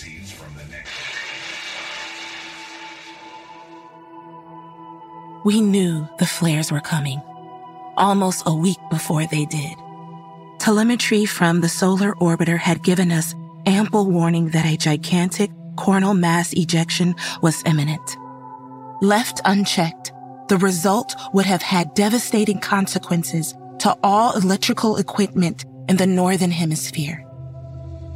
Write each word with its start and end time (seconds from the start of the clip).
Scenes 0.00 0.32
from 0.32 0.54
the 0.56 0.64
next. 0.72 0.90
We 5.44 5.60
knew 5.60 6.08
the 6.18 6.24
flares 6.24 6.72
were 6.72 6.80
coming, 6.80 7.20
almost 7.98 8.44
a 8.46 8.54
week 8.54 8.78
before 8.88 9.26
they 9.26 9.44
did. 9.44 9.76
Telemetry 10.58 11.26
from 11.26 11.60
the 11.60 11.68
solar 11.68 12.14
orbiter 12.14 12.56
had 12.56 12.82
given 12.82 13.12
us 13.12 13.34
ample 13.66 14.06
warning 14.06 14.48
that 14.52 14.64
a 14.64 14.78
gigantic 14.78 15.50
coronal 15.76 16.14
mass 16.14 16.54
ejection 16.54 17.14
was 17.42 17.62
imminent. 17.66 18.16
Left 19.02 19.42
unchecked, 19.44 20.12
the 20.48 20.56
result 20.56 21.14
would 21.34 21.44
have 21.44 21.60
had 21.60 21.92
devastating 21.92 22.58
consequences 22.58 23.54
to 23.80 23.94
all 24.02 24.34
electrical 24.34 24.96
equipment 24.96 25.66
in 25.90 25.98
the 25.98 26.06
Northern 26.06 26.52
Hemisphere. 26.52 27.29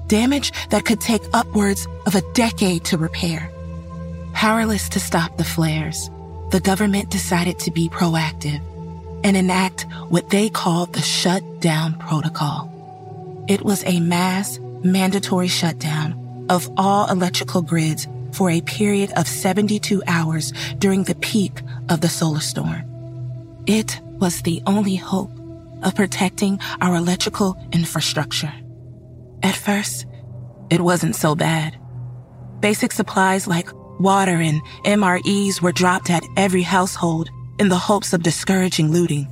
Damage 0.06 0.52
that 0.70 0.84
could 0.84 1.00
take 1.00 1.22
upwards 1.32 1.86
of 2.06 2.14
a 2.14 2.32
decade 2.32 2.84
to 2.84 2.98
repair. 2.98 3.50
Powerless 4.32 4.88
to 4.90 5.00
stop 5.00 5.36
the 5.36 5.44
flares, 5.44 6.10
the 6.50 6.60
government 6.60 7.10
decided 7.10 7.58
to 7.60 7.70
be 7.70 7.88
proactive 7.88 8.60
and 9.24 9.36
enact 9.36 9.86
what 10.08 10.30
they 10.30 10.50
called 10.50 10.92
the 10.92 11.00
shutdown 11.00 11.94
protocol. 11.98 12.70
It 13.48 13.62
was 13.62 13.82
a 13.84 14.00
mass 14.00 14.58
mandatory 14.82 15.48
shutdown 15.48 16.46
of 16.50 16.70
all 16.76 17.10
electrical 17.10 17.62
grids 17.62 18.06
for 18.32 18.50
a 18.50 18.60
period 18.60 19.12
of 19.16 19.26
72 19.26 20.02
hours 20.06 20.52
during 20.78 21.04
the 21.04 21.14
peak 21.14 21.62
of 21.88 22.00
the 22.00 22.08
solar 22.08 22.40
storm. 22.40 22.84
It 23.66 24.00
was 24.18 24.42
the 24.42 24.62
only 24.66 24.96
hope 24.96 25.30
of 25.82 25.94
protecting 25.94 26.58
our 26.80 26.94
electrical 26.96 27.56
infrastructure. 27.72 28.52
At 29.44 29.54
first, 29.54 30.06
it 30.70 30.80
wasn't 30.80 31.14
so 31.14 31.34
bad. 31.34 31.78
Basic 32.60 32.92
supplies 32.92 33.46
like 33.46 33.68
water 34.00 34.40
and 34.40 34.62
MREs 34.86 35.60
were 35.60 35.70
dropped 35.70 36.08
at 36.08 36.24
every 36.38 36.62
household 36.62 37.28
in 37.58 37.68
the 37.68 37.76
hopes 37.76 38.14
of 38.14 38.22
discouraging 38.22 38.90
looting. 38.90 39.30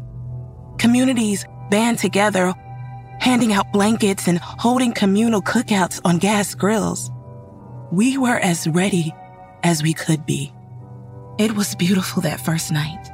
Communities 0.78 1.46
band 1.70 1.98
together, 1.98 2.52
handing 3.20 3.54
out 3.54 3.72
blankets 3.72 4.28
and 4.28 4.38
holding 4.38 4.92
communal 4.92 5.40
cookouts 5.40 5.98
on 6.04 6.18
gas 6.18 6.54
grills. 6.54 7.10
We 7.90 8.18
were 8.18 8.36
as 8.36 8.68
ready 8.68 9.14
as 9.62 9.82
we 9.82 9.94
could 9.94 10.26
be. 10.26 10.52
It 11.38 11.56
was 11.56 11.74
beautiful 11.74 12.20
that 12.20 12.44
first 12.44 12.70
night. 12.70 13.08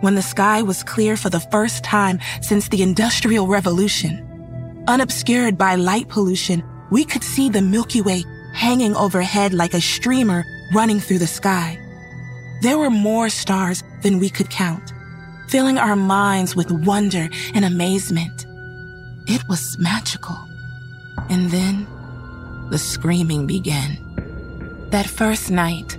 When 0.00 0.14
the 0.14 0.22
sky 0.22 0.62
was 0.62 0.84
clear 0.84 1.16
for 1.16 1.28
the 1.28 1.40
first 1.40 1.82
time 1.82 2.20
since 2.40 2.68
the 2.68 2.82
Industrial 2.82 3.48
Revolution. 3.48 4.29
Unobscured 4.88 5.58
by 5.58 5.74
light 5.74 6.08
pollution, 6.08 6.64
we 6.90 7.04
could 7.04 7.22
see 7.22 7.48
the 7.48 7.62
Milky 7.62 8.00
Way 8.00 8.24
hanging 8.52 8.96
overhead 8.96 9.52
like 9.52 9.74
a 9.74 9.80
streamer 9.80 10.44
running 10.72 11.00
through 11.00 11.18
the 11.18 11.26
sky. 11.26 11.78
There 12.62 12.78
were 12.78 12.90
more 12.90 13.28
stars 13.28 13.84
than 14.02 14.18
we 14.18 14.30
could 14.30 14.50
count, 14.50 14.92
filling 15.48 15.78
our 15.78 15.96
minds 15.96 16.56
with 16.56 16.70
wonder 16.70 17.28
and 17.54 17.64
amazement. 17.64 18.46
It 19.26 19.42
was 19.48 19.76
magical. 19.78 20.36
And 21.28 21.50
then 21.50 21.86
the 22.70 22.78
screaming 22.78 23.46
began. 23.46 23.98
That 24.90 25.06
first 25.06 25.50
night, 25.50 25.96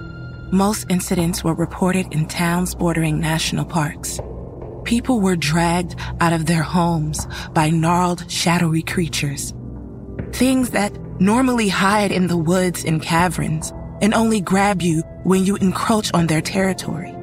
most 0.51 0.87
incidents 0.89 1.43
were 1.43 1.53
reported 1.53 2.13
in 2.13 2.27
towns 2.27 2.75
bordering 2.75 3.19
national 3.19 3.65
parks. 3.65 4.19
People 4.83 5.19
were 5.19 5.35
dragged 5.35 5.95
out 6.19 6.33
of 6.33 6.45
their 6.45 6.63
homes 6.63 7.27
by 7.53 7.69
gnarled, 7.69 8.29
shadowy 8.29 8.81
creatures. 8.81 9.53
Things 10.31 10.71
that 10.71 10.97
normally 11.21 11.67
hide 11.67 12.11
in 12.11 12.27
the 12.27 12.37
woods 12.37 12.83
and 12.83 13.01
caverns 13.01 13.71
and 14.01 14.13
only 14.13 14.41
grab 14.41 14.81
you 14.81 15.01
when 15.23 15.45
you 15.45 15.55
encroach 15.57 16.11
on 16.13 16.27
their 16.27 16.41
territory. 16.41 17.15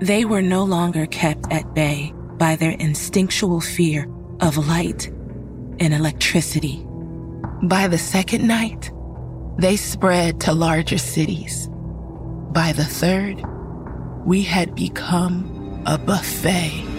They 0.00 0.24
were 0.24 0.42
no 0.42 0.64
longer 0.64 1.06
kept 1.06 1.50
at 1.52 1.74
bay 1.74 2.12
by 2.38 2.56
their 2.56 2.72
instinctual 2.72 3.60
fear 3.60 4.08
of 4.40 4.56
light 4.68 5.06
and 5.78 5.94
electricity. 5.94 6.84
By 7.62 7.88
the 7.88 7.98
second 7.98 8.46
night, 8.46 8.90
they 9.58 9.76
spread 9.76 10.40
to 10.42 10.52
larger 10.52 10.98
cities. 10.98 11.68
By 12.52 12.72
the 12.72 12.84
third, 12.84 13.42
we 14.26 14.42
had 14.42 14.74
become 14.74 15.82
a 15.86 15.96
buffet. 15.96 16.95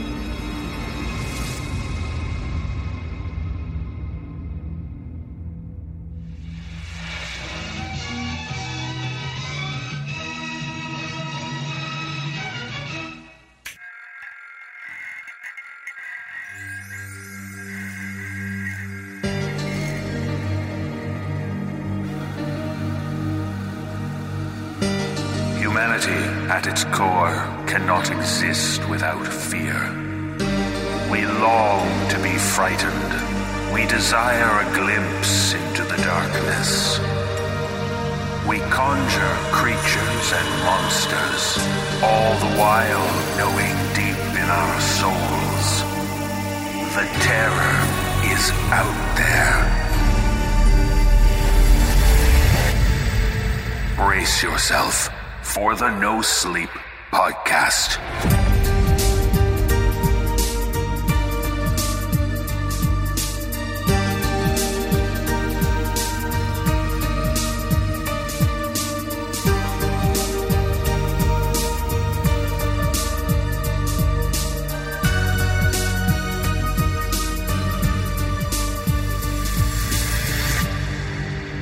For 55.58 55.76
the 55.76 55.90
No 56.00 56.22
Sleep 56.22 56.70
Podcast. 57.12 57.98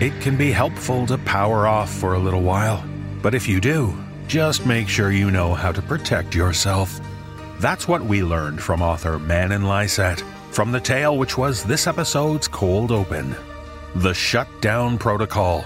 It 0.02 0.20
can 0.20 0.36
be 0.36 0.52
helpful 0.52 1.08
to 1.08 1.18
power 1.20 1.66
off 1.66 1.90
for 1.90 2.14
a 2.14 2.20
little 2.20 2.42
while, 2.42 2.84
but 3.25 3.34
if 3.34 3.47
you 3.47 3.59
do, 3.59 3.91
just 4.28 4.68
make 4.68 4.88
sure 4.88 5.09
you 5.09 5.31
know 5.31 5.56
how 5.56 5.72
to 5.72 5.81
protect 5.81 6.36
yourself. 6.36 7.02
That's 7.59 7.88
what 7.88 8.03
we 8.03 8.22
learned 8.22 8.62
from 8.62 8.84
author 8.84 9.18
Manen 9.18 9.63
Lyset 9.63 10.22
from 10.53 10.72
the 10.72 10.80
tale 10.80 11.18
which 11.18 11.35
was 11.35 11.64
this 11.64 11.88
episode's 11.88 12.47
cold 12.47 12.91
open 12.91 13.35
The 13.96 14.14
Shutdown 14.14 15.00
Protocol, 15.00 15.66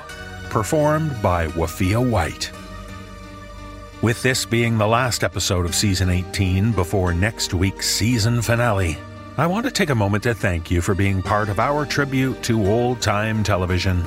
performed 0.50 1.22
by 1.22 1.48
Wafiyyah 1.48 2.09
White. 2.09 2.50
With 4.02 4.24
this 4.24 4.46
being 4.46 4.78
the 4.78 4.88
last 4.88 5.25
episode 5.25 5.66
of 5.66 5.75
season 5.75 6.09
18 6.09 6.72
before 6.72 7.14
next 7.14 7.53
week's 7.53 7.90
season 7.90 8.42
finale, 8.42 8.98
I 9.36 9.48
want 9.48 9.66
to 9.66 9.72
take 9.72 9.90
a 9.90 9.96
moment 9.96 10.24
to 10.24 10.34
thank 10.34 10.72
you 10.72 10.80
for 10.80 10.96
being 10.96 11.22
part 11.22 11.50
of 11.50 11.59
our 11.59 11.86
tribute 11.86 12.42
to 12.44 12.66
old 12.66 13.01
time 13.01 13.44
television. 13.44 14.06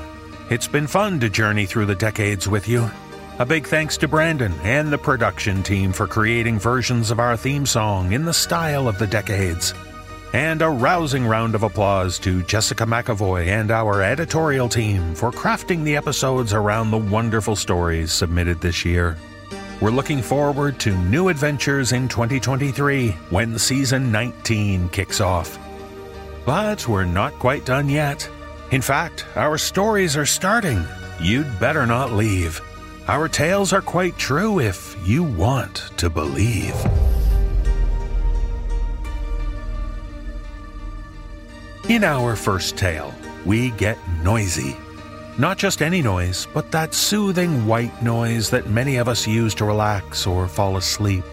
It's 0.48 0.66
been 0.66 0.86
fun 0.86 1.20
to 1.20 1.28
journey 1.28 1.66
through 1.66 1.84
the 1.84 1.94
decades 1.94 2.48
with 2.48 2.66
you. 2.66 2.90
A 3.38 3.46
big 3.46 3.66
thanks 3.66 3.96
to 3.96 4.08
Brandon 4.08 4.52
and 4.62 4.92
the 4.92 4.98
production 4.98 5.62
team 5.62 5.90
for 5.94 6.06
creating 6.06 6.58
versions 6.58 7.10
of 7.10 7.18
our 7.18 7.34
theme 7.34 7.64
song 7.64 8.12
in 8.12 8.26
the 8.26 8.34
style 8.34 8.86
of 8.86 8.98
the 8.98 9.06
decades. 9.06 9.72
And 10.34 10.60
a 10.60 10.68
rousing 10.68 11.24
round 11.24 11.54
of 11.54 11.62
applause 11.62 12.18
to 12.20 12.42
Jessica 12.42 12.84
McAvoy 12.84 13.46
and 13.46 13.70
our 13.70 14.02
editorial 14.02 14.68
team 14.68 15.14
for 15.14 15.30
crafting 15.30 15.82
the 15.82 15.96
episodes 15.96 16.52
around 16.52 16.90
the 16.90 16.98
wonderful 16.98 17.56
stories 17.56 18.12
submitted 18.12 18.60
this 18.60 18.84
year. 18.84 19.16
We're 19.80 19.90
looking 19.90 20.20
forward 20.20 20.78
to 20.80 20.94
new 21.04 21.28
adventures 21.30 21.92
in 21.92 22.08
2023 22.08 23.12
when 23.30 23.58
season 23.58 24.12
19 24.12 24.90
kicks 24.90 25.22
off. 25.22 25.58
But 26.44 26.86
we're 26.86 27.06
not 27.06 27.32
quite 27.38 27.64
done 27.64 27.88
yet. 27.88 28.28
In 28.72 28.82
fact, 28.82 29.24
our 29.36 29.56
stories 29.56 30.18
are 30.18 30.26
starting. 30.26 30.84
You'd 31.18 31.58
better 31.58 31.86
not 31.86 32.12
leave. 32.12 32.60
Our 33.08 33.26
tales 33.26 33.72
are 33.72 33.82
quite 33.82 34.16
true 34.16 34.60
if 34.60 34.96
you 35.04 35.24
want 35.24 35.90
to 35.96 36.08
believe. 36.08 36.74
In 41.88 42.04
our 42.04 42.36
first 42.36 42.76
tale, 42.76 43.12
we 43.44 43.70
get 43.72 43.98
noisy. 44.22 44.76
Not 45.36 45.58
just 45.58 45.82
any 45.82 46.00
noise, 46.00 46.46
but 46.54 46.70
that 46.70 46.94
soothing 46.94 47.66
white 47.66 48.02
noise 48.04 48.50
that 48.50 48.70
many 48.70 48.96
of 48.96 49.08
us 49.08 49.26
use 49.26 49.52
to 49.56 49.64
relax 49.64 50.24
or 50.24 50.46
fall 50.46 50.76
asleep. 50.76 51.24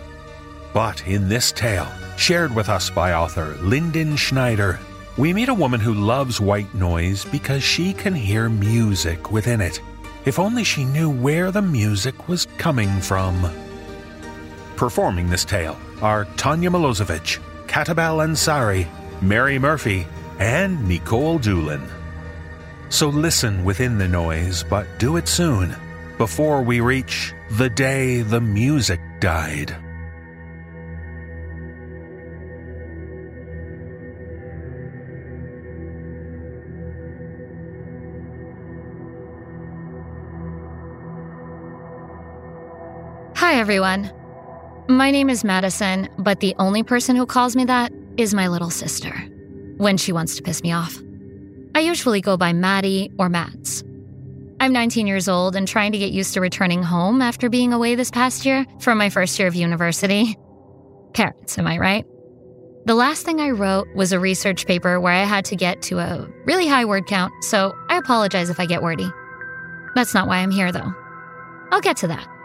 But 0.74 1.06
in 1.06 1.30
this 1.30 1.52
tale, 1.52 1.88
shared 2.18 2.54
with 2.56 2.68
us 2.68 2.90
by 2.90 3.14
author 3.14 3.56
Linden 3.62 4.16
Schneider, 4.16 4.80
we 5.18 5.34
meet 5.34 5.50
a 5.50 5.54
woman 5.54 5.80
who 5.80 5.94
loves 5.94 6.42
white 6.42 6.74
noise 6.74 7.26
because 7.26 7.62
she 7.62 7.94
can 7.94 8.16
hear 8.16 8.50
music 8.50 9.32
within 9.32 9.62
it. 9.62 9.80
If 10.26 10.40
only 10.40 10.64
she 10.64 10.84
knew 10.84 11.10
where 11.10 11.52
the 11.52 11.62
music 11.62 12.28
was 12.28 12.46
coming 12.58 13.02
from. 13.02 13.50
Performing 14.76 15.30
this 15.30 15.46
tale 15.46 15.78
are 16.02 16.26
Tanja 16.38 16.70
Milojevic, 16.70 17.40
Katabelle 17.68 18.26
Ansari, 18.26 18.88
Mary 19.22 19.60
Murphy, 19.60 20.08
and 20.40 20.88
Nikolle 20.88 21.40
Doolin. 21.40 21.88
So 22.90 23.10
listen 23.10 23.64
within 23.64 23.98
the 23.98 24.08
noise, 24.08 24.64
but 24.64 24.88
do 25.00 25.18
it 25.18 25.28
soon, 25.28 25.76
before 26.18 26.62
we 26.62 26.80
reach 26.80 27.34
the 27.52 27.70
day 27.70 28.22
the 28.22 28.42
music 28.42 29.00
died. 29.20 29.76
Everyone. 43.60 44.10
My 44.88 45.12
name 45.12 45.30
is 45.30 45.44
Madison, 45.44 46.08
but 46.18 46.40
the 46.40 46.56
only 46.60 46.82
person 46.82 47.18
who 47.18 47.26
calls 47.26 47.58
me 47.58 47.66
that 47.66 47.92
is 48.16 48.34
my 48.34 48.48
little 48.48 48.70
sister 48.70 49.12
when 49.76 49.98
she 49.98 50.14
wants 50.14 50.38
to 50.38 50.42
piss 50.42 50.64
me 50.64 50.72
off. 50.72 50.98
I 51.76 51.82
usually 51.82 52.22
go 52.22 52.38
by 52.38 52.54
Maddie 52.54 53.12
or 53.20 53.28
Mads. 53.28 53.84
I'm 54.62 54.72
19 54.72 55.08
years 55.08 55.28
old 55.28 55.58
and 55.58 55.68
trying 55.68 55.92
to 55.92 55.98
get 55.98 56.12
used 56.12 56.34
to 56.36 56.42
returning 56.42 56.82
home 56.82 57.22
after 57.22 57.50
being 57.50 57.74
away 57.74 57.96
this 57.96 58.10
past 58.10 58.46
year 58.46 58.66
from 58.80 58.98
my 58.98 59.10
first 59.10 59.38
year 59.38 59.50
of 59.50 59.56
university. 59.56 60.38
Parents, 61.14 61.58
am 61.58 61.68
I 61.68 61.80
right? 61.80 62.06
The 62.86 62.96
last 62.96 63.26
thing 63.26 63.42
I 63.42 63.50
wrote 63.50 63.94
was 63.94 64.14
a 64.14 64.22
research 64.22 64.68
paper 64.68 65.02
where 65.02 65.14
I 65.14 65.26
had 65.26 65.44
to 65.46 65.58
get 65.58 65.82
to 65.84 66.00
a 66.00 66.30
really 66.46 66.68
high 66.68 66.86
word 66.86 67.08
count, 67.08 67.34
so 67.44 67.76
I 67.90 67.98
apologize 67.98 68.50
if 68.50 68.58
I 68.58 68.66
get 68.66 68.82
wordy. 68.82 69.12
That's 69.96 70.14
not 70.14 70.30
why 70.30 70.38
I'm 70.38 70.52
here, 70.52 70.72
though. 70.72 70.94
I'll 71.74 71.82
get 71.82 71.98
to 71.98 72.08
that. 72.08 72.39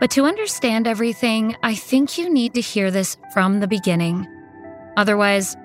But 0.00 0.10
to 0.12 0.24
understand 0.24 0.86
everything, 0.86 1.56
I 1.62 1.74
think 1.74 2.18
you 2.18 2.30
need 2.30 2.54
to 2.54 2.60
hear 2.60 2.90
this 2.90 3.16
from 3.32 3.60
the 3.60 3.66
beginning. 3.66 4.26
Otherwise, 4.96 5.56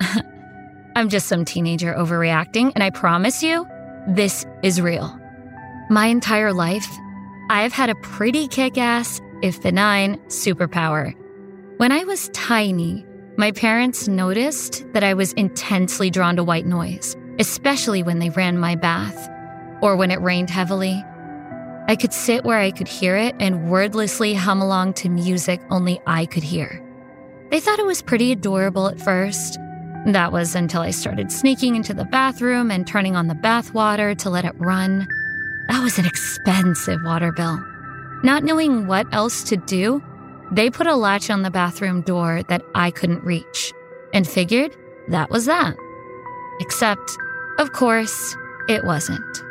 I'm 0.96 1.08
just 1.08 1.28
some 1.28 1.44
teenager 1.44 1.94
overreacting, 1.94 2.72
and 2.74 2.82
I 2.82 2.90
promise 2.90 3.42
you, 3.42 3.66
this 4.08 4.44
is 4.62 4.80
real. 4.80 5.18
My 5.90 6.06
entire 6.06 6.52
life, 6.52 6.88
I've 7.50 7.72
had 7.72 7.88
a 7.88 7.94
pretty 7.96 8.46
kick 8.46 8.76
ass, 8.76 9.20
if 9.42 9.62
benign, 9.62 10.18
superpower. 10.26 11.14
When 11.78 11.92
I 11.92 12.04
was 12.04 12.28
tiny, 12.30 13.06
my 13.38 13.52
parents 13.52 14.08
noticed 14.08 14.84
that 14.92 15.04
I 15.04 15.14
was 15.14 15.32
intensely 15.34 16.10
drawn 16.10 16.36
to 16.36 16.44
white 16.44 16.66
noise, 16.66 17.16
especially 17.38 18.02
when 18.02 18.18
they 18.18 18.30
ran 18.30 18.58
my 18.58 18.74
bath 18.74 19.30
or 19.80 19.96
when 19.96 20.10
it 20.10 20.20
rained 20.20 20.50
heavily. 20.50 21.04
I 21.88 21.96
could 21.96 22.12
sit 22.12 22.44
where 22.44 22.58
I 22.58 22.70
could 22.70 22.86
hear 22.86 23.16
it 23.16 23.34
and 23.40 23.70
wordlessly 23.70 24.34
hum 24.34 24.60
along 24.60 24.92
to 24.94 25.08
music 25.08 25.58
only 25.70 26.02
I 26.06 26.26
could 26.26 26.42
hear. 26.42 26.84
They 27.50 27.60
thought 27.60 27.78
it 27.78 27.86
was 27.86 28.02
pretty 28.02 28.30
adorable 28.30 28.88
at 28.88 29.00
first. 29.00 29.58
That 30.04 30.30
was 30.30 30.54
until 30.54 30.82
I 30.82 30.90
started 30.90 31.32
sneaking 31.32 31.76
into 31.76 31.94
the 31.94 32.04
bathroom 32.04 32.70
and 32.70 32.86
turning 32.86 33.16
on 33.16 33.28
the 33.28 33.34
bath 33.34 33.72
water 33.72 34.14
to 34.16 34.28
let 34.28 34.44
it 34.44 34.54
run. 34.58 35.08
That 35.68 35.82
was 35.82 35.98
an 35.98 36.04
expensive 36.04 37.00
water 37.04 37.32
bill. 37.32 37.58
Not 38.22 38.44
knowing 38.44 38.86
what 38.86 39.06
else 39.12 39.42
to 39.44 39.56
do, 39.56 40.02
they 40.52 40.68
put 40.68 40.86
a 40.86 40.94
latch 40.94 41.30
on 41.30 41.40
the 41.40 41.50
bathroom 41.50 42.02
door 42.02 42.42
that 42.50 42.62
I 42.74 42.90
couldn't 42.90 43.24
reach 43.24 43.72
and 44.12 44.28
figured 44.28 44.76
that 45.08 45.30
was 45.30 45.46
that. 45.46 45.74
Except, 46.60 47.16
of 47.58 47.72
course, 47.72 48.36
it 48.68 48.84
wasn't. 48.84 49.47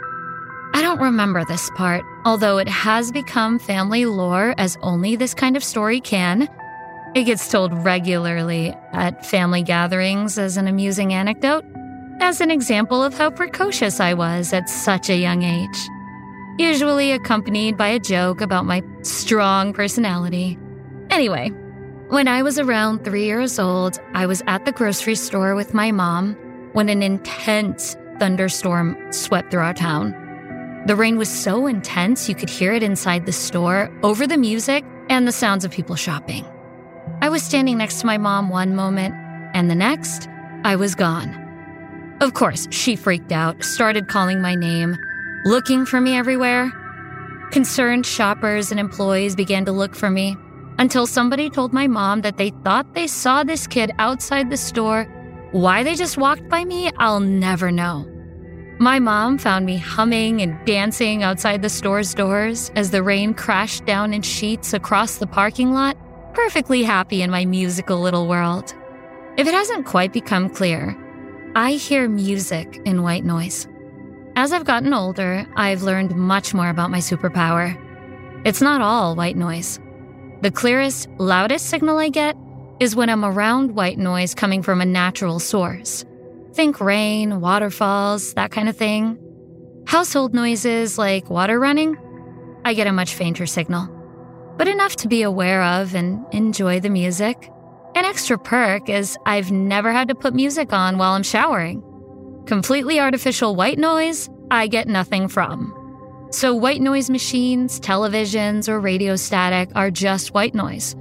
I 0.73 0.81
don't 0.81 0.99
remember 0.99 1.43
this 1.45 1.69
part, 1.71 2.03
although 2.25 2.57
it 2.57 2.67
has 2.67 3.11
become 3.11 3.59
family 3.59 4.05
lore 4.05 4.53
as 4.57 4.77
only 4.81 5.15
this 5.15 5.33
kind 5.33 5.57
of 5.57 5.63
story 5.63 5.99
can. 5.99 6.47
It 7.15 7.23
gets 7.23 7.49
told 7.49 7.73
regularly 7.83 8.75
at 8.93 9.25
family 9.25 9.63
gatherings 9.63 10.37
as 10.37 10.57
an 10.57 10.67
amusing 10.67 11.13
anecdote, 11.13 11.65
as 12.19 12.41
an 12.41 12.51
example 12.51 13.03
of 13.03 13.17
how 13.17 13.29
precocious 13.29 13.99
I 13.99 14.13
was 14.13 14.53
at 14.53 14.69
such 14.69 15.09
a 15.09 15.15
young 15.15 15.43
age. 15.43 15.89
Usually 16.59 17.11
accompanied 17.11 17.77
by 17.77 17.87
a 17.87 17.99
joke 17.99 18.41
about 18.41 18.65
my 18.65 18.83
strong 19.03 19.73
personality. 19.73 20.57
Anyway, 21.09 21.49
when 22.09 22.27
I 22.27 22.41
was 22.41 22.59
around 22.59 23.03
three 23.03 23.25
years 23.25 23.59
old, 23.59 23.99
I 24.13 24.25
was 24.25 24.41
at 24.47 24.65
the 24.65 24.71
grocery 24.71 25.15
store 25.15 25.55
with 25.55 25.73
my 25.73 25.91
mom 25.91 26.35
when 26.73 26.89
an 26.89 27.01
intense 27.01 27.95
thunderstorm 28.19 28.97
swept 29.11 29.51
through 29.51 29.61
our 29.61 29.73
town. 29.73 30.26
The 30.87 30.95
rain 30.95 31.17
was 31.17 31.27
so 31.27 31.67
intense 31.67 32.29
you 32.29 32.35
could 32.35 32.49
hear 32.49 32.71
it 32.71 32.81
inside 32.81 33.25
the 33.25 33.33
store 33.33 33.91
over 34.03 34.25
the 34.25 34.37
music 34.37 34.85
and 35.09 35.27
the 35.27 35.33
sounds 35.33 35.65
of 35.65 35.71
people 35.71 35.97
shopping. 35.97 36.45
I 37.21 37.27
was 37.27 37.43
standing 37.43 37.77
next 37.77 37.99
to 37.99 38.05
my 38.05 38.17
mom 38.17 38.47
one 38.47 38.73
moment, 38.73 39.13
and 39.53 39.69
the 39.69 39.75
next, 39.75 40.29
I 40.63 40.77
was 40.77 40.95
gone. 40.95 42.17
Of 42.21 42.35
course, 42.35 42.69
she 42.71 42.95
freaked 42.95 43.33
out, 43.33 43.65
started 43.65 44.07
calling 44.07 44.41
my 44.41 44.55
name, 44.55 44.97
looking 45.43 45.85
for 45.85 45.99
me 45.99 46.15
everywhere. 46.15 46.71
Concerned 47.51 48.05
shoppers 48.05 48.71
and 48.71 48.79
employees 48.79 49.35
began 49.35 49.65
to 49.65 49.73
look 49.73 49.93
for 49.93 50.09
me 50.09 50.37
until 50.79 51.05
somebody 51.05 51.49
told 51.49 51.73
my 51.73 51.87
mom 51.87 52.21
that 52.21 52.37
they 52.37 52.51
thought 52.63 52.93
they 52.93 53.07
saw 53.07 53.43
this 53.43 53.67
kid 53.67 53.91
outside 53.99 54.49
the 54.49 54.55
store. 54.55 55.03
Why 55.51 55.83
they 55.83 55.95
just 55.95 56.17
walked 56.17 56.47
by 56.47 56.63
me, 56.63 56.91
I'll 56.97 57.19
never 57.19 57.73
know. 57.73 58.16
My 58.79 58.99
mom 58.99 59.39
found 59.39 59.65
me 59.65 59.77
humming 59.77 60.43
and 60.43 60.63
dancing 60.63 61.23
outside 61.23 61.63
the 61.63 61.69
store's 61.69 62.13
doors 62.13 62.71
as 62.75 62.91
the 62.91 63.01
rain 63.01 63.33
crashed 63.33 63.87
down 63.87 64.13
in 64.13 64.21
sheets 64.21 64.71
across 64.71 65.15
the 65.17 65.25
parking 65.25 65.73
lot, 65.73 65.97
perfectly 66.35 66.83
happy 66.83 67.23
in 67.23 67.31
my 67.31 67.43
musical 67.43 67.99
little 67.99 68.27
world. 68.27 68.75
If 69.35 69.47
it 69.47 69.55
hasn't 69.55 69.87
quite 69.87 70.13
become 70.13 70.51
clear, 70.51 70.95
I 71.55 71.71
hear 71.71 72.07
music 72.07 72.79
in 72.85 73.01
white 73.01 73.25
noise. 73.25 73.67
As 74.35 74.53
I've 74.53 74.65
gotten 74.65 74.93
older, 74.93 75.47
I've 75.55 75.81
learned 75.81 76.15
much 76.15 76.53
more 76.53 76.69
about 76.69 76.91
my 76.91 76.99
superpower. 76.99 77.75
It's 78.45 78.61
not 78.61 78.81
all 78.81 79.15
white 79.15 79.37
noise. 79.37 79.79
The 80.41 80.51
clearest, 80.51 81.09
loudest 81.17 81.65
signal 81.65 81.97
I 81.97 82.09
get 82.09 82.37
is 82.79 82.95
when 82.95 83.09
I'm 83.09 83.25
around 83.25 83.73
white 83.73 83.97
noise 83.97 84.35
coming 84.35 84.61
from 84.61 84.81
a 84.81 84.85
natural 84.85 85.39
source. 85.39 86.05
Think 86.57 86.81
rain, 86.81 87.39
waterfalls, 87.39 88.33
that 88.33 88.49
kind 88.49 88.67
of 88.67 88.75
thing. 88.75 89.19
Household 89.85 90.33
noises 90.33 90.97
like 90.97 91.29
water 91.29 91.59
running, 91.59 91.95
I 92.65 92.73
get 92.73 92.87
a 92.87 92.91
much 92.91 93.13
fainter 93.13 93.45
signal, 93.45 93.85
but 94.57 94.67
enough 94.67 94.95
to 94.95 95.07
be 95.07 95.21
aware 95.21 95.61
of 95.61 95.93
and 95.93 96.25
enjoy 96.31 96.79
the 96.79 96.89
music. 96.89 97.51
An 97.93 98.05
extra 98.05 98.39
perk 98.39 98.89
is 98.89 99.19
I've 99.27 99.51
never 99.51 99.91
had 99.91 100.07
to 100.07 100.15
put 100.15 100.33
music 100.33 100.73
on 100.73 100.97
while 100.97 101.11
I'm 101.11 101.21
showering. 101.21 101.83
Completely 102.47 102.99
artificial 102.99 103.55
white 103.55 103.77
noise, 103.77 104.27
I 104.49 104.65
get 104.65 104.87
nothing 104.87 105.27
from. 105.27 105.75
So, 106.31 106.55
white 106.55 106.81
noise 106.81 107.11
machines, 107.11 107.79
televisions, 107.79 108.67
or 108.67 108.79
radio 108.79 109.15
static 109.15 109.69
are 109.75 109.91
just 109.91 110.33
white 110.33 110.55
noise. 110.55 110.95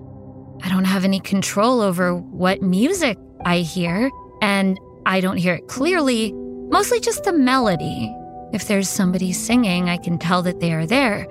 I 0.63 0.69
don't 0.69 0.85
have 0.85 1.07
any 1.07 1.19
control 1.19 1.81
over 1.81 2.15
what 2.15 2.61
music 2.61 3.17
I 3.47 3.61
hear, 3.61 4.11
and 4.43 4.79
I 5.07 5.21
don't 5.21 5.37
hear 5.37 5.55
it 5.55 5.69
clearly, 5.69 6.33
mostly 6.33 6.99
just 6.99 7.23
the 7.23 7.33
melody. 7.33 8.13
If 8.53 8.67
there's 8.67 8.89
somebody 8.89 9.33
singing, 9.33 9.89
I 9.89 9.99
can 9.99 10.19
tell 10.19 10.43
that 10.43 10.59
they 10.59 10.73
are 10.73 10.85
there, 10.85 11.29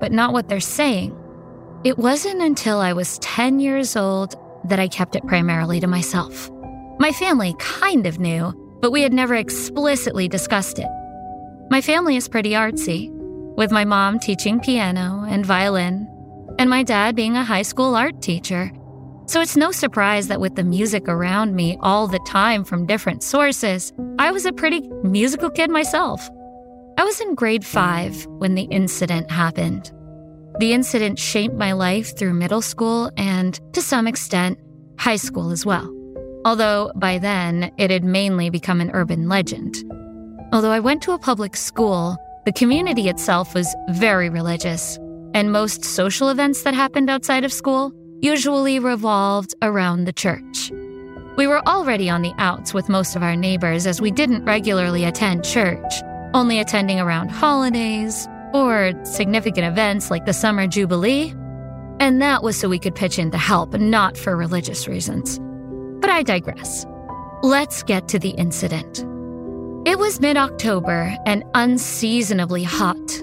but 0.00 0.12
not 0.12 0.32
what 0.32 0.48
they're 0.48 0.60
saying. 0.60 1.14
It 1.84 1.98
wasn't 1.98 2.40
until 2.40 2.80
I 2.80 2.94
was 2.94 3.18
10 3.18 3.60
years 3.60 3.96
old 3.96 4.34
that 4.64 4.78
I 4.78 4.88
kept 4.88 5.14
it 5.14 5.26
primarily 5.26 5.78
to 5.78 5.86
myself. 5.86 6.50
My 6.98 7.12
family 7.12 7.54
kind 7.58 8.06
of 8.06 8.18
knew, 8.18 8.52
but 8.80 8.92
we 8.92 9.02
had 9.02 9.12
never 9.12 9.34
explicitly 9.34 10.26
discussed 10.26 10.78
it. 10.78 10.88
My 11.70 11.82
family 11.82 12.16
is 12.16 12.28
pretty 12.28 12.52
artsy, 12.52 13.10
with 13.56 13.70
my 13.70 13.84
mom 13.84 14.18
teaching 14.18 14.58
piano 14.58 15.26
and 15.28 15.44
violin, 15.44 16.08
and 16.58 16.70
my 16.70 16.82
dad 16.82 17.14
being 17.14 17.36
a 17.36 17.44
high 17.44 17.62
school 17.62 17.94
art 17.94 18.22
teacher. 18.22 18.72
So 19.28 19.42
it's 19.42 19.58
no 19.58 19.72
surprise 19.72 20.28
that 20.28 20.40
with 20.40 20.54
the 20.56 20.64
music 20.64 21.06
around 21.06 21.54
me 21.54 21.76
all 21.80 22.08
the 22.08 22.18
time 22.26 22.64
from 22.64 22.86
different 22.86 23.22
sources, 23.22 23.92
I 24.18 24.32
was 24.32 24.46
a 24.46 24.54
pretty 24.54 24.88
musical 25.04 25.50
kid 25.50 25.70
myself. 25.70 26.26
I 26.96 27.04
was 27.04 27.20
in 27.20 27.34
grade 27.34 27.64
five 27.64 28.26
when 28.26 28.54
the 28.54 28.62
incident 28.62 29.30
happened. 29.30 29.92
The 30.60 30.72
incident 30.72 31.18
shaped 31.18 31.54
my 31.54 31.72
life 31.72 32.16
through 32.16 32.32
middle 32.32 32.62
school 32.62 33.10
and, 33.18 33.60
to 33.74 33.82
some 33.82 34.06
extent, 34.06 34.58
high 34.98 35.16
school 35.16 35.50
as 35.50 35.66
well. 35.66 35.94
Although 36.46 36.90
by 36.96 37.18
then, 37.18 37.70
it 37.76 37.90
had 37.90 38.04
mainly 38.04 38.48
become 38.48 38.80
an 38.80 38.90
urban 38.94 39.28
legend. 39.28 39.76
Although 40.54 40.72
I 40.72 40.80
went 40.80 41.02
to 41.02 41.12
a 41.12 41.18
public 41.18 41.54
school, 41.54 42.16
The 42.48 42.52
community 42.52 43.10
itself 43.10 43.54
was 43.54 43.76
very 43.90 44.30
religious, 44.30 44.96
and 45.34 45.52
most 45.52 45.84
social 45.84 46.30
events 46.30 46.62
that 46.62 46.72
happened 46.72 47.10
outside 47.10 47.44
of 47.44 47.52
school 47.52 47.92
usually 48.20 48.78
revolved 48.78 49.54
around 49.62 50.04
the 50.04 50.12
church. 50.12 50.70
We 51.36 51.46
were 51.46 51.66
already 51.68 52.10
on 52.10 52.22
the 52.22 52.34
outs 52.38 52.74
with 52.74 52.88
most 52.88 53.14
of 53.14 53.22
our 53.22 53.36
neighbors 53.36 53.86
as 53.86 54.00
we 54.00 54.10
didn't 54.10 54.44
regularly 54.44 55.04
attend 55.04 55.44
church, 55.44 56.02
only 56.34 56.58
attending 56.58 56.98
around 56.98 57.30
holidays 57.30 58.26
or 58.52 58.92
significant 59.04 59.66
events 59.66 60.10
like 60.10 60.26
the 60.26 60.32
Summer 60.32 60.66
Jubilee. 60.66 61.32
And 62.00 62.20
that 62.20 62.42
was 62.42 62.58
so 62.58 62.68
we 62.68 62.78
could 62.78 62.94
pitch 62.94 63.18
in 63.18 63.30
to 63.30 63.38
help, 63.38 63.74
not 63.74 64.16
for 64.16 64.36
religious 64.36 64.88
reasons. 64.88 65.38
But 66.00 66.10
I 66.10 66.22
digress. 66.22 66.86
Let's 67.42 67.82
get 67.84 68.08
to 68.08 68.18
the 68.18 68.30
incident. 68.30 69.04
It 69.86 69.98
was 69.98 70.20
mid 70.20 70.36
October 70.36 71.16
and 71.24 71.44
unseasonably 71.54 72.64
hot. 72.64 73.22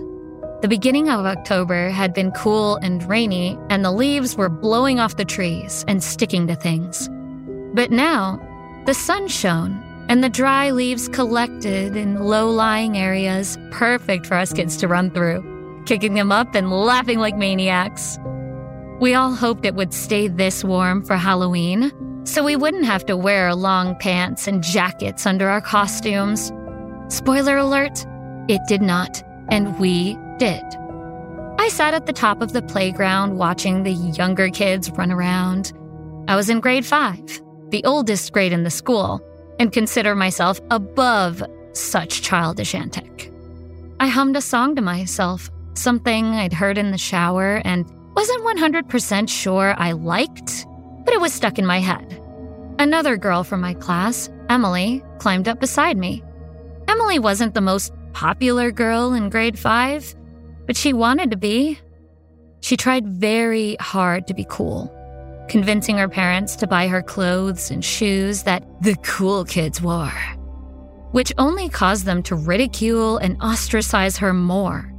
The 0.66 0.70
beginning 0.70 1.10
of 1.10 1.28
October 1.28 1.90
had 1.90 2.12
been 2.12 2.32
cool 2.32 2.78
and 2.78 3.08
rainy, 3.08 3.56
and 3.70 3.86
the 3.86 3.92
leaves 3.92 4.36
were 4.36 4.50
blowing 4.50 5.00
off 5.00 5.16
the 5.16 5.24
trees 5.24 5.86
and 5.88 6.04
sticking 6.04 6.48
to 6.48 6.56
things. 6.56 7.08
But 7.76 7.92
now, 7.92 8.42
the 8.88 8.96
sun 8.96 9.28
shone, 9.28 9.80
and 10.10 10.24
the 10.24 10.30
dry 10.30 10.72
leaves 10.72 11.08
collected 11.08 11.96
in 11.96 12.20
low 12.20 12.50
lying 12.50 12.98
areas, 12.98 13.60
perfect 13.70 14.26
for 14.26 14.34
us 14.34 14.54
kids 14.54 14.76
to 14.78 14.88
run 14.88 15.12
through, 15.12 15.84
kicking 15.86 16.16
them 16.16 16.32
up 16.32 16.56
and 16.56 16.72
laughing 16.72 17.20
like 17.20 17.38
maniacs. 17.38 18.18
We 19.00 19.14
all 19.14 19.36
hoped 19.36 19.66
it 19.66 19.76
would 19.76 19.94
stay 19.94 20.30
this 20.30 20.64
warm 20.64 21.06
for 21.06 21.16
Halloween, 21.16 21.92
so 22.26 22.44
we 22.44 22.56
wouldn't 22.56 22.86
have 22.86 23.06
to 23.06 23.16
wear 23.16 23.54
long 23.54 23.96
pants 24.00 24.48
and 24.48 24.64
jackets 24.64 25.28
under 25.28 25.48
our 25.48 25.62
costumes. 25.62 26.52
Spoiler 27.10 27.56
alert, 27.56 28.04
it 28.50 28.62
did 28.68 28.82
not, 28.82 29.22
and 29.50 29.80
we 29.80 30.18
did. 30.38 30.64
I 31.58 31.70
sat 31.70 31.94
at 31.94 32.06
the 32.06 32.14
top 32.14 32.42
of 32.42 32.54
the 32.54 32.62
playground 32.62 33.38
watching 33.38 33.84
the 33.84 33.92
younger 33.92 34.50
kids 34.50 34.92
run 34.92 35.12
around. 35.12 35.74
I 36.28 36.36
was 36.36 36.50
in 36.50 36.60
grade 36.60 36.86
five, 36.86 37.42
the 37.70 37.84
oldest 37.86 38.34
grade 38.34 38.54
in 38.54 38.64
the 38.64 38.70
school, 38.70 39.22
and 39.60 39.72
consider 39.72 40.16
myself 40.16 40.60
above 40.70 41.44
such 41.74 42.22
childish 42.22 42.76
antic. 42.76 43.32
I 44.00 44.08
hummed 44.08 44.36
a 44.36 44.42
song 44.42 44.76
to 44.76 44.82
myself, 44.82 45.50
something 45.74 46.26
I'd 46.26 46.54
heard 46.54 46.78
in 46.78 46.92
the 46.92 46.98
shower 46.98 47.62
and 47.64 47.86
wasn't 48.16 48.44
100% 48.44 49.30
sure 49.30 49.76
I 49.78 49.94
liked, 49.94 50.66
but 51.06 51.14
it 51.14 51.22
was 51.22 51.34
stuck 51.34 51.58
in 51.58 51.66
my 51.66 51.80
head. 51.80 52.22
Another 52.80 53.18
girl 53.18 53.44
from 53.44 53.62
my 53.62 53.74
class, 53.74 54.30
Emily, 54.50 55.04
climbed 55.20 55.48
up 55.48 55.60
beside 55.60 55.98
me. 55.98 56.24
Emily 56.88 57.20
wasn't 57.20 57.54
the 57.54 57.62
most 57.62 57.94
popular 58.14 58.72
girl 58.72 59.14
in 59.14 59.30
grade 59.30 59.58
five, 59.58 60.16
but 60.66 60.78
she 60.78 60.94
wanted 60.94 61.32
to 61.32 61.38
be. 61.38 61.80
She 62.62 62.78
tried 62.78 63.08
very 63.08 63.78
hard 63.80 64.28
to 64.28 64.34
be 64.34 64.46
cool, 64.50 64.92
convincing 65.48 65.98
her 65.98 66.10
parents 66.10 66.56
to 66.58 66.68
buy 66.68 66.88
her 66.88 67.02
clothes 67.02 67.70
and 67.70 67.84
shoes 67.84 68.44
that 68.44 68.66
the 68.82 68.96
cool 69.04 69.46
kids 69.46 69.82
wore, 69.82 70.14
which 71.12 71.34
only 71.38 71.70
caused 71.70 72.06
them 72.06 72.24
to 72.24 72.36
ridicule 72.36 73.18
and 73.18 73.42
ostracize 73.42 74.18
her 74.18 74.34
more, 74.34 74.92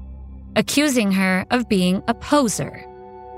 accusing 0.54 1.12
her 1.12 1.44
of 1.50 1.68
being 1.68 2.02
a 2.08 2.14
poser. 2.14 2.84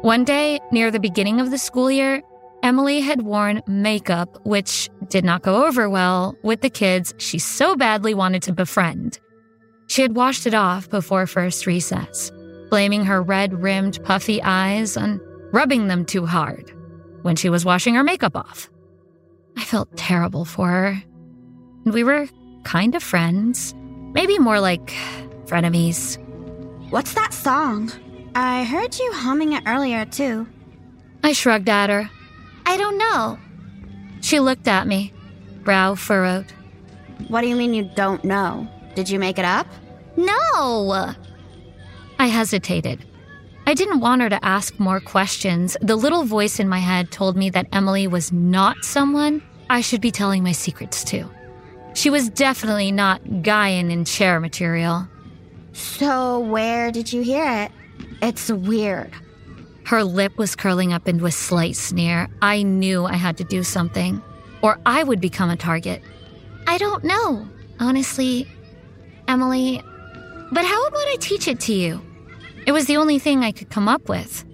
One 0.02 0.24
day, 0.24 0.60
near 0.70 0.90
the 0.90 1.00
beginning 1.00 1.40
of 1.40 1.50
the 1.50 1.58
school 1.58 1.90
year, 1.90 2.22
Emily 2.62 3.00
had 3.00 3.22
worn 3.22 3.62
makeup, 3.66 4.44
which 4.44 4.90
did 5.08 5.24
not 5.24 5.42
go 5.42 5.66
over 5.66 5.88
well 5.88 6.36
with 6.42 6.60
the 6.60 6.70
kids 6.70 7.14
she 7.18 7.38
so 7.38 7.76
badly 7.76 8.14
wanted 8.14 8.42
to 8.42 8.52
befriend. 8.52 9.18
She 9.88 10.02
had 10.02 10.14
washed 10.14 10.46
it 10.46 10.54
off 10.54 10.88
before 10.88 11.26
first 11.26 11.66
recess, 11.66 12.30
blaming 12.70 13.04
her 13.04 13.22
red 13.22 13.62
rimmed, 13.62 14.02
puffy 14.04 14.40
eyes 14.42 14.96
on 14.96 15.20
rubbing 15.52 15.88
them 15.88 16.04
too 16.04 16.26
hard 16.26 16.72
when 17.22 17.36
she 17.36 17.48
was 17.48 17.64
washing 17.64 17.94
her 17.94 18.04
makeup 18.04 18.36
off. 18.36 18.70
I 19.56 19.64
felt 19.64 19.96
terrible 19.96 20.44
for 20.44 20.68
her. 20.68 21.02
And 21.84 21.94
we 21.94 22.04
were 22.04 22.28
kind 22.64 22.94
of 22.94 23.02
friends, 23.02 23.74
maybe 24.12 24.38
more 24.38 24.60
like 24.60 24.94
frenemies. 25.46 26.18
What's 26.90 27.14
that 27.14 27.32
song? 27.32 27.90
I 28.34 28.64
heard 28.64 28.98
you 28.98 29.10
humming 29.12 29.54
it 29.54 29.64
earlier, 29.66 30.04
too. 30.04 30.46
I 31.24 31.32
shrugged 31.32 31.68
at 31.68 31.90
her. 31.90 32.08
I 32.66 32.76
don't 32.76 32.98
know. 32.98 33.38
She 34.20 34.38
looked 34.38 34.68
at 34.68 34.86
me, 34.86 35.12
brow 35.64 35.94
furrowed. 35.94 36.52
What 37.28 37.40
do 37.40 37.48
you 37.48 37.56
mean 37.56 37.74
you 37.74 37.90
don't 37.96 38.22
know? 38.22 38.68
Did 38.98 39.08
you 39.08 39.20
make 39.20 39.38
it 39.38 39.44
up? 39.44 39.68
No! 40.16 41.14
I 42.18 42.26
hesitated. 42.26 43.04
I 43.64 43.74
didn't 43.74 44.00
want 44.00 44.22
her 44.22 44.28
to 44.28 44.44
ask 44.44 44.76
more 44.80 44.98
questions. 44.98 45.76
The 45.80 45.94
little 45.94 46.24
voice 46.24 46.58
in 46.58 46.68
my 46.68 46.80
head 46.80 47.12
told 47.12 47.36
me 47.36 47.48
that 47.50 47.68
Emily 47.70 48.08
was 48.08 48.32
not 48.32 48.84
someone 48.84 49.40
I 49.70 49.82
should 49.82 50.00
be 50.00 50.10
telling 50.10 50.42
my 50.42 50.50
secrets 50.50 51.04
to. 51.04 51.30
She 51.94 52.10
was 52.10 52.28
definitely 52.28 52.90
not 52.90 53.22
Gaian 53.22 53.92
in 53.92 54.04
chair 54.04 54.40
material. 54.40 55.06
So, 55.72 56.40
where 56.40 56.90
did 56.90 57.12
you 57.12 57.22
hear 57.22 57.46
it? 57.46 57.72
It's 58.20 58.50
weird. 58.50 59.12
Her 59.84 60.02
lip 60.02 60.36
was 60.38 60.56
curling 60.56 60.92
up 60.92 61.06
into 61.06 61.26
a 61.26 61.30
slight 61.30 61.76
sneer. 61.76 62.26
I 62.42 62.64
knew 62.64 63.04
I 63.04 63.14
had 63.14 63.36
to 63.36 63.44
do 63.44 63.62
something, 63.62 64.20
or 64.60 64.76
I 64.84 65.04
would 65.04 65.20
become 65.20 65.50
a 65.50 65.56
target. 65.56 66.02
I 66.66 66.78
don't 66.78 67.04
know, 67.04 67.46
honestly, 67.78 68.48
Emily. 69.28 69.82
But 70.50 70.64
how 70.64 70.86
about 70.86 71.06
I 71.08 71.16
teach 71.20 71.46
it 71.46 71.60
to 71.60 71.74
you? 71.74 72.00
It 72.66 72.72
was 72.72 72.86
the 72.86 72.96
only 72.96 73.18
thing 73.18 73.44
I 73.44 73.52
could 73.52 73.70
come 73.70 73.88
up 73.88 74.08
with. 74.08 74.44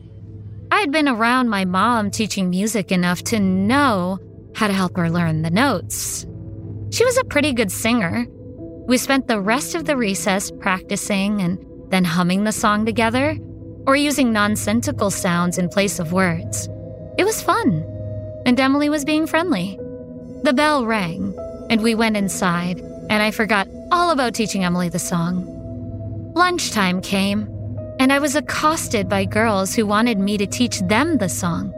I 0.71 0.81
had 0.81 0.91
been 0.91 1.09
around 1.09 1.49
my 1.49 1.65
mom 1.65 2.11
teaching 2.11 2.51
music 2.51 2.91
enough 2.91 3.23
to 3.25 3.39
know 3.39 4.19
how 4.57 4.67
to 4.67 4.73
help 4.73 4.97
her 4.97 5.09
learn 5.09 5.43
the 5.43 5.51
notes. 5.51 6.27
She 6.91 7.05
was 7.05 7.17
a 7.17 7.25
pretty 7.25 7.53
good 7.53 7.71
singer. 7.71 8.27
We 8.87 8.99
spent 8.99 9.29
the 9.29 9.41
rest 9.41 9.75
of 9.75 9.85
the 9.85 9.97
recess 9.97 10.51
practicing 10.51 11.41
and 11.41 11.65
then 11.91 12.05
humming 12.05 12.45
the 12.45 12.53
song 12.53 12.85
together 12.85 13.39
or 13.87 13.97
using 13.97 14.33
nonsensical 14.33 15.11
sounds 15.11 15.59
in 15.59 15.69
place 15.69 15.99
of 15.99 16.13
words. 16.13 16.69
It 17.17 17.25
was 17.25 17.43
fun, 17.43 17.85
and 18.45 18.59
Emily 18.59 18.89
was 18.89 19.05
being 19.05 19.27
friendly. 19.27 19.79
The 20.43 20.53
bell 20.53 20.85
rang, 20.87 21.37
and 21.71 21.83
we 21.83 21.95
went 21.95 22.17
inside, 22.17 22.81
and 22.81 23.23
I 23.23 23.31
forgot 23.31 23.69
all 23.91 24.11
about 24.11 24.35
teaching 24.35 24.65
Emily 24.65 24.89
the 24.89 24.99
song. 24.99 25.45
Lunchtime 26.35 27.01
came, 27.01 27.49
and 27.99 28.13
I 28.13 28.19
was 28.19 28.35
accosted 28.37 29.09
by 29.09 29.25
girls 29.25 29.75
who 29.75 29.87
wanted 29.87 30.19
me 30.19 30.37
to 30.39 30.47
teach 30.47 30.81
them 30.81 31.19
the 31.19 31.29
song. 31.29 31.73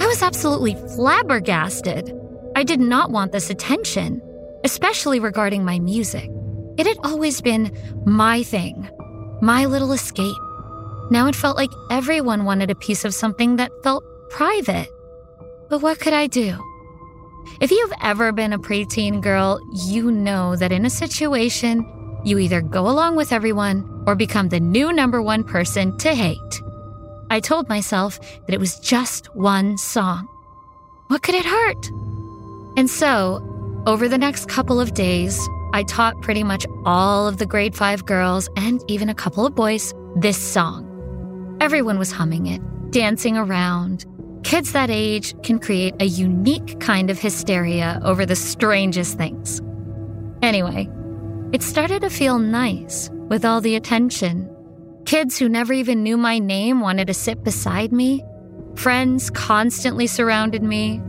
I 0.00 0.06
was 0.06 0.22
absolutely 0.22 0.74
flabbergasted. 0.94 2.12
I 2.54 2.62
did 2.62 2.80
not 2.80 3.10
want 3.10 3.32
this 3.32 3.50
attention, 3.50 4.20
especially 4.64 5.20
regarding 5.20 5.64
my 5.64 5.78
music. 5.78 6.30
It 6.76 6.86
had 6.86 6.98
always 7.04 7.40
been 7.40 7.76
my 8.04 8.42
thing, 8.42 8.88
my 9.40 9.64
little 9.64 9.92
escape. 9.92 10.36
Now 11.10 11.26
it 11.26 11.34
felt 11.34 11.56
like 11.56 11.70
everyone 11.90 12.44
wanted 12.44 12.70
a 12.70 12.74
piece 12.74 13.04
of 13.04 13.14
something 13.14 13.56
that 13.56 13.72
felt 13.82 14.04
private. 14.28 14.88
But 15.68 15.82
what 15.82 16.00
could 16.00 16.12
I 16.12 16.26
do? 16.26 16.58
If 17.60 17.70
you've 17.70 17.92
ever 18.02 18.32
been 18.32 18.52
a 18.52 18.58
preteen 18.58 19.20
girl, 19.20 19.60
you 19.72 20.10
know 20.10 20.56
that 20.56 20.72
in 20.72 20.84
a 20.84 20.90
situation, 20.90 21.84
you 22.24 22.38
either 22.38 22.60
go 22.60 22.88
along 22.88 23.16
with 23.16 23.32
everyone 23.32 24.04
or 24.06 24.14
become 24.14 24.48
the 24.48 24.60
new 24.60 24.92
number 24.92 25.22
one 25.22 25.44
person 25.44 25.96
to 25.98 26.14
hate. 26.14 26.62
I 27.30 27.40
told 27.40 27.68
myself 27.68 28.20
that 28.20 28.54
it 28.54 28.60
was 28.60 28.78
just 28.80 29.34
one 29.34 29.78
song. 29.78 30.28
What 31.08 31.22
could 31.22 31.34
it 31.34 31.44
hurt? 31.44 31.86
And 32.76 32.90
so, 32.90 33.42
over 33.86 34.08
the 34.08 34.18
next 34.18 34.48
couple 34.48 34.80
of 34.80 34.94
days, 34.94 35.38
I 35.72 35.84
taught 35.84 36.20
pretty 36.22 36.42
much 36.42 36.66
all 36.84 37.28
of 37.28 37.38
the 37.38 37.46
grade 37.46 37.74
five 37.74 38.04
girls 38.06 38.48
and 38.56 38.82
even 38.88 39.08
a 39.08 39.14
couple 39.14 39.46
of 39.46 39.54
boys 39.54 39.94
this 40.16 40.38
song. 40.38 41.56
Everyone 41.60 41.98
was 41.98 42.10
humming 42.10 42.46
it, 42.46 42.60
dancing 42.90 43.36
around. 43.36 44.04
Kids 44.46 44.70
that 44.70 44.90
age 44.90 45.34
can 45.42 45.58
create 45.58 45.96
a 45.98 46.04
unique 46.04 46.78
kind 46.78 47.10
of 47.10 47.18
hysteria 47.18 48.00
over 48.04 48.24
the 48.24 48.36
strangest 48.36 49.18
things. 49.18 49.60
Anyway, 50.40 50.88
it 51.52 51.64
started 51.64 52.02
to 52.02 52.10
feel 52.10 52.38
nice 52.38 53.10
with 53.28 53.44
all 53.44 53.60
the 53.60 53.74
attention. 53.74 54.48
Kids 55.04 55.36
who 55.36 55.48
never 55.48 55.72
even 55.72 56.04
knew 56.04 56.16
my 56.16 56.38
name 56.38 56.80
wanted 56.80 57.08
to 57.08 57.12
sit 57.12 57.42
beside 57.42 57.90
me. 57.90 58.24
Friends 58.76 59.30
constantly 59.30 60.06
surrounded 60.06 60.62
me. 60.62 61.02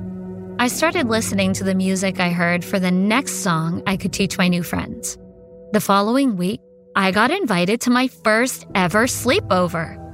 I 0.58 0.68
started 0.68 1.08
listening 1.08 1.54
to 1.54 1.64
the 1.64 1.76
music 1.76 2.20
I 2.20 2.30
heard 2.30 2.66
for 2.66 2.80
the 2.80 2.90
next 2.90 3.44
song 3.44 3.84
I 3.86 3.98
could 3.98 4.14
teach 4.14 4.40
my 4.40 4.48
new 4.48 4.64
friends. 4.64 5.16
The 5.74 5.80
following 5.80 6.38
week, 6.38 6.60
I 6.96 7.12
got 7.12 7.30
invited 7.30 7.82
to 7.82 7.92
my 7.92 8.08
first 8.08 8.66
ever 8.74 9.04
sleepover. 9.04 10.07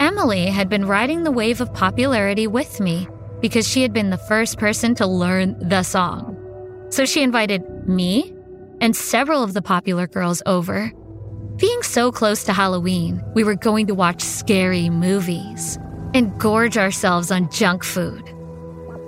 Emily 0.00 0.46
had 0.46 0.68
been 0.68 0.86
riding 0.86 1.22
the 1.22 1.30
wave 1.30 1.60
of 1.60 1.72
popularity 1.72 2.46
with 2.46 2.80
me 2.80 3.08
because 3.40 3.68
she 3.68 3.82
had 3.82 3.92
been 3.92 4.10
the 4.10 4.18
first 4.18 4.58
person 4.58 4.94
to 4.96 5.06
learn 5.06 5.56
the 5.68 5.82
song. 5.82 6.36
So 6.90 7.04
she 7.04 7.22
invited 7.22 7.62
me 7.86 8.34
and 8.80 8.94
several 8.96 9.42
of 9.42 9.54
the 9.54 9.62
popular 9.62 10.06
girls 10.06 10.42
over. 10.46 10.92
Being 11.56 11.82
so 11.82 12.10
close 12.10 12.44
to 12.44 12.52
Halloween, 12.52 13.22
we 13.34 13.44
were 13.44 13.54
going 13.54 13.86
to 13.86 13.94
watch 13.94 14.22
scary 14.22 14.90
movies 14.90 15.78
and 16.14 16.38
gorge 16.38 16.76
ourselves 16.76 17.30
on 17.30 17.50
junk 17.50 17.84
food. 17.84 18.22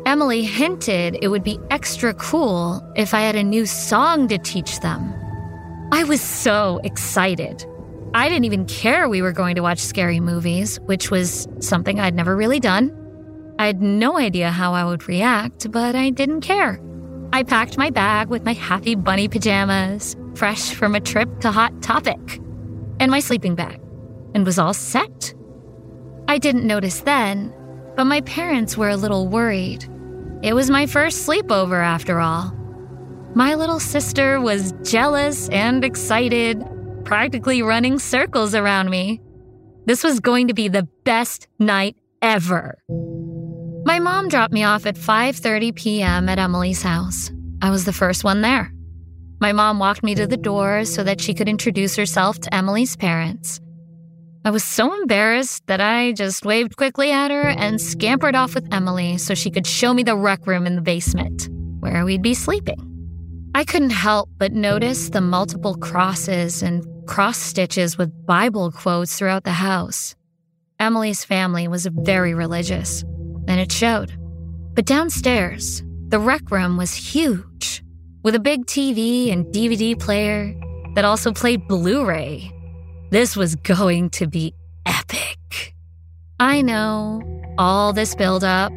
Emily 0.07 0.45
hinted 0.45 1.19
it 1.21 1.29
would 1.29 1.43
be 1.43 1.59
extra 1.71 2.15
cool 2.15 2.81
if 2.95 3.13
I 3.13 3.21
had 3.23 3.35
a 3.35 3.43
new 3.43 3.67
song 3.67 4.29
to 4.29 4.39
teach 4.39 4.81
them. 4.81 5.13
I 5.93 6.05
was 6.05 6.21
so 6.21 6.81
excited. 6.85 7.67
I 8.17 8.31
didn't 8.31 8.47
even 8.47 8.65
care 8.65 9.11
we 9.11 9.21
were 9.21 9.31
going 9.31 9.57
to 9.57 9.61
watch 9.61 9.79
scary 9.79 10.21
movies, 10.21 10.81
which 10.87 11.11
was 11.11 11.47
something 11.61 12.01
I'd 12.01 12.15
never 12.15 12.35
really 12.35 12.59
done. 12.59 12.91
I 13.59 13.67
had 13.67 13.83
no 13.83 14.17
idea 14.17 14.51
how 14.51 14.73
I 14.73 14.87
would 14.87 15.07
react, 15.07 15.71
but 15.71 15.95
I 15.95 16.09
didn't 16.09 16.41
care. 16.41 16.81
I 17.35 17.43
packed 17.43 17.77
my 17.77 17.91
bag 17.91 18.29
with 18.29 18.43
my 18.43 18.55
happy 18.55 18.95
bunny 18.95 19.29
pajamas, 19.29 20.17
fresh 20.35 20.73
from 20.73 20.95
a 20.95 21.01
trip 21.01 21.41
to 21.41 21.51
Hot 21.51 21.83
Topic, 21.83 22.41
and 23.01 23.11
my 23.11 23.21
sleeping 23.21 23.55
bag, 23.55 23.83
and 24.35 24.47
was 24.47 24.59
all 24.59 24.73
set. 24.73 25.35
I 26.27 26.39
didn't 26.39 26.67
notice 26.67 27.01
then, 27.01 27.53
but 27.97 28.05
my 28.05 28.23
parents 28.23 28.79
were 28.79 28.89
a 28.89 28.97
little 28.97 29.29
worried. 29.29 29.85
It 30.43 30.55
was 30.55 30.71
my 30.71 30.87
first 30.87 31.29
sleepover, 31.29 31.85
after 31.85 32.21
all. 32.21 32.51
My 33.35 33.57
little 33.57 33.79
sister 33.79 34.41
was 34.41 34.73
jealous 34.83 35.51
and 35.51 35.85
excited, 35.85 36.67
practically 37.07 37.63
running 37.63 38.01
circles 38.01 38.53
around 38.53 38.91
me. 38.91 39.21
This 39.87 40.03
was 40.03 40.19
going 40.19 40.49
to 40.49 40.55
be 40.55 40.67
the 40.67 40.89
best 41.05 41.47
night 41.61 41.97
ever. 42.21 42.83
My 43.85 44.01
mom 44.01 44.29
dropped 44.29 44.53
me 44.53 44.65
off 44.65 44.85
at 44.87 44.97
5:30 44.97 45.75
p.m. 45.77 46.29
at 46.29 46.41
Emily's 46.41 46.83
house. 46.83 47.31
I 47.63 47.71
was 47.71 47.85
the 47.85 47.93
first 47.93 48.25
one 48.25 48.43
there. 48.43 48.73
My 49.41 49.53
mom 49.53 49.79
walked 49.79 50.03
me 50.03 50.17
to 50.17 50.27
the 50.27 50.37
door 50.37 50.85
so 50.85 51.05
that 51.05 51.21
she 51.21 51.33
could 51.33 51.49
introduce 51.49 51.95
herself 51.95 52.41
to 52.41 52.55
Emily's 52.55 52.97
parents. 52.97 53.61
I 54.45 54.51
was 54.51 54.65
so 54.65 54.93
embarrassed 55.01 55.67
that 55.67 55.81
I 55.81 56.13
just 56.13 56.45
waved 56.45 56.77
quickly 56.77 57.13
at 57.13 57.31
her 57.31 57.49
and 57.49 57.81
scampered 57.81 58.35
off 58.35 58.55
with 58.55 58.73
Emily 58.73 59.19
so 59.19 59.35
she 59.35 59.51
could 59.51 59.67
show 59.67 59.95
me 59.95 60.03
the 60.03 60.17
rec 60.17 60.47
room 60.47 60.67
in 60.67 60.75
the 60.75 60.83
basement, 60.83 61.49
where 61.79 62.05
we'd 62.05 62.23
be 62.23 62.35
sleeping. 62.35 62.83
I 63.55 63.65
couldn't 63.65 63.91
help 63.91 64.29
but 64.39 64.53
notice 64.53 65.11
the 65.11 65.21
multiple 65.21 65.77
crosses 65.77 66.63
and 66.63 66.85
cross 67.07 67.39
stitches 67.39 67.97
with 67.97 68.27
Bible 68.27 68.71
quotes 68.71 69.19
throughout 69.19 69.45
the 69.45 69.53
house. 69.53 70.15
Emily's 70.79 71.25
family 71.25 71.69
was 71.69 71.87
very 71.87 72.35
religious, 72.35 73.03
and 73.49 73.61
it 73.61 73.73
showed. 73.73 74.13
But 74.75 74.85
downstairs, 74.85 75.83
the 76.09 76.19
rec 76.19 76.51
room 76.51 76.77
was 76.77 76.95
huge, 76.95 77.83
with 78.23 78.35
a 78.35 78.41
big 78.41 78.67
TV 78.67 79.33
and 79.33 79.47
DVD 79.47 79.99
player 79.99 80.55
that 80.95 81.05
also 81.05 81.33
played 81.33 81.67
Blu 81.69 82.05
ray 82.05 82.53
this 83.11 83.37
was 83.37 83.55
going 83.55 84.11
to 84.11 84.27
be 84.27 84.53
epic. 84.85 85.75
I 86.41 86.61
know, 86.61 87.23
all 87.57 87.93
this 87.93 88.15
buildup. 88.15 88.73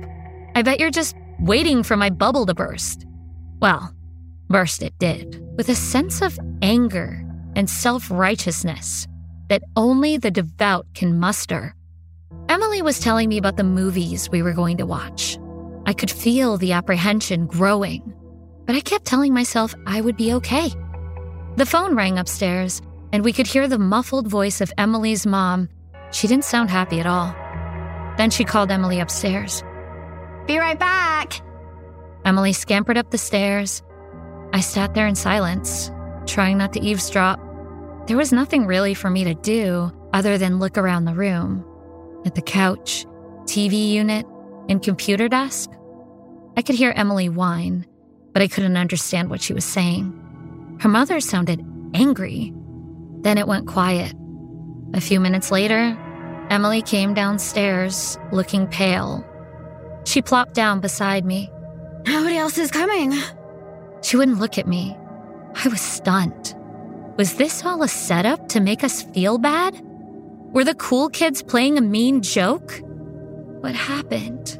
I 0.55 0.62
bet 0.62 0.79
you're 0.79 0.91
just 0.91 1.15
waiting 1.39 1.83
for 1.83 1.98
my 1.98 2.09
bubble 2.09 2.45
to 2.45 2.53
burst. 2.53 3.05
Well, 3.59 3.93
burst 4.48 4.83
it 4.83 4.93
did, 5.00 5.43
with 5.57 5.69
a 5.69 5.75
sense 5.75 6.21
of 6.21 6.39
anger 6.62 7.24
and 7.60 7.70
self 7.70 8.10
righteousness 8.10 9.06
that 9.50 9.63
only 9.75 10.16
the 10.18 10.32
devout 10.32 10.88
can 10.96 11.20
muster. 11.20 11.75
Emily 12.48 12.82
was 12.82 13.00
telling 13.00 13.28
me 13.28 13.38
about 13.38 13.58
the 13.58 13.66
movies 13.66 14.30
we 14.30 14.42
were 14.42 14.54
going 14.54 14.78
to 14.78 14.86
watch. 14.86 15.38
I 15.86 15.92
could 15.92 16.10
feel 16.10 16.58
the 16.58 16.72
apprehension 16.72 17.48
growing, 17.48 18.13
but 18.66 18.78
I 18.78 18.80
kept 18.80 19.04
telling 19.04 19.34
myself 19.34 19.75
I 19.86 20.00
would 20.00 20.16
be 20.16 20.34
okay. 20.36 20.70
The 21.58 21.66
phone 21.66 21.96
rang 21.96 22.18
upstairs, 22.18 22.82
and 23.12 23.25
we 23.25 23.34
could 23.34 23.48
hear 23.48 23.68
the 23.68 23.78
muffled 23.78 24.28
voice 24.28 24.62
of 24.62 24.72
Emily's 24.78 25.28
mom. 25.28 25.67
She 26.12 26.28
didn't 26.28 26.45
sound 26.45 26.69
happy 26.69 27.02
at 27.02 27.08
all. 27.08 27.36
Then 28.15 28.30
she 28.30 28.45
called 28.45 28.72
Emily 28.72 29.02
upstairs. 29.02 29.63
Be 30.48 30.58
right 30.60 30.80
back. 30.80 31.41
Emily 32.24 32.54
scampered 32.54 32.98
up 32.98 33.12
the 33.12 33.17
stairs. 33.17 33.84
I 34.54 34.62
sat 34.62 34.93
there 34.93 35.08
in 35.08 35.15
silence, 35.15 35.91
trying 36.26 36.58
not 36.58 36.72
to 36.74 36.80
eavesdrop. 36.80 37.48
There 38.10 38.17
was 38.17 38.34
nothing 38.34 38.65
really 38.65 38.95
for 38.95 39.12
me 39.12 39.24
to 39.26 39.36
do 39.36 39.91
other 40.13 40.39
than 40.39 40.58
look 40.58 40.80
around 40.80 41.06
the 41.06 41.13
room 41.13 41.63
at 42.26 42.34
the 42.34 42.41
couch, 42.41 43.06
TV 43.43 43.91
unit, 43.91 44.26
and 44.67 44.82
computer 44.82 45.28
desk. 45.28 45.69
I 46.58 46.63
could 46.63 46.74
hear 46.74 46.91
Emily 46.95 47.30
whine, 47.30 47.86
but 48.34 48.41
I 48.41 48.48
couldn't 48.48 48.78
understand 48.78 49.30
what 49.30 49.43
she 49.43 49.54
was 49.54 49.63
saying. 49.63 50.12
Her 50.80 50.89
mother 50.89 51.19
sounded 51.19 51.63
angry. 51.93 52.52
Then 53.19 53.38
it 53.38 53.48
went 53.48 53.67
quiet. 53.67 54.15
A 54.95 55.02
few 55.02 55.19
minutes 55.19 55.52
later, 55.52 55.95
Emily 56.50 56.82
came 56.82 57.13
downstairs, 57.13 58.17
looking 58.32 58.65
pale. 58.65 59.24
She 60.06 60.24
plopped 60.24 60.56
down 60.56 60.80
beside 60.80 61.26
me. 61.26 61.52
Nobody 62.08 62.38
else 62.38 62.58
is 62.58 62.72
coming. 62.72 63.13
She 64.02 64.17
wouldn't 64.17 64.39
look 64.39 64.58
at 64.58 64.67
me. 64.67 64.98
I 65.63 65.67
was 65.67 65.80
stunned. 65.80 66.56
Was 67.19 67.34
this 67.34 67.65
all 67.65 67.84
a 67.84 67.88
setup 67.89 68.47
to 68.47 68.62
make 68.62 68.82
us 68.82 69.01
feel 69.01 69.38
bad? 69.38 69.77
Were 70.53 70.63
the 70.63 70.73
cool 70.73 71.10
kids 71.10 71.43
playing 71.43 71.77
a 71.77 71.82
mean 71.82 72.21
joke? 72.21 72.79
What 73.60 73.75
happened? 73.75 74.58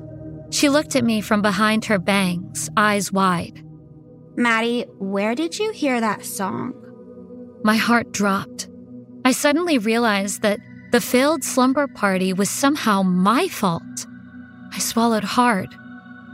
She 0.50 0.68
looked 0.68 0.98
at 0.98 1.06
me 1.06 1.22
from 1.22 1.42
behind 1.42 1.86
her 1.86 1.98
bangs, 1.98 2.70
eyes 2.76 3.14
wide. 3.14 3.64
Maddie, 4.36 4.86
where 4.98 5.36
did 5.36 5.58
you 5.58 5.72
hear 5.72 6.02
that 6.02 6.26
song? 6.26 6.74
My 7.64 7.78
heart 7.78 8.12
dropped. 8.12 8.68
I 9.24 9.32
suddenly 9.32 9.78
realized 9.78 10.42
that 10.42 10.60
the 10.92 11.00
failed 11.00 11.46
slumber 11.46 11.88
party 11.88 12.34
was 12.34 12.50
somehow 12.50 13.04
my 13.04 13.48
fault. 13.48 14.06
I 14.74 14.80
swallowed 14.80 15.24
hard. 15.24 15.74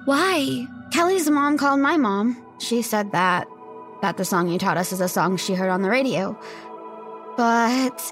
Why? 0.05 0.65
Kelly's 0.91 1.29
mom 1.29 1.59
called 1.59 1.81
my 1.81 1.97
mom. 1.97 2.43
She 2.59 2.81
said 2.81 3.11
that 3.11 3.45
that 4.01 4.17
the 4.17 4.25
song 4.25 4.49
you 4.49 4.57
taught 4.57 4.77
us 4.77 4.91
is 4.91 5.01
a 5.01 5.07
song 5.07 5.37
she 5.37 5.53
heard 5.53 5.69
on 5.69 5.81
the 5.81 5.89
radio. 5.89 6.37
But 7.37 8.11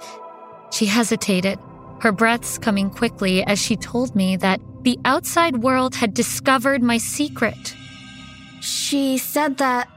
she 0.72 0.86
hesitated, 0.86 1.60
her 2.02 2.12
breaths 2.12 2.58
coming 2.58 2.90
quickly 2.90 3.44
as 3.44 3.60
she 3.60 3.76
told 3.76 4.16
me 4.16 4.36
that 4.38 4.60
the 4.82 5.00
outside 5.06 5.58
world 5.58 5.96
had 5.96 6.14
discovered 6.14 6.82
my 6.82 6.98
secret. 6.98 7.76
She 8.62 9.18
said 9.18 9.58
that 9.58 9.90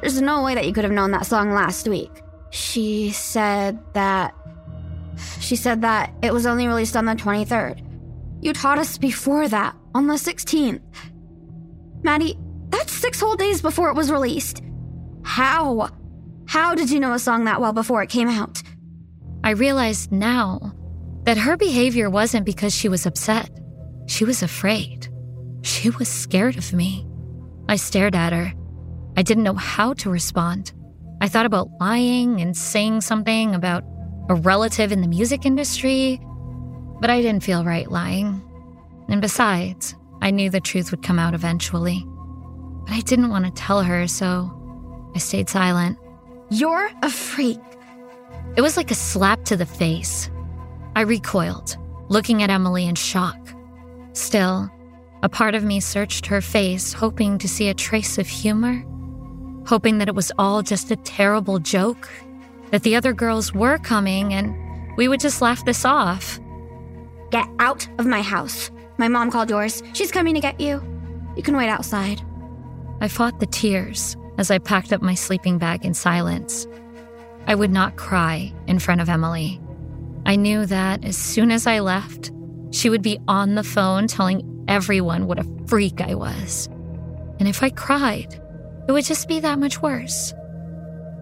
there's 0.00 0.20
no 0.20 0.42
way 0.42 0.54
that 0.54 0.66
you 0.66 0.72
could 0.72 0.84
have 0.84 0.92
known 0.92 1.12
that 1.12 1.26
song 1.26 1.52
last 1.52 1.88
week. 1.88 2.10
She 2.50 3.10
said 3.10 3.78
that. 3.94 4.34
She 5.40 5.56
said 5.56 5.82
that 5.82 6.12
it 6.22 6.32
was 6.32 6.46
only 6.46 6.66
released 6.66 6.96
on 6.96 7.04
the 7.04 7.14
23rd. 7.14 7.80
You 8.42 8.52
taught 8.52 8.78
us 8.78 8.98
before 8.98 9.48
that, 9.48 9.74
on 9.94 10.06
the 10.06 10.14
16th. 10.14 10.82
Maddie, 12.02 12.36
that's 12.68 12.92
six 12.92 13.20
whole 13.20 13.36
days 13.36 13.62
before 13.62 13.88
it 13.88 13.94
was 13.94 14.10
released. 14.10 14.62
How? 15.24 15.90
How 16.46 16.74
did 16.74 16.90
you 16.90 17.00
know 17.00 17.14
a 17.14 17.18
song 17.18 17.44
that 17.44 17.60
well 17.60 17.72
before 17.72 18.02
it 18.02 18.10
came 18.10 18.28
out? 18.28 18.62
I 19.42 19.50
realized 19.50 20.12
now 20.12 20.72
that 21.24 21.38
her 21.38 21.56
behavior 21.56 22.08
wasn't 22.08 22.46
because 22.46 22.74
she 22.74 22.88
was 22.88 23.06
upset. 23.06 23.50
She 24.06 24.24
was 24.24 24.42
afraid. 24.42 25.08
She 25.62 25.90
was 25.90 26.08
scared 26.08 26.56
of 26.56 26.72
me. 26.72 27.06
I 27.68 27.76
stared 27.76 28.14
at 28.14 28.32
her. 28.32 28.52
I 29.16 29.22
didn't 29.22 29.44
know 29.44 29.54
how 29.54 29.94
to 29.94 30.10
respond. 30.10 30.72
I 31.20 31.28
thought 31.28 31.46
about 31.46 31.70
lying 31.80 32.40
and 32.40 32.56
saying 32.56 33.00
something 33.00 33.54
about 33.54 33.84
a 34.28 34.34
relative 34.34 34.92
in 34.92 35.00
the 35.00 35.08
music 35.08 35.46
industry, 35.46 36.20
but 37.00 37.08
I 37.10 37.22
didn't 37.22 37.42
feel 37.42 37.64
right 37.64 37.90
lying. 37.90 38.42
And 39.08 39.20
besides, 39.20 39.94
I 40.20 40.30
knew 40.30 40.50
the 40.50 40.60
truth 40.60 40.90
would 40.90 41.02
come 41.02 41.18
out 41.18 41.34
eventually. 41.34 42.04
But 42.86 42.94
I 42.94 43.00
didn't 43.00 43.30
want 43.30 43.46
to 43.46 43.50
tell 43.52 43.82
her, 43.82 44.06
so 44.06 44.63
I 45.14 45.18
stayed 45.18 45.48
silent. 45.48 45.98
You're 46.50 46.90
a 47.02 47.10
freak. 47.10 47.60
It 48.56 48.60
was 48.60 48.76
like 48.76 48.90
a 48.90 48.94
slap 48.94 49.44
to 49.46 49.56
the 49.56 49.66
face. 49.66 50.30
I 50.96 51.02
recoiled, 51.02 51.76
looking 52.08 52.42
at 52.42 52.50
Emily 52.50 52.86
in 52.86 52.94
shock. 52.94 53.38
Still, 54.12 54.70
a 55.22 55.28
part 55.28 55.54
of 55.54 55.64
me 55.64 55.80
searched 55.80 56.26
her 56.26 56.40
face, 56.40 56.92
hoping 56.92 57.38
to 57.38 57.48
see 57.48 57.68
a 57.68 57.74
trace 57.74 58.18
of 58.18 58.28
humor 58.28 58.84
hoping 59.66 59.98
that 59.98 60.08
it 60.08 60.14
was 60.14 60.32
all 60.38 60.62
just 60.62 60.90
a 60.90 60.96
terrible 60.96 61.58
joke, 61.58 62.10
that 62.70 62.82
the 62.82 62.96
other 62.96 63.12
girls 63.12 63.54
were 63.54 63.78
coming 63.78 64.34
and 64.34 64.54
we 64.96 65.08
would 65.08 65.20
just 65.20 65.42
laugh 65.42 65.64
this 65.64 65.84
off. 65.84 66.38
Get 67.30 67.46
out 67.58 67.88
of 67.98 68.06
my 68.06 68.22
house. 68.22 68.70
My 68.98 69.08
mom 69.08 69.30
called 69.30 69.50
yours. 69.50 69.82
She's 69.92 70.12
coming 70.12 70.34
to 70.34 70.40
get 70.40 70.60
you. 70.60 70.82
You 71.36 71.42
can 71.42 71.56
wait 71.56 71.68
outside. 71.68 72.22
I 73.00 73.08
fought 73.08 73.40
the 73.40 73.46
tears 73.46 74.16
as 74.38 74.50
I 74.50 74.58
packed 74.58 74.92
up 74.92 75.02
my 75.02 75.14
sleeping 75.14 75.58
bag 75.58 75.84
in 75.84 75.94
silence. 75.94 76.66
I 77.46 77.54
would 77.54 77.70
not 77.70 77.96
cry 77.96 78.52
in 78.66 78.78
front 78.78 79.00
of 79.00 79.08
Emily. 79.08 79.60
I 80.26 80.36
knew 80.36 80.66
that 80.66 81.04
as 81.04 81.16
soon 81.16 81.50
as 81.50 81.66
I 81.66 81.80
left, 81.80 82.32
she 82.70 82.90
would 82.90 83.02
be 83.02 83.18
on 83.28 83.54
the 83.54 83.62
phone 83.62 84.06
telling 84.06 84.64
everyone 84.68 85.26
what 85.26 85.38
a 85.38 85.46
freak 85.66 86.00
I 86.00 86.14
was. 86.14 86.66
And 87.38 87.48
if 87.48 87.62
I 87.62 87.70
cried, 87.70 88.40
it 88.88 88.92
would 88.92 89.04
just 89.04 89.28
be 89.28 89.40
that 89.40 89.58
much 89.58 89.82
worse. 89.82 90.32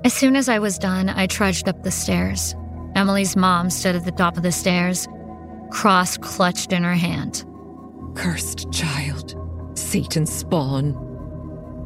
As 0.04 0.12
soon 0.12 0.36
as 0.36 0.48
I 0.48 0.58
was 0.58 0.78
done, 0.78 1.08
I 1.08 1.26
trudged 1.26 1.68
up 1.68 1.82
the 1.82 1.90
stairs. 1.90 2.54
Emily's 2.94 3.36
mom 3.36 3.70
stood 3.70 3.96
at 3.96 4.04
the 4.04 4.12
top 4.12 4.36
of 4.36 4.42
the 4.42 4.52
stairs, 4.52 5.08
cross 5.70 6.16
clutched 6.16 6.72
in 6.72 6.84
her 6.84 6.94
hand. 6.94 7.44
Cursed 8.14 8.70
child. 8.72 9.34
Satan 9.74 10.26
spawn. 10.26 11.11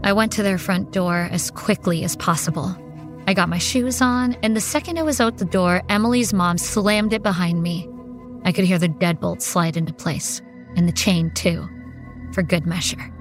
I 0.06 0.12
went 0.12 0.30
to 0.34 0.44
their 0.44 0.56
front 0.56 0.92
door 0.92 1.28
as 1.32 1.50
quickly 1.50 2.04
as 2.04 2.14
possible. 2.14 2.76
I 3.26 3.34
got 3.34 3.48
my 3.48 3.58
shoes 3.58 4.00
on, 4.00 4.34
and 4.34 4.54
the 4.54 4.60
second 4.60 5.00
I 5.00 5.02
was 5.02 5.20
out 5.20 5.38
the 5.38 5.44
door, 5.44 5.82
Emily's 5.88 6.32
mom 6.32 6.58
slammed 6.58 7.12
it 7.12 7.24
behind 7.24 7.60
me. 7.60 7.88
I 8.44 8.52
could 8.52 8.66
hear 8.66 8.78
the 8.78 8.88
deadbolt 8.88 9.42
slide 9.42 9.76
into 9.76 9.92
place, 9.92 10.40
and 10.76 10.86
the 10.86 10.92
chain 10.92 11.32
too, 11.34 11.68
for 12.32 12.44
good 12.44 12.66
measure. 12.66 13.12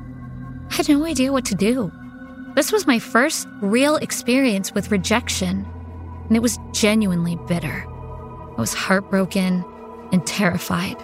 I 0.69 0.75
had 0.75 0.87
no 0.87 1.03
idea 1.05 1.31
what 1.31 1.45
to 1.45 1.55
do. 1.55 1.91
This 2.53 2.71
was 2.71 2.85
my 2.85 2.99
first 2.99 3.47
real 3.63 3.95
experience 3.95 4.71
with 4.75 4.91
rejection, 4.91 5.65
and 6.27 6.37
it 6.37 6.43
was 6.43 6.59
genuinely 6.71 7.35
bitter. 7.47 7.83
I 7.89 8.61
was 8.61 8.75
heartbroken 8.75 9.65
and 10.11 10.23
terrified. 10.27 10.97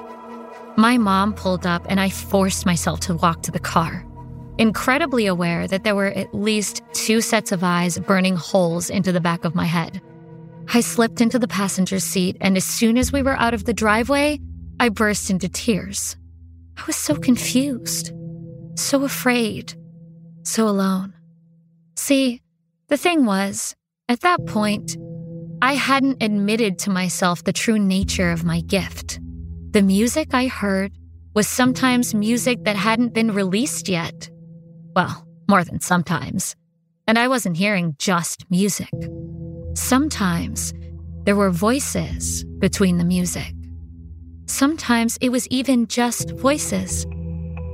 My 0.77 0.99
mom 0.99 1.33
pulled 1.33 1.65
up, 1.65 1.87
and 1.89 1.99
I 1.99 2.09
forced 2.09 2.67
myself 2.67 2.99
to 2.99 3.15
walk 3.15 3.41
to 3.41 3.51
the 3.51 3.57
car 3.57 4.05
incredibly 4.61 5.25
aware 5.25 5.67
that 5.67 5.83
there 5.83 5.95
were 5.95 6.13
at 6.13 6.35
least 6.35 6.83
two 6.93 7.19
sets 7.19 7.51
of 7.51 7.63
eyes 7.63 7.97
burning 7.97 8.35
holes 8.35 8.91
into 8.91 9.11
the 9.11 9.19
back 9.19 9.43
of 9.43 9.55
my 9.55 9.65
head. 9.65 9.99
I 10.71 10.81
slipped 10.81 11.19
into 11.19 11.39
the 11.39 11.47
passenger 11.47 11.99
seat, 11.99 12.37
and 12.39 12.55
as 12.55 12.63
soon 12.63 12.99
as 12.99 13.11
we 13.11 13.23
were 13.23 13.35
out 13.35 13.55
of 13.55 13.65
the 13.65 13.73
driveway, 13.73 14.39
I 14.79 14.89
burst 14.89 15.31
into 15.31 15.49
tears. 15.49 16.15
I 16.77 16.83
was 16.85 16.95
so 16.95 17.15
confused, 17.15 18.11
so 18.75 19.03
afraid, 19.03 19.73
so 20.43 20.67
alone. 20.67 21.15
See, 21.95 22.41
the 22.87 22.97
thing 22.97 23.25
was, 23.25 23.75
at 24.09 24.21
that 24.21 24.45
point, 24.45 24.95
I 25.63 25.73
hadn't 25.73 26.21
admitted 26.21 26.77
to 26.79 26.91
myself 26.91 27.43
the 27.43 27.51
true 27.51 27.79
nature 27.79 28.29
of 28.29 28.45
my 28.45 28.61
gift. 28.61 29.19
The 29.71 29.81
music 29.81 30.35
I 30.35 30.45
heard 30.45 30.91
was 31.33 31.47
sometimes 31.47 32.13
music 32.13 32.63
that 32.65 32.75
hadn't 32.75 33.15
been 33.15 33.33
released 33.33 33.89
yet. 33.89 34.29
Well, 34.95 35.25
more 35.49 35.63
than 35.63 35.79
sometimes. 35.79 36.55
And 37.07 37.17
I 37.17 37.27
wasn't 37.27 37.57
hearing 37.57 37.95
just 37.97 38.49
music. 38.49 38.89
Sometimes 39.73 40.73
there 41.23 41.35
were 41.35 41.49
voices 41.49 42.43
between 42.59 42.97
the 42.97 43.05
music. 43.05 43.53
Sometimes 44.47 45.17
it 45.21 45.29
was 45.29 45.47
even 45.47 45.87
just 45.87 46.31
voices. 46.31 47.05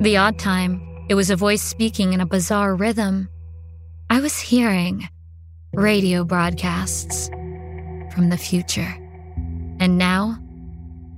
The 0.01 0.17
odd 0.17 0.37
time, 0.37 0.81
it 1.09 1.15
was 1.15 1.29
a 1.29 1.35
voice 1.35 1.61
speaking 1.61 2.13
in 2.13 2.21
a 2.21 2.25
bizarre 2.25 2.75
rhythm. 2.75 3.29
I 4.09 4.19
was 4.19 4.39
hearing 4.39 5.09
radio 5.73 6.23
broadcasts 6.23 7.29
from 8.13 8.29
the 8.29 8.37
future. 8.37 8.95
And 9.79 9.97
now, 9.97 10.37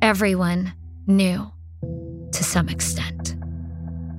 everyone 0.02 0.74
knew 1.08 1.52
to 2.32 2.44
some 2.44 2.70
extent. 2.70 3.19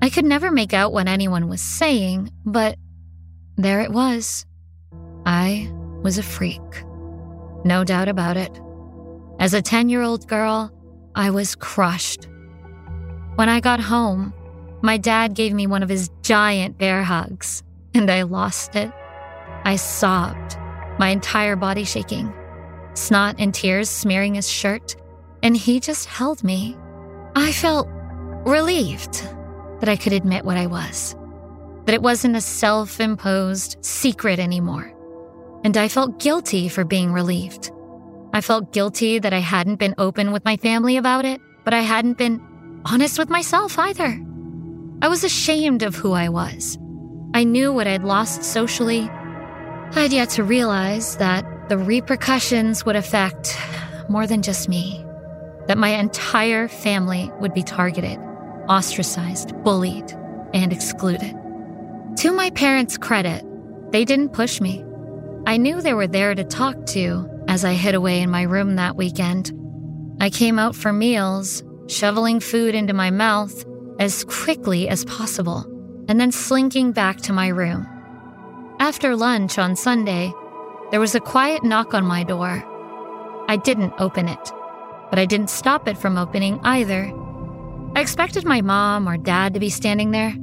I 0.03 0.09
could 0.09 0.25
never 0.25 0.51
make 0.51 0.73
out 0.73 0.93
what 0.93 1.09
anyone 1.09 1.49
was 1.49 1.61
saying, 1.61 2.33
but 2.47 2.77
there 3.57 3.81
it 3.83 3.93
was. 3.93 4.47
I 5.27 5.71
was 6.03 6.17
a 6.17 6.23
freak. 6.23 6.63
No 7.65 7.85
doubt 7.85 8.09
about 8.09 8.39
it. 8.39 8.59
As 9.39 9.53
a 9.53 9.61
10 9.61 9.91
year 9.91 10.01
old 10.01 10.27
girl, 10.27 10.73
I 11.15 11.31
was 11.31 11.55
crushed. 11.55 12.29
When 13.35 13.51
I 13.51 13.61
got 13.61 13.81
home, 13.81 14.33
my 14.81 14.97
dad 14.97 15.35
gave 15.35 15.53
me 15.53 15.67
one 15.67 15.83
of 15.83 15.91
his 15.91 16.09
giant 16.23 16.79
bear 16.79 17.03
hugs, 17.03 17.63
and 17.93 18.11
I 18.11 18.23
lost 18.23 18.77
it. 18.77 18.91
I 19.65 19.77
sobbed, 19.77 20.57
my 20.99 21.09
entire 21.09 21.57
body 21.57 21.85
shaking, 21.85 22.33
snot 22.95 23.37
and 23.39 23.53
tears 23.53 23.91
smearing 23.91 24.35
his 24.35 24.49
shirt, 24.49 24.97
and 25.43 25.55
he 25.55 25.79
just 25.81 26.07
held 26.07 26.43
me. 26.43 26.79
I 27.37 27.53
felt 27.53 27.89
relieved 28.47 29.29
that 29.81 29.89
I 29.89 29.97
could 29.97 30.13
admit 30.13 30.45
what 30.45 30.57
I 30.57 30.67
was, 30.67 31.17
that 31.87 31.95
it 31.95 32.03
wasn't 32.03 32.37
a 32.37 32.41
self 32.41 33.01
imposed 33.01 33.77
secret 33.85 34.39
anymore. 34.39 34.95
And 35.65 35.77
I 35.77 35.89
felt 35.89 36.21
guilty 36.21 36.69
for 36.69 36.85
being 36.85 37.13
relieved. 37.13 37.71
I 38.33 38.41
felt 38.41 38.73
guilty 38.73 39.19
that 39.19 39.33
I 39.33 39.41
hadn't 39.41 39.77
been 39.77 39.95
open 39.99 40.33
with 40.33 40.45
my 40.45 40.57
family 40.57 40.97
about 40.97 41.25
it, 41.25 41.41
but 41.65 41.75
I 41.75 41.81
hadn't 41.81 42.17
been 42.17 42.41
honest 42.85 43.19
with 43.19 43.29
myself 43.29 43.79
either. 43.79 44.25
I 45.03 45.09
was 45.09 45.25
ashamed 45.25 45.83
of 45.83 45.95
who 45.95 46.13
I 46.13 46.29
was. 46.29 46.79
I 47.35 47.45
knew 47.45 47.73
what 47.73 47.87
I'd 47.87 48.05
lost 48.05 48.45
socially. 48.45 49.03
I 49.03 50.03
had 50.03 50.13
yet 50.13 50.31
to 50.31 50.45
realize 50.45 51.17
that 51.17 51.69
the 51.69 51.79
repercussions 51.79 52.85
would 52.85 52.97
affect 52.97 53.57
more 54.09 54.27
than 54.27 54.43
just 54.43 54.69
me, 54.69 55.05
that 55.67 55.79
my 55.79 55.91
entire 55.91 56.69
family 56.69 57.31
would 57.41 57.55
be 57.55 57.63
targeted 57.63 58.19
ostracized, 58.71 59.53
bullied, 59.65 60.13
and 60.55 60.73
excluded. 60.73 61.35
To 62.19 62.33
my 62.33 62.51
parents' 62.51 62.97
credit, 62.97 63.45
they 63.91 64.05
didn't 64.05 64.33
push 64.33 64.61
me. 64.61 64.85
I 65.47 65.57
knew 65.57 65.81
they 65.81 65.95
were 65.95 66.07
there 66.07 66.35
to 66.35 66.45
talk 66.45 66.87
to 66.87 67.29
as 67.49 67.65
I 67.65 67.73
hid 67.73 67.95
away 67.95 68.21
in 68.21 68.31
my 68.31 68.43
room 68.43 68.77
that 68.77 68.97
weekend. 68.97 69.53
I 70.21 70.31
came 70.31 70.59
out 70.59 70.77
for 70.77 70.93
meals, 70.93 71.65
shoveling 71.89 72.39
food 72.39 72.75
into 72.75 72.93
my 72.93 73.11
mouth 73.11 73.65
as 73.99 74.25
quickly 74.25 74.89
as 74.89 75.05
possible, 75.05 75.65
and 76.09 76.21
then 76.21 76.31
slinking 76.31 76.93
back 76.93 77.19
to 77.23 77.33
my 77.33 77.49
room. 77.49 77.87
After 78.79 79.17
lunch 79.17 79.59
on 79.59 79.77
Sunday, 79.77 80.33
there 80.91 81.01
was 81.01 81.15
a 81.15 81.21
quiet 81.21 81.65
knock 81.65 81.93
on 81.93 82.05
my 82.05 82.23
door. 82.23 82.65
I 83.49 83.57
didn't 83.57 83.95
open 83.99 84.29
it, 84.29 84.53
but 85.11 85.19
I 85.19 85.27
didn't 85.27 85.51
stop 85.51 85.89
it 85.89 85.99
from 85.99 86.17
opening 86.17 86.61
either 86.63 87.13
I 87.95 88.01
expected 88.01 88.45
my 88.45 88.61
mom 88.61 89.09
or 89.09 89.17
dad 89.17 89.55
to 89.55 89.61
be 89.61 89.71
standing 89.71 90.11
there, 90.11 90.35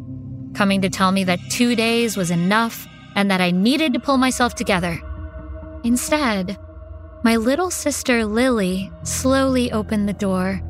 coming 0.54 0.82
to 0.82 0.90
tell 0.90 1.12
me 1.12 1.24
that 1.24 1.40
two 1.50 1.76
days 1.76 2.18
was 2.18 2.30
enough 2.30 2.88
and 3.16 3.32
that 3.32 3.42
I 3.42 3.52
needed 3.52 3.94
to 3.94 4.00
pull 4.00 4.18
myself 4.18 4.54
together. 4.56 5.00
Instead, 5.84 6.58
my 7.24 7.36
little 7.36 7.72
sister 7.72 8.26
Lily 8.26 8.92
slowly 9.04 9.72
opened 9.72 10.08
the 10.08 10.14
door 10.14 10.62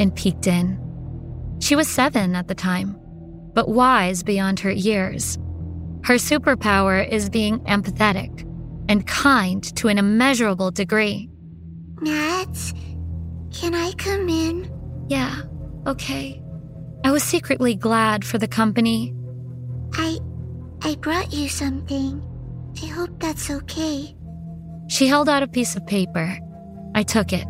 and 0.00 0.14
peeked 0.14 0.46
in. 0.46 0.78
She 1.60 1.76
was 1.76 1.86
seven 1.86 2.34
at 2.34 2.48
the 2.48 2.54
time, 2.54 2.96
but 3.54 3.68
wise 3.68 4.22
beyond 4.22 4.58
her 4.60 4.72
years. 4.72 5.38
Her 6.04 6.14
superpower 6.14 7.08
is 7.08 7.30
being 7.30 7.60
empathetic 7.60 8.48
and 8.88 9.06
kind 9.06 9.62
to 9.76 9.88
an 9.88 9.98
immeasurable 9.98 10.72
degree. 10.72 11.30
Nat, 12.00 12.72
can 13.52 13.74
I 13.74 13.92
come 13.92 14.28
in? 14.28 14.70
Yeah, 15.08 15.42
okay. 15.86 16.42
I 17.04 17.10
was 17.10 17.22
secretly 17.22 17.74
glad 17.74 18.24
for 18.24 18.38
the 18.38 18.48
company. 18.48 19.14
I. 19.94 20.18
I 20.84 20.96
brought 20.96 21.32
you 21.32 21.48
something. 21.48 22.20
I 22.82 22.86
hope 22.86 23.10
that's 23.20 23.50
okay. 23.50 24.16
She 24.88 25.06
held 25.06 25.28
out 25.28 25.44
a 25.44 25.48
piece 25.48 25.76
of 25.76 25.86
paper. 25.86 26.36
I 26.94 27.04
took 27.04 27.32
it, 27.32 27.46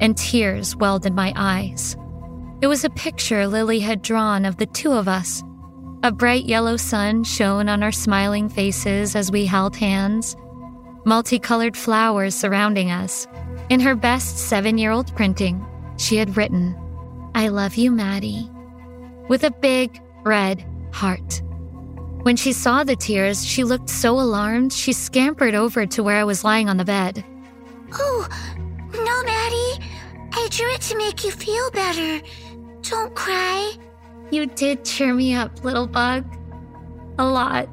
and 0.00 0.16
tears 0.16 0.74
welled 0.74 1.04
in 1.04 1.14
my 1.14 1.32
eyes. 1.36 1.94
It 2.62 2.66
was 2.66 2.84
a 2.84 2.90
picture 2.90 3.46
Lily 3.46 3.80
had 3.80 4.00
drawn 4.00 4.46
of 4.46 4.56
the 4.56 4.66
two 4.66 4.92
of 4.92 5.08
us. 5.08 5.42
A 6.02 6.10
bright 6.10 6.46
yellow 6.46 6.76
sun 6.76 7.24
shone 7.24 7.68
on 7.68 7.82
our 7.82 7.92
smiling 7.92 8.48
faces 8.48 9.14
as 9.14 9.30
we 9.30 9.44
held 9.44 9.76
hands, 9.76 10.34
multicolored 11.04 11.76
flowers 11.76 12.34
surrounding 12.34 12.90
us. 12.90 13.26
In 13.68 13.80
her 13.80 13.94
best 13.94 14.38
seven 14.38 14.78
year 14.78 14.90
old 14.90 15.14
printing, 15.14 15.64
she 15.98 16.16
had 16.16 16.36
written, 16.36 16.74
I 17.36 17.48
love 17.48 17.74
you, 17.74 17.90
Maddie, 17.90 18.48
with 19.28 19.42
a 19.42 19.50
big 19.50 20.00
red 20.22 20.64
heart. 20.92 21.42
When 22.22 22.36
she 22.36 22.52
saw 22.52 22.84
the 22.84 22.94
tears, 22.94 23.44
she 23.44 23.64
looked 23.64 23.90
so 23.90 24.20
alarmed, 24.20 24.72
she 24.72 24.92
scampered 24.92 25.54
over 25.54 25.84
to 25.84 26.02
where 26.02 26.16
I 26.16 26.24
was 26.24 26.44
lying 26.44 26.68
on 26.68 26.76
the 26.76 26.84
bed. 26.84 27.24
Oh, 27.92 28.28
no, 28.92 29.22
Maddie. 29.24 29.84
I 30.32 30.48
drew 30.48 30.72
it 30.72 30.80
to 30.82 30.96
make 30.96 31.24
you 31.24 31.32
feel 31.32 31.70
better. 31.72 32.24
Don't 32.82 33.14
cry. 33.16 33.72
You 34.30 34.46
did 34.46 34.84
cheer 34.84 35.12
me 35.12 35.34
up, 35.34 35.64
little 35.64 35.88
bug. 35.88 36.24
A 37.18 37.26
lot. 37.26 37.68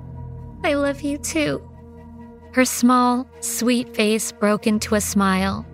I 0.64 0.74
love 0.74 1.02
you 1.02 1.20
too. 1.20 1.62
Her 2.54 2.66
small, 2.66 3.30
sweet 3.42 3.96
face 3.96 4.32
broke 4.32 4.66
into 4.66 4.96
a 4.96 5.02
smile, 5.02 5.66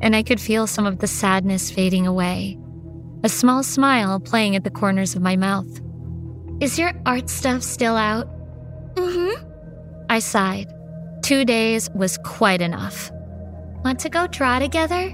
and 0.00 0.16
I 0.16 0.22
could 0.22 0.40
feel 0.40 0.66
some 0.66 0.86
of 0.86 0.98
the 0.98 1.06
sadness 1.06 1.70
fading 1.70 2.06
away 2.06 2.58
a 3.24 3.28
small 3.28 3.62
smile 3.62 4.20
playing 4.20 4.54
at 4.54 4.64
the 4.64 4.70
corners 4.70 5.16
of 5.16 5.22
my 5.22 5.34
mouth. 5.34 5.80
Is 6.60 6.78
your 6.78 6.92
art 7.06 7.30
stuff 7.30 7.62
still 7.62 7.96
out? 7.96 8.28
Mm 8.96 9.14
hmm. 9.14 9.50
I 10.10 10.18
sighed. 10.18 10.70
Two 11.22 11.46
days 11.46 11.88
was 11.94 12.18
quite 12.18 12.60
enough. 12.60 13.10
Want 13.82 13.98
to 14.00 14.10
go 14.10 14.26
draw 14.26 14.58
together? 14.58 15.10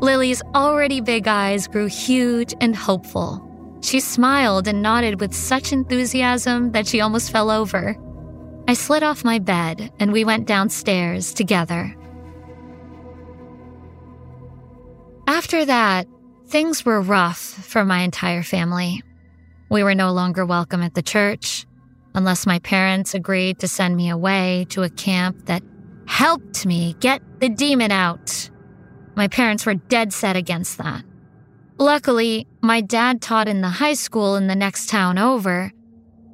Lily's 0.00 0.42
already 0.54 1.00
big 1.00 1.26
eyes 1.26 1.66
grew 1.66 1.86
huge 1.86 2.54
and 2.60 2.74
hopeful. 2.74 3.44
She 3.82 3.98
smiled 3.98 4.68
and 4.68 4.80
nodded 4.80 5.20
with 5.20 5.34
such 5.34 5.72
enthusiasm 5.72 6.70
that 6.70 6.86
she 6.86 7.00
almost 7.00 7.32
fell 7.32 7.50
over. 7.50 7.96
I 8.68 8.74
slid 8.74 9.02
off 9.02 9.24
my 9.24 9.40
bed 9.40 9.92
and 9.98 10.12
we 10.12 10.24
went 10.24 10.46
downstairs 10.46 11.34
together. 11.34 11.94
After 15.26 15.64
that, 15.64 16.06
things 16.48 16.84
were 16.84 17.00
rough 17.00 17.38
for 17.38 17.84
my 17.84 18.00
entire 18.00 18.42
family. 18.42 19.02
We 19.68 19.82
were 19.82 19.94
no 19.94 20.12
longer 20.12 20.46
welcome 20.46 20.82
at 20.82 20.94
the 20.94 21.02
church 21.02 21.66
unless 22.14 22.46
my 22.46 22.58
parents 22.60 23.14
agreed 23.14 23.58
to 23.58 23.68
send 23.68 23.96
me 23.96 24.08
away 24.08 24.66
to 24.70 24.82
a 24.82 24.88
camp 24.88 25.44
that 25.46 25.62
helped 26.06 26.64
me 26.64 26.96
get 27.00 27.20
the 27.40 27.50
demon 27.50 27.92
out. 27.92 28.50
My 29.14 29.28
parents 29.28 29.66
were 29.66 29.74
dead 29.74 30.12
set 30.12 30.36
against 30.36 30.78
that. 30.78 31.04
Luckily, 31.76 32.46
my 32.62 32.80
dad 32.80 33.20
taught 33.20 33.46
in 33.46 33.60
the 33.60 33.68
high 33.68 33.94
school 33.94 34.36
in 34.36 34.46
the 34.46 34.56
next 34.56 34.88
town 34.88 35.18
over, 35.18 35.70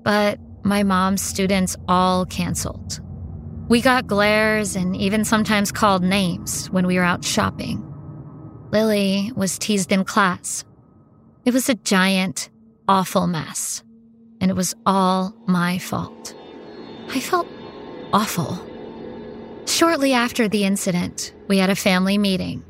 but 0.03 0.39
my 0.63 0.85
mom's 0.85 1.23
students 1.23 1.77
all 1.89 2.25
canceled. 2.25 3.01
We 3.69 3.81
got 3.81 4.07
glares 4.07 4.77
and 4.77 4.95
even 4.97 5.25
sometimes 5.25 5.73
called 5.73 6.05
names 6.05 6.71
when 6.71 6.87
we 6.87 6.97
were 6.97 7.05
out 7.05 7.25
shopping. 7.25 7.94
Lily 8.75 9.31
was 9.37 9.57
teased 9.57 9.93
in 9.93 10.03
class. 10.05 10.65
It 11.45 11.55
was 11.55 11.69
a 11.69 11.77
giant, 11.77 12.51
awful 12.89 13.29
mess, 13.29 13.85
and 14.41 14.51
it 14.51 14.55
was 14.55 14.75
all 14.85 15.33
my 15.47 15.79
fault. 15.79 16.35
I 17.09 17.21
felt 17.21 17.47
awful. 18.13 18.59
Shortly 19.67 20.13
after 20.13 20.49
the 20.49 20.65
incident, 20.65 21.33
we 21.47 21.59
had 21.59 21.71
a 21.71 21.77
family 21.77 22.19
meeting. 22.19 22.65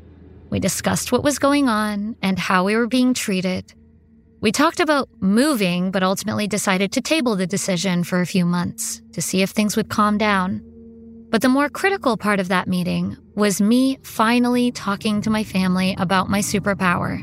We 0.51 0.59
discussed 0.59 1.11
what 1.11 1.23
was 1.23 1.39
going 1.39 1.69
on 1.69 2.15
and 2.21 2.37
how 2.37 2.65
we 2.65 2.75
were 2.75 2.85
being 2.85 3.15
treated. 3.15 3.73
We 4.41 4.51
talked 4.51 4.79
about 4.79 5.09
moving, 5.21 5.89
but 5.89 6.03
ultimately 6.03 6.45
decided 6.47 6.91
to 6.91 7.01
table 7.01 7.35
the 7.35 7.47
decision 7.47 8.03
for 8.03 8.21
a 8.21 8.27
few 8.27 8.45
months 8.45 9.01
to 9.13 9.23
see 9.23 9.41
if 9.41 9.49
things 9.49 9.75
would 9.75 9.89
calm 9.89 10.19
down. 10.19 10.61
But 11.29 11.41
the 11.41 11.49
more 11.49 11.69
critical 11.69 12.17
part 12.17 12.39
of 12.39 12.47
that 12.47 12.67
meeting 12.67 13.17
was 13.35 13.59
me 13.59 13.99
finally 14.03 14.71
talking 14.71 15.21
to 15.21 15.29
my 15.29 15.43
family 15.43 15.95
about 15.97 16.29
my 16.29 16.39
superpower. 16.39 17.21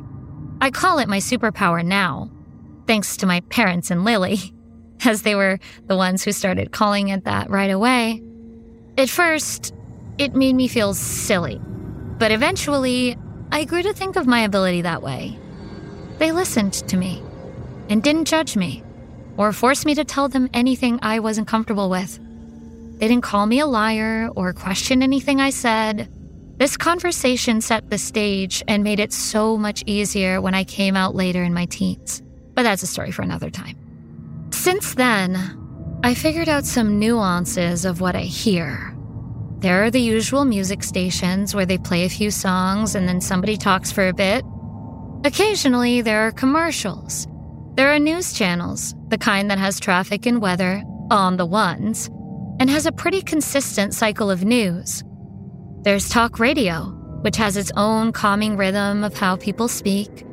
I 0.60 0.70
call 0.70 0.98
it 0.98 1.08
my 1.08 1.18
superpower 1.18 1.84
now, 1.84 2.30
thanks 2.86 3.16
to 3.18 3.26
my 3.26 3.40
parents 3.40 3.90
and 3.90 4.04
Lily, 4.04 4.54
as 5.04 5.22
they 5.22 5.34
were 5.34 5.58
the 5.86 5.96
ones 5.96 6.22
who 6.22 6.32
started 6.32 6.72
calling 6.72 7.08
it 7.08 7.24
that 7.24 7.50
right 7.50 7.70
away. 7.70 8.22
At 8.98 9.08
first, 9.08 9.74
it 10.18 10.34
made 10.34 10.54
me 10.54 10.68
feel 10.68 10.94
silly, 10.94 11.60
but 12.18 12.30
eventually, 12.30 13.16
I 13.50 13.64
grew 13.64 13.82
to 13.82 13.92
think 13.92 14.16
of 14.16 14.26
my 14.26 14.40
ability 14.40 14.82
that 14.82 15.02
way. 15.02 15.38
They 16.18 16.32
listened 16.32 16.74
to 16.74 16.96
me 16.96 17.22
and 17.88 18.02
didn't 18.02 18.26
judge 18.26 18.56
me 18.56 18.84
or 19.36 19.52
force 19.52 19.84
me 19.84 19.94
to 19.94 20.04
tell 20.04 20.28
them 20.28 20.48
anything 20.52 20.98
I 21.02 21.18
wasn't 21.18 21.48
comfortable 21.48 21.90
with. 21.90 22.20
They 23.02 23.08
didn't 23.08 23.24
call 23.24 23.46
me 23.46 23.58
a 23.58 23.66
liar 23.66 24.30
or 24.36 24.52
question 24.52 25.02
anything 25.02 25.40
I 25.40 25.50
said. 25.50 26.08
This 26.58 26.76
conversation 26.76 27.60
set 27.60 27.90
the 27.90 27.98
stage 27.98 28.62
and 28.68 28.84
made 28.84 29.00
it 29.00 29.12
so 29.12 29.56
much 29.56 29.82
easier 29.86 30.40
when 30.40 30.54
I 30.54 30.62
came 30.62 30.94
out 30.94 31.16
later 31.16 31.42
in 31.42 31.52
my 31.52 31.66
teens. 31.66 32.22
But 32.54 32.62
that's 32.62 32.84
a 32.84 32.86
story 32.86 33.10
for 33.10 33.22
another 33.22 33.50
time. 33.50 33.76
Since 34.52 34.94
then, 34.94 35.34
I 36.04 36.14
figured 36.14 36.48
out 36.48 36.64
some 36.64 37.00
nuances 37.00 37.84
of 37.84 38.00
what 38.00 38.14
I 38.14 38.22
hear. 38.22 38.96
There 39.58 39.82
are 39.82 39.90
the 39.90 40.00
usual 40.00 40.44
music 40.44 40.84
stations 40.84 41.56
where 41.56 41.66
they 41.66 41.78
play 41.78 42.04
a 42.04 42.08
few 42.08 42.30
songs 42.30 42.94
and 42.94 43.08
then 43.08 43.20
somebody 43.20 43.56
talks 43.56 43.90
for 43.90 44.06
a 44.06 44.14
bit. 44.14 44.44
Occasionally, 45.24 46.02
there 46.02 46.20
are 46.20 46.30
commercials. 46.30 47.26
There 47.74 47.92
are 47.92 47.98
news 47.98 48.32
channels, 48.32 48.94
the 49.08 49.18
kind 49.18 49.50
that 49.50 49.58
has 49.58 49.80
traffic 49.80 50.24
and 50.24 50.40
weather 50.40 50.84
on 51.10 51.36
the 51.36 51.46
ones, 51.46 52.08
and 52.62 52.70
has 52.70 52.86
a 52.86 52.92
pretty 52.92 53.20
consistent 53.20 53.92
cycle 53.92 54.30
of 54.30 54.44
news. 54.44 55.02
There's 55.80 56.08
talk 56.08 56.38
radio, 56.38 56.82
which 57.22 57.36
has 57.36 57.56
its 57.56 57.72
own 57.76 58.12
calming 58.12 58.56
rhythm 58.56 59.02
of 59.02 59.16
how 59.16 59.34
people 59.34 59.66
speak. 59.66 60.24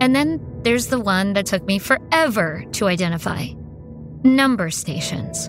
And 0.00 0.12
then 0.12 0.44
there's 0.64 0.88
the 0.88 0.98
one 0.98 1.34
that 1.34 1.46
took 1.46 1.62
me 1.66 1.78
forever 1.78 2.64
to 2.72 2.88
identify 2.88 3.50
number 4.24 4.70
stations. 4.70 5.48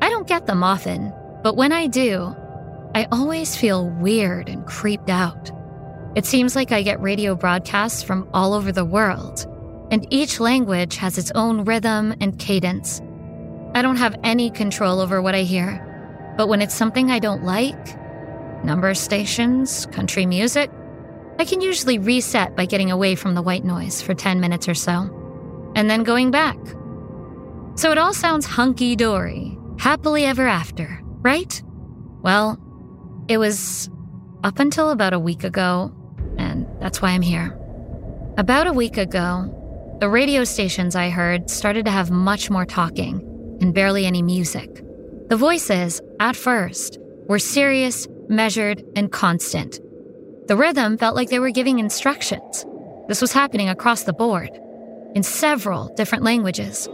I 0.00 0.08
don't 0.08 0.26
get 0.26 0.46
them 0.46 0.64
often, 0.64 1.12
but 1.42 1.58
when 1.58 1.72
I 1.72 1.88
do, 1.88 2.34
I 2.94 3.06
always 3.12 3.54
feel 3.54 3.90
weird 3.90 4.48
and 4.48 4.64
creeped 4.64 5.10
out. 5.10 5.50
It 6.16 6.24
seems 6.24 6.56
like 6.56 6.72
I 6.72 6.80
get 6.80 7.02
radio 7.02 7.34
broadcasts 7.34 8.02
from 8.02 8.26
all 8.32 8.54
over 8.54 8.72
the 8.72 8.86
world, 8.86 9.44
and 9.90 10.06
each 10.08 10.40
language 10.40 10.96
has 10.96 11.18
its 11.18 11.30
own 11.34 11.64
rhythm 11.64 12.14
and 12.18 12.38
cadence. 12.38 13.02
I 13.74 13.82
don't 13.82 13.96
have 13.96 14.16
any 14.24 14.50
control 14.50 15.00
over 15.00 15.22
what 15.22 15.34
I 15.34 15.42
hear. 15.42 15.86
But 16.36 16.48
when 16.48 16.62
it's 16.62 16.74
something 16.74 17.10
I 17.10 17.18
don't 17.18 17.44
like, 17.44 17.96
number 18.64 18.92
stations, 18.94 19.86
country 19.86 20.26
music, 20.26 20.70
I 21.38 21.44
can 21.44 21.60
usually 21.60 21.98
reset 21.98 22.56
by 22.56 22.66
getting 22.66 22.90
away 22.90 23.14
from 23.14 23.34
the 23.34 23.42
white 23.42 23.64
noise 23.64 24.02
for 24.02 24.14
10 24.14 24.40
minutes 24.40 24.68
or 24.68 24.74
so, 24.74 25.72
and 25.74 25.88
then 25.88 26.02
going 26.02 26.30
back. 26.30 26.58
So 27.76 27.92
it 27.92 27.98
all 27.98 28.12
sounds 28.12 28.44
hunky 28.44 28.96
dory, 28.96 29.56
happily 29.78 30.24
ever 30.24 30.46
after, 30.46 31.00
right? 31.22 31.62
Well, 32.22 32.58
it 33.28 33.38
was 33.38 33.88
up 34.42 34.58
until 34.58 34.90
about 34.90 35.12
a 35.12 35.18
week 35.18 35.44
ago, 35.44 35.94
and 36.36 36.66
that's 36.80 37.00
why 37.00 37.10
I'm 37.10 37.22
here. 37.22 37.56
About 38.36 38.66
a 38.66 38.72
week 38.72 38.96
ago, 38.96 39.96
the 40.00 40.08
radio 40.08 40.44
stations 40.44 40.96
I 40.96 41.10
heard 41.10 41.48
started 41.48 41.84
to 41.84 41.90
have 41.90 42.10
much 42.10 42.50
more 42.50 42.64
talking 42.64 43.29
and 43.60 43.74
barely 43.74 44.06
any 44.06 44.22
music. 44.22 44.82
The 45.28 45.36
voices, 45.36 46.00
at 46.18 46.36
first, 46.36 46.98
were 47.26 47.38
serious, 47.38 48.08
measured, 48.28 48.82
and 48.96 49.12
constant. 49.12 49.78
The 50.48 50.56
rhythm 50.56 50.98
felt 50.98 51.14
like 51.14 51.30
they 51.30 51.38
were 51.38 51.50
giving 51.50 51.78
instructions. 51.78 52.64
This 53.08 53.20
was 53.20 53.32
happening 53.32 53.68
across 53.68 54.02
the 54.02 54.12
board, 54.12 54.50
in 55.14 55.22
several 55.22 55.94
different 55.94 56.24
languages. 56.24 56.88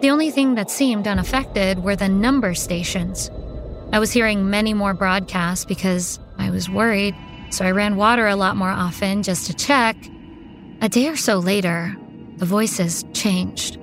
The 0.00 0.10
only 0.10 0.30
thing 0.30 0.54
that 0.54 0.70
seemed 0.70 1.08
unaffected 1.08 1.82
were 1.82 1.96
the 1.96 2.08
number 2.08 2.54
stations. 2.54 3.30
I 3.92 3.98
was 3.98 4.12
hearing 4.12 4.50
many 4.50 4.74
more 4.74 4.94
broadcasts 4.94 5.64
because 5.64 6.18
I 6.38 6.50
was 6.50 6.68
worried, 6.68 7.14
so 7.50 7.64
I 7.64 7.70
ran 7.70 7.96
water 7.96 8.26
a 8.26 8.36
lot 8.36 8.56
more 8.56 8.70
often 8.70 9.22
just 9.22 9.46
to 9.46 9.54
check. 9.54 9.96
A 10.82 10.88
day 10.88 11.08
or 11.08 11.16
so 11.16 11.38
later, 11.38 11.96
the 12.36 12.46
voices 12.46 13.04
changed. 13.14 13.78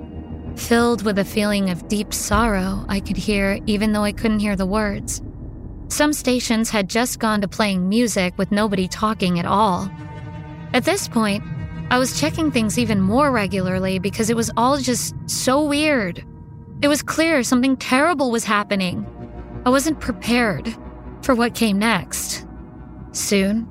Filled 0.56 1.04
with 1.04 1.18
a 1.18 1.26
feeling 1.26 1.70
of 1.70 1.88
deep 1.88 2.14
sorrow, 2.14 2.86
I 2.88 3.00
could 3.00 3.18
hear 3.18 3.60
even 3.66 3.92
though 3.92 4.04
I 4.04 4.12
couldn't 4.12 4.40
hear 4.40 4.56
the 4.56 4.66
words. 4.66 5.22
Some 5.88 6.14
stations 6.14 6.70
had 6.70 6.90
just 6.90 7.20
gone 7.20 7.42
to 7.42 7.48
playing 7.48 7.90
music 7.90 8.38
with 8.38 8.52
nobody 8.52 8.88
talking 8.88 9.40
at 9.40 9.46
all. 9.46 9.92
At 10.74 10.86
this 10.86 11.08
point, 11.08 11.44
I 11.90 12.00
was 12.00 12.20
checking 12.20 12.52
things 12.52 12.80
even 12.80 13.02
more 13.02 13.32
regularly 13.32 14.00
because 14.00 14.30
it 14.30 14.36
was 14.36 14.52
all 14.56 14.78
just 14.78 15.16
so 15.28 15.64
weird. 15.64 16.24
It 16.82 16.88
was 16.88 17.04
clear 17.04 17.44
something 17.44 17.78
terrible 17.78 18.32
was 18.32 18.44
happening. 18.44 19.06
I 19.66 19.70
wasn't 19.70 20.00
prepared 20.00 20.76
for 21.22 21.36
what 21.36 21.56
came 21.56 21.80
next. 21.80 22.46
Soon, 23.12 23.68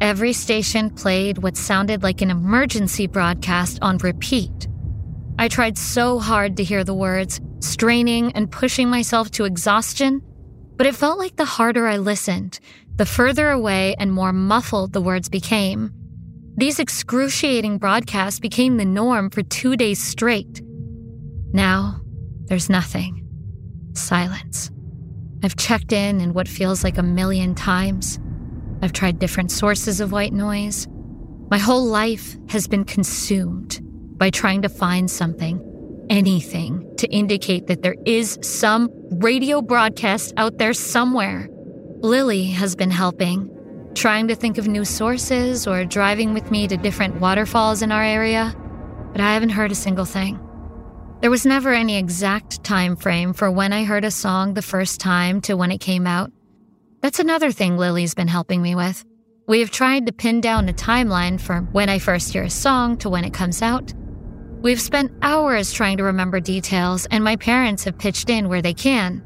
every 0.00 0.32
station 0.32 0.90
played 0.90 1.38
what 1.38 1.56
sounded 1.56 2.02
like 2.02 2.22
an 2.22 2.30
emergency 2.30 3.06
broadcast 3.06 3.78
on 3.82 3.98
repeat. 3.98 4.67
I 5.40 5.46
tried 5.46 5.78
so 5.78 6.18
hard 6.18 6.56
to 6.56 6.64
hear 6.64 6.82
the 6.82 6.94
words, 6.94 7.40
straining 7.60 8.32
and 8.32 8.50
pushing 8.50 8.90
myself 8.90 9.30
to 9.32 9.44
exhaustion, 9.44 10.20
but 10.76 10.86
it 10.86 10.96
felt 10.96 11.16
like 11.16 11.36
the 11.36 11.44
harder 11.44 11.86
I 11.86 11.98
listened, 11.98 12.58
the 12.96 13.06
further 13.06 13.48
away 13.48 13.94
and 14.00 14.12
more 14.12 14.32
muffled 14.32 14.92
the 14.92 15.00
words 15.00 15.28
became. 15.28 15.92
These 16.56 16.80
excruciating 16.80 17.78
broadcasts 17.78 18.40
became 18.40 18.78
the 18.78 18.84
norm 18.84 19.30
for 19.30 19.44
two 19.44 19.76
days 19.76 20.02
straight. 20.02 20.60
Now, 21.52 22.00
there's 22.46 22.68
nothing. 22.68 23.24
Silence. 23.92 24.72
I've 25.44 25.54
checked 25.54 25.92
in 25.92 26.20
in 26.20 26.34
what 26.34 26.48
feels 26.48 26.82
like 26.82 26.98
a 26.98 27.02
million 27.04 27.54
times. 27.54 28.18
I've 28.82 28.92
tried 28.92 29.20
different 29.20 29.52
sources 29.52 30.00
of 30.00 30.10
white 30.10 30.32
noise. 30.32 30.88
My 31.48 31.58
whole 31.58 31.84
life 31.84 32.36
has 32.48 32.66
been 32.66 32.84
consumed 32.84 33.80
by 34.18 34.30
trying 34.30 34.62
to 34.62 34.68
find 34.68 35.10
something, 35.10 36.06
anything, 36.10 36.94
to 36.96 37.08
indicate 37.08 37.68
that 37.68 37.82
there 37.82 37.96
is 38.04 38.38
some 38.42 38.90
radio 39.10 39.62
broadcast 39.62 40.34
out 40.36 40.58
there 40.58 40.74
somewhere. 40.74 41.48
Lily 42.00 42.46
has 42.46 42.76
been 42.76 42.90
helping, 42.90 43.50
trying 43.94 44.28
to 44.28 44.34
think 44.34 44.58
of 44.58 44.68
new 44.68 44.84
sources 44.84 45.66
or 45.66 45.84
driving 45.84 46.34
with 46.34 46.50
me 46.50 46.68
to 46.68 46.76
different 46.76 47.20
waterfalls 47.20 47.82
in 47.82 47.90
our 47.90 48.04
area, 48.04 48.54
but 49.12 49.20
I 49.20 49.34
haven't 49.34 49.50
heard 49.50 49.72
a 49.72 49.76
single 49.76 50.04
thing. 50.04 50.40
There 51.20 51.30
was 51.30 51.44
never 51.44 51.72
any 51.72 51.96
exact 51.96 52.62
time 52.62 52.94
frame 52.94 53.32
for 53.32 53.50
when 53.50 53.72
I 53.72 53.82
heard 53.82 54.04
a 54.04 54.10
song 54.10 54.54
the 54.54 54.62
first 54.62 55.00
time 55.00 55.40
to 55.42 55.56
when 55.56 55.72
it 55.72 55.78
came 55.78 56.06
out. 56.06 56.30
That's 57.00 57.18
another 57.18 57.50
thing 57.50 57.76
Lily's 57.76 58.14
been 58.14 58.28
helping 58.28 58.62
me 58.62 58.74
with. 58.76 59.04
We 59.48 59.60
have 59.60 59.70
tried 59.70 60.06
to 60.06 60.12
pin 60.12 60.40
down 60.40 60.68
a 60.68 60.72
timeline 60.72 61.40
from 61.40 61.66
when 61.72 61.88
I 61.88 61.98
first 61.98 62.32
hear 62.32 62.44
a 62.44 62.50
song 62.50 62.98
to 62.98 63.08
when 63.08 63.24
it 63.24 63.32
comes 63.32 63.62
out, 63.62 63.92
We've 64.60 64.80
spent 64.80 65.12
hours 65.22 65.72
trying 65.72 65.98
to 65.98 66.02
remember 66.02 66.40
details, 66.40 67.06
and 67.12 67.22
my 67.22 67.36
parents 67.36 67.84
have 67.84 67.96
pitched 67.96 68.28
in 68.28 68.48
where 68.48 68.60
they 68.60 68.74
can. 68.74 69.22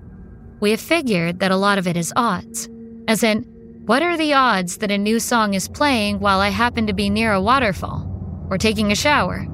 We 0.60 0.72
have 0.72 0.80
figured 0.80 1.40
that 1.40 1.50
a 1.50 1.56
lot 1.56 1.78
of 1.78 1.86
it 1.86 1.96
is 1.96 2.12
odds, 2.16 2.68
as 3.08 3.22
in, 3.22 3.44
What 3.86 4.02
are 4.02 4.18
the 4.18 4.34
odds 4.34 4.76
that 4.78 4.90
a 4.90 4.98
new 4.98 5.18
song 5.18 5.54
is 5.54 5.68
playing 5.68 6.20
while 6.20 6.40
I 6.40 6.50
happen 6.50 6.86
to 6.86 6.92
be 6.92 7.08
near 7.08 7.32
a 7.32 7.40
waterfall 7.40 8.46
or 8.50 8.58
taking 8.58 8.92
a 8.92 8.94
shower? 8.94 9.46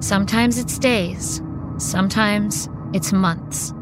Sometimes 0.00 0.58
it's 0.58 0.76
days, 0.76 1.40
sometimes 1.78 2.68
it's 2.92 3.12
months. 3.12 3.72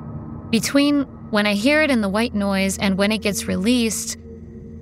Between 0.51 1.05
when 1.31 1.47
I 1.47 1.55
hear 1.55 1.81
it 1.81 1.91
in 1.91 2.03
the 2.03 2.09
white 2.11 2.35
noise 2.35 2.77
and 2.77 2.99
when 2.99 3.13
it 3.13 3.23
gets 3.23 3.49
released, 3.49 4.19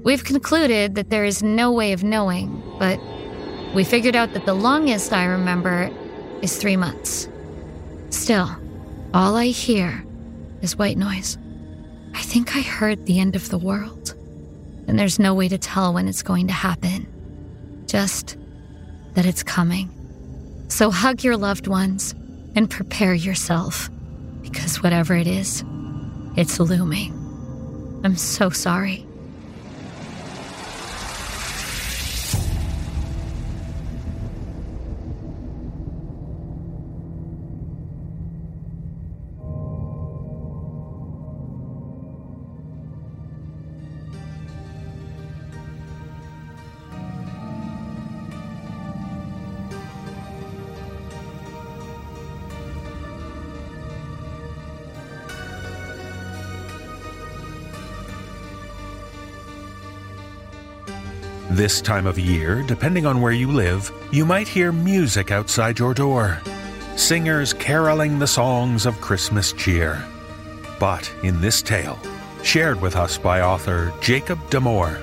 we've 0.03 0.25
concluded 0.25 0.97
that 0.97 1.11
there 1.11 1.25
is 1.25 1.41
no 1.41 1.71
way 1.71 1.93
of 1.93 2.03
knowing, 2.03 2.61
but 2.81 2.99
we 3.75 3.85
figured 3.85 4.17
out 4.17 4.33
that 4.33 4.45
the 4.45 4.55
longest 4.55 5.13
I 5.13 5.25
remember 5.25 5.91
is 6.43 6.57
three 6.57 6.77
months. 6.77 7.29
Still, 8.11 8.49
all 9.15 9.37
I 9.37 9.47
hear 9.47 10.05
is 10.63 10.77
white 10.77 10.99
noise. 10.99 11.39
I 12.15 12.23
think 12.23 12.57
I 12.57 12.61
heard 12.61 13.07
the 13.07 13.21
end 13.21 13.37
of 13.37 13.49
the 13.49 13.59
world, 13.59 14.15
and 14.87 14.99
there's 14.99 15.19
no 15.19 15.35
way 15.35 15.49
to 15.49 15.59
tell 15.59 15.95
when 15.95 16.09
it's 16.09 16.23
going 16.23 16.47
to 16.49 16.53
happen. 16.53 17.07
Just 17.87 18.37
that 19.15 19.27
it's 19.27 19.43
coming. 19.43 19.91
So 20.69 20.91
hug 20.91 21.25
your 21.25 21.37
loved 21.37 21.67
ones 21.67 22.15
and 22.55 22.69
prepare 22.69 23.15
yourself, 23.15 23.91
because 24.43 24.83
whatever 24.83 25.15
it 25.15 25.27
is, 25.27 25.65
it's 26.37 26.61
looming. 26.61 27.15
I'm 28.05 28.17
so 28.17 28.51
sorry. 28.51 29.08
This 61.59 61.81
time 61.81 62.07
of 62.07 62.21
year, 62.21 62.63
depending 62.63 63.05
on 63.05 63.21
where 63.21 63.33
you 63.33 63.51
live, 63.51 63.91
you 64.13 64.25
might 64.25 64.47
hear 64.47 64.71
music 64.71 65.33
outside 65.33 65.77
your 65.77 65.93
door. 65.93 66.41
Singers 66.95 67.53
caroling 67.53 68.21
the 68.21 68.29
songs 68.29 68.87
of 68.87 69.01
Christmas 69.01 69.53
cheer. 69.55 70.01
But 70.79 71.13
in 71.25 71.41
this 71.41 71.61
tale, 71.61 71.99
shared 72.45 72.81
with 72.81 72.95
us 72.95 73.19
by 73.19 73.41
author 73.41 73.93
Jacob 74.01 74.39
D'Amour, 74.51 75.01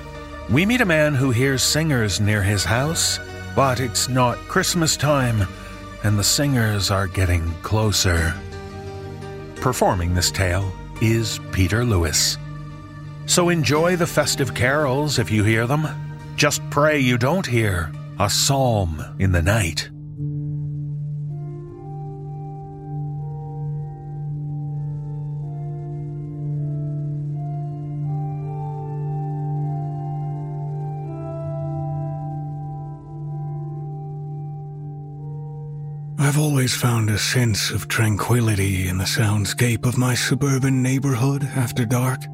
we 0.50 0.66
meet 0.66 0.80
a 0.80 0.86
man 0.86 1.14
who 1.14 1.30
hears 1.30 1.62
singers 1.62 2.22
near 2.22 2.42
his 2.42 2.64
house, 2.64 3.20
but 3.54 3.82
it's 3.82 4.08
not 4.08 4.38
Christmas 4.48 4.96
time, 4.96 5.46
and 6.06 6.18
the 6.18 6.24
singers 6.24 6.90
are 6.90 7.08
getting 7.08 7.52
closer. 7.64 8.34
Performing 9.58 10.14
this 10.14 10.32
tale 10.32 10.72
is 11.02 11.42
Peter 11.52 11.84
Lewis. 11.84 12.38
So 13.26 13.50
enjoy 13.50 13.98
the 13.98 14.08
festive 14.08 14.54
carols 14.54 15.20
if 15.20 15.30
you 15.30 15.44
hear 15.44 15.68
them. 15.68 16.05
Just 16.36 16.62
pray 16.70 17.00
you 17.00 17.18
don't 17.18 17.46
hear 17.46 17.92
a 18.20 18.30
psalm 18.30 19.02
in 19.20 19.32
the 19.32 19.42
night. 19.42 19.90
I've 36.20 36.38
always 36.38 36.76
found 36.76 37.10
a 37.10 37.18
sense 37.18 37.72
of 37.72 37.88
tranquility 37.88 38.90
in 38.90 38.98
the 38.98 39.06
soundscape 39.06 39.86
of 39.86 39.98
my 39.98 40.16
suburban 40.16 40.84
neighborhood 40.84 41.44
after 41.56 41.86
dark. 41.86 42.26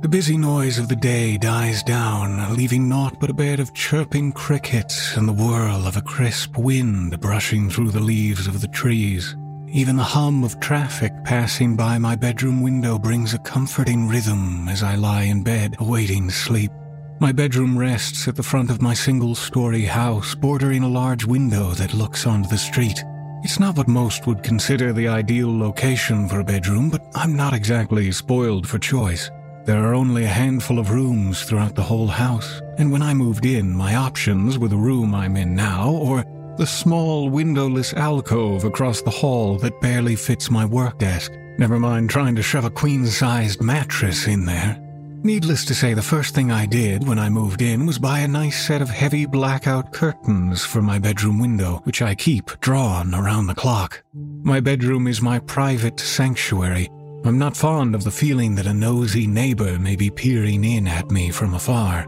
The 0.00 0.08
busy 0.08 0.38
noise 0.38 0.78
of 0.78 0.88
the 0.88 0.96
day 0.96 1.36
dies 1.36 1.82
down, 1.82 2.56
leaving 2.56 2.88
naught 2.88 3.20
but 3.20 3.28
a 3.28 3.34
bed 3.34 3.60
of 3.60 3.74
chirping 3.74 4.32
crickets 4.32 5.14
and 5.14 5.28
the 5.28 5.32
whirl 5.32 5.86
of 5.86 5.98
a 5.98 6.00
crisp 6.00 6.56
wind 6.56 7.20
brushing 7.20 7.68
through 7.68 7.90
the 7.90 8.00
leaves 8.00 8.46
of 8.46 8.62
the 8.62 8.68
trees. 8.68 9.36
Even 9.68 9.96
the 9.96 10.02
hum 10.02 10.42
of 10.42 10.58
traffic 10.58 11.12
passing 11.24 11.76
by 11.76 11.98
my 11.98 12.16
bedroom 12.16 12.62
window 12.62 12.98
brings 12.98 13.34
a 13.34 13.38
comforting 13.40 14.08
rhythm 14.08 14.70
as 14.70 14.82
I 14.82 14.94
lie 14.94 15.24
in 15.24 15.44
bed 15.44 15.76
awaiting 15.80 16.30
sleep. 16.30 16.72
My 17.20 17.30
bedroom 17.30 17.76
rests 17.76 18.26
at 18.26 18.36
the 18.36 18.42
front 18.42 18.70
of 18.70 18.80
my 18.80 18.94
single 18.94 19.34
story 19.34 19.84
house, 19.84 20.34
bordering 20.34 20.82
a 20.82 20.88
large 20.88 21.26
window 21.26 21.72
that 21.72 21.92
looks 21.92 22.26
onto 22.26 22.48
the 22.48 22.56
street. 22.56 23.04
It's 23.42 23.60
not 23.60 23.76
what 23.76 23.86
most 23.86 24.26
would 24.26 24.42
consider 24.42 24.94
the 24.94 25.08
ideal 25.08 25.54
location 25.56 26.26
for 26.26 26.40
a 26.40 26.44
bedroom, 26.44 26.88
but 26.88 27.02
I'm 27.14 27.36
not 27.36 27.52
exactly 27.52 28.10
spoiled 28.12 28.66
for 28.66 28.78
choice. 28.78 29.30
There 29.66 29.84
are 29.84 29.94
only 29.94 30.24
a 30.24 30.28
handful 30.28 30.78
of 30.78 30.90
rooms 30.90 31.42
throughout 31.42 31.74
the 31.74 31.82
whole 31.82 32.06
house, 32.06 32.60
and 32.78 32.90
when 32.90 33.02
I 33.02 33.12
moved 33.14 33.44
in, 33.44 33.76
my 33.76 33.94
options 33.94 34.58
were 34.58 34.68
the 34.68 34.76
room 34.76 35.14
I'm 35.14 35.36
in 35.36 35.54
now 35.54 35.90
or 35.90 36.24
the 36.56 36.66
small 36.66 37.28
windowless 37.28 37.94
alcove 37.94 38.64
across 38.64 39.02
the 39.02 39.10
hall 39.10 39.56
that 39.58 39.80
barely 39.80 40.16
fits 40.16 40.50
my 40.50 40.64
work 40.64 40.98
desk. 40.98 41.32
Never 41.58 41.78
mind 41.78 42.10
trying 42.10 42.36
to 42.36 42.42
shove 42.42 42.64
a 42.64 42.70
queen 42.70 43.06
sized 43.06 43.62
mattress 43.62 44.26
in 44.26 44.46
there. 44.46 44.78
Needless 45.22 45.66
to 45.66 45.74
say, 45.74 45.92
the 45.92 46.00
first 46.00 46.34
thing 46.34 46.50
I 46.50 46.64
did 46.64 47.06
when 47.06 47.18
I 47.18 47.28
moved 47.28 47.60
in 47.60 47.84
was 47.84 47.98
buy 47.98 48.20
a 48.20 48.28
nice 48.28 48.66
set 48.66 48.80
of 48.80 48.88
heavy 48.88 49.26
blackout 49.26 49.92
curtains 49.92 50.64
for 50.64 50.80
my 50.80 50.98
bedroom 50.98 51.38
window, 51.38 51.82
which 51.84 52.00
I 52.00 52.14
keep 52.14 52.58
drawn 52.60 53.14
around 53.14 53.46
the 53.46 53.54
clock. 53.54 54.02
My 54.14 54.60
bedroom 54.60 55.06
is 55.06 55.20
my 55.20 55.38
private 55.40 56.00
sanctuary. 56.00 56.88
I'm 57.22 57.38
not 57.38 57.56
fond 57.56 57.94
of 57.94 58.02
the 58.02 58.10
feeling 58.10 58.54
that 58.54 58.66
a 58.66 58.72
nosy 58.72 59.26
neighbor 59.26 59.78
may 59.78 59.94
be 59.94 60.08
peering 60.08 60.64
in 60.64 60.88
at 60.88 61.10
me 61.10 61.30
from 61.30 61.52
afar. 61.52 62.06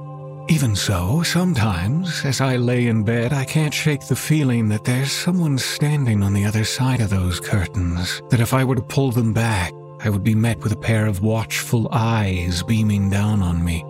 Even 0.48 0.74
so, 0.74 1.22
sometimes, 1.22 2.24
as 2.24 2.40
I 2.40 2.56
lay 2.56 2.86
in 2.86 3.04
bed, 3.04 3.32
I 3.32 3.44
can't 3.44 3.74
shake 3.74 4.06
the 4.06 4.16
feeling 4.16 4.68
that 4.68 4.84
there's 4.84 5.12
someone 5.12 5.58
standing 5.58 6.22
on 6.22 6.32
the 6.32 6.46
other 6.46 6.64
side 6.64 7.02
of 7.02 7.10
those 7.10 7.40
curtains, 7.40 8.22
that 8.30 8.40
if 8.40 8.54
I 8.54 8.64
were 8.64 8.74
to 8.74 8.82
pull 8.82 9.12
them 9.12 9.34
back, 9.34 9.72
I 10.00 10.08
would 10.08 10.24
be 10.24 10.34
met 10.34 10.58
with 10.60 10.72
a 10.72 10.76
pair 10.76 11.06
of 11.06 11.22
watchful 11.22 11.88
eyes 11.92 12.62
beaming 12.62 13.10
down 13.10 13.42
on 13.42 13.62
me. 13.62 13.84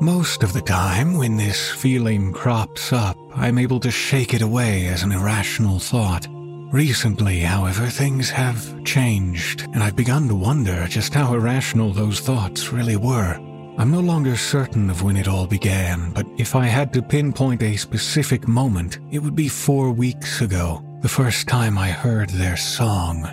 Most 0.00 0.42
of 0.42 0.54
the 0.54 0.62
time, 0.62 1.18
when 1.18 1.36
this 1.36 1.70
feeling 1.70 2.32
crops 2.32 2.92
up, 2.94 3.16
I'm 3.34 3.58
able 3.58 3.78
to 3.80 3.90
shake 3.90 4.32
it 4.32 4.42
away 4.42 4.86
as 4.86 5.02
an 5.02 5.12
irrational 5.12 5.78
thought. 5.78 6.26
Recently, 6.72 7.40
however, 7.40 7.86
things 7.86 8.30
have 8.30 8.82
changed, 8.82 9.68
and 9.74 9.82
I've 9.82 9.94
begun 9.94 10.26
to 10.28 10.34
wonder 10.34 10.86
just 10.88 11.12
how 11.12 11.34
irrational 11.34 11.92
those 11.92 12.20
thoughts 12.20 12.72
really 12.72 12.96
were. 12.96 13.38
I'm 13.76 13.90
no 13.90 14.00
longer 14.00 14.36
certain 14.38 14.88
of 14.88 15.02
when 15.02 15.18
it 15.18 15.28
all 15.28 15.46
began, 15.46 16.12
but 16.14 16.26
if 16.38 16.56
I 16.56 16.64
had 16.64 16.90
to 16.94 17.02
pinpoint 17.02 17.62
a 17.62 17.76
specific 17.76 18.48
moment, 18.48 19.00
it 19.10 19.18
would 19.18 19.34
be 19.34 19.48
four 19.48 19.92
weeks 19.92 20.40
ago, 20.40 20.82
the 21.02 21.10
first 21.10 21.46
time 21.46 21.76
I 21.76 21.90
heard 21.90 22.30
their 22.30 22.56
song. 22.56 23.28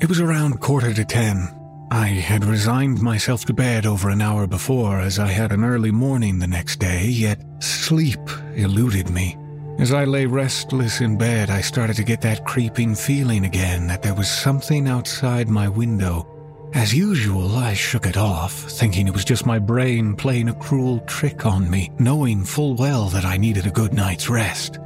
It 0.00 0.08
was 0.08 0.18
around 0.18 0.60
quarter 0.60 0.92
to 0.94 1.04
ten. 1.04 1.48
I 1.92 2.06
had 2.06 2.44
resigned 2.44 3.00
myself 3.00 3.44
to 3.44 3.52
bed 3.52 3.86
over 3.86 4.08
an 4.08 4.20
hour 4.20 4.48
before 4.48 4.98
as 4.98 5.20
I 5.20 5.28
had 5.28 5.52
an 5.52 5.62
early 5.62 5.92
morning 5.92 6.40
the 6.40 6.48
next 6.48 6.80
day, 6.80 7.04
yet 7.06 7.40
sleep 7.60 8.18
eluded 8.56 9.10
me. 9.10 9.36
As 9.78 9.92
I 9.92 10.04
lay 10.04 10.24
restless 10.24 11.00
in 11.00 11.18
bed, 11.18 11.50
I 11.50 11.60
started 11.60 11.96
to 11.96 12.04
get 12.04 12.20
that 12.20 12.44
creeping 12.44 12.94
feeling 12.94 13.44
again 13.44 13.88
that 13.88 14.02
there 14.02 14.14
was 14.14 14.30
something 14.30 14.88
outside 14.88 15.48
my 15.48 15.68
window. 15.68 16.26
As 16.74 16.94
usual, 16.94 17.56
I 17.56 17.74
shook 17.74 18.06
it 18.06 18.16
off, 18.16 18.52
thinking 18.52 19.08
it 19.08 19.12
was 19.12 19.24
just 19.24 19.46
my 19.46 19.58
brain 19.58 20.14
playing 20.14 20.48
a 20.48 20.54
cruel 20.54 21.00
trick 21.00 21.44
on 21.44 21.68
me, 21.68 21.90
knowing 21.98 22.44
full 22.44 22.76
well 22.76 23.06
that 23.10 23.24
I 23.24 23.36
needed 23.36 23.66
a 23.66 23.70
good 23.70 23.92
night's 23.92 24.28
rest. 24.28 24.78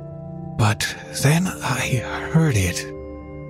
But 0.57 0.97
then 1.22 1.47
I 1.47 1.99
heard 2.32 2.57
it 2.57 2.84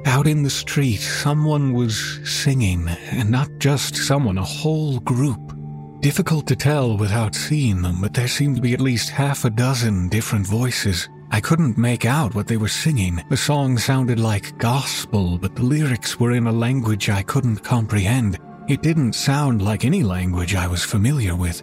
out 0.06 0.26
in 0.26 0.42
the 0.42 0.50
street, 0.50 1.00
someone 1.00 1.72
was 1.72 2.20
singing, 2.24 2.88
and 2.88 3.30
not 3.30 3.48
just 3.58 3.96
someone, 3.96 4.38
a 4.38 4.44
whole 4.44 4.98
group. 5.00 5.52
Difficult 6.00 6.46
to 6.48 6.56
tell 6.56 6.96
without 6.96 7.34
seeing 7.34 7.82
them, 7.82 8.00
but 8.00 8.14
there 8.14 8.28
seemed 8.28 8.56
to 8.56 8.62
be 8.62 8.74
at 8.74 8.80
least 8.80 9.10
half 9.10 9.44
a 9.44 9.50
dozen 9.50 10.08
different 10.08 10.46
voices. 10.46 11.08
I 11.30 11.40
couldn't 11.40 11.76
make 11.76 12.04
out 12.04 12.34
what 12.34 12.46
they 12.46 12.56
were 12.56 12.68
singing. 12.68 13.22
The 13.28 13.36
song 13.36 13.78
sounded 13.78 14.18
like 14.18 14.56
gospel, 14.58 15.38
but 15.38 15.54
the 15.54 15.62
lyrics 15.62 16.18
were 16.18 16.32
in 16.32 16.46
a 16.46 16.52
language 16.52 17.10
I 17.10 17.22
couldn't 17.22 17.58
comprehend. 17.58 18.38
It 18.68 18.82
didn't 18.82 19.12
sound 19.14 19.62
like 19.62 19.84
any 19.84 20.02
language 20.02 20.54
I 20.54 20.66
was 20.66 20.84
familiar 20.84 21.36
with. 21.36 21.62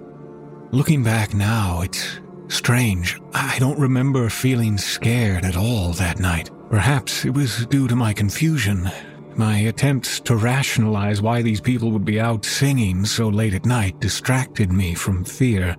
Looking 0.72 1.03
back 1.03 1.34
now, 1.34 1.82
it's 1.82 2.20
strange. 2.47 3.20
I 3.34 3.57
don't 3.59 3.80
remember 3.80 4.30
feeling 4.30 4.78
scared 4.78 5.45
at 5.45 5.57
all 5.57 5.93
that 5.93 6.20
night. 6.20 6.51
Perhaps 6.70 7.26
it 7.26 7.34
was 7.34 7.66
due 7.68 7.88
to 7.88 7.95
my 7.95 8.13
confusion. 8.13 8.89
My 9.36 9.57
attempts 9.57 10.20
to 10.22 10.36
rationalize 10.36 11.22
why 11.22 11.41
these 11.41 11.61
people 11.61 11.91
would 11.91 12.05
be 12.05 12.20
out 12.20 12.45
singing 12.45 13.05
so 13.05 13.28
late 13.28 13.53
at 13.53 13.66
night 13.66 13.99
distracted 13.99 14.72
me 14.72 14.93
from 14.95 15.24
fear. 15.24 15.76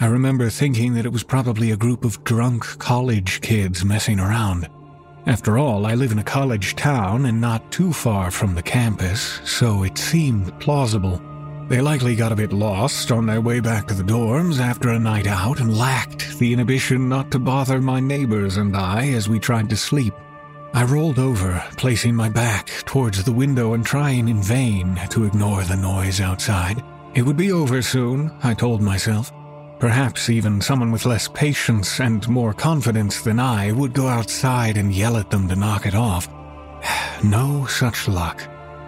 I 0.00 0.06
remember 0.06 0.48
thinking 0.48 0.94
that 0.94 1.06
it 1.06 1.12
was 1.12 1.24
probably 1.24 1.72
a 1.72 1.76
group 1.76 2.04
of 2.04 2.22
drunk 2.22 2.64
college 2.78 3.40
kids 3.40 3.84
messing 3.84 4.20
around. 4.20 4.68
After 5.26 5.58
all, 5.58 5.86
I 5.86 5.94
live 5.94 6.12
in 6.12 6.20
a 6.20 6.24
college 6.24 6.76
town 6.76 7.26
and 7.26 7.40
not 7.40 7.72
too 7.72 7.92
far 7.92 8.30
from 8.30 8.54
the 8.54 8.62
campus, 8.62 9.40
so 9.44 9.82
it 9.82 9.98
seemed 9.98 10.58
plausible. 10.60 11.20
They 11.68 11.80
likely 11.80 12.14
got 12.14 12.30
a 12.30 12.36
bit 12.36 12.52
lost 12.52 13.10
on 13.10 13.26
their 13.26 13.40
way 13.40 13.58
back 13.58 13.88
to 13.88 13.94
the 13.94 14.04
dorms 14.04 14.60
after 14.60 14.90
a 14.90 14.98
night 15.00 15.26
out 15.26 15.60
and 15.60 15.76
lacked 15.76 16.38
the 16.38 16.52
inhibition 16.52 17.08
not 17.08 17.32
to 17.32 17.40
bother 17.40 17.80
my 17.80 17.98
neighbors 17.98 18.56
and 18.56 18.76
I 18.76 19.08
as 19.08 19.28
we 19.28 19.40
tried 19.40 19.68
to 19.70 19.76
sleep. 19.76 20.14
I 20.74 20.84
rolled 20.84 21.18
over, 21.18 21.62
placing 21.76 22.14
my 22.14 22.28
back 22.28 22.68
towards 22.86 23.24
the 23.24 23.32
window 23.32 23.74
and 23.74 23.84
trying 23.84 24.28
in 24.28 24.42
vain 24.42 25.00
to 25.10 25.24
ignore 25.24 25.64
the 25.64 25.76
noise 25.76 26.20
outside. 26.20 26.84
It 27.14 27.22
would 27.22 27.36
be 27.36 27.50
over 27.50 27.82
soon, 27.82 28.32
I 28.44 28.54
told 28.54 28.80
myself. 28.80 29.32
Perhaps 29.78 30.28
even 30.28 30.60
someone 30.60 30.90
with 30.90 31.06
less 31.06 31.28
patience 31.28 32.00
and 32.00 32.28
more 32.28 32.52
confidence 32.52 33.22
than 33.22 33.38
I 33.38 33.70
would 33.70 33.92
go 33.92 34.08
outside 34.08 34.76
and 34.76 34.92
yell 34.92 35.16
at 35.16 35.30
them 35.30 35.46
to 35.48 35.54
knock 35.54 35.86
it 35.86 35.94
off. 35.94 36.28
no 37.24 37.64
such 37.66 38.08
luck. 38.08 38.42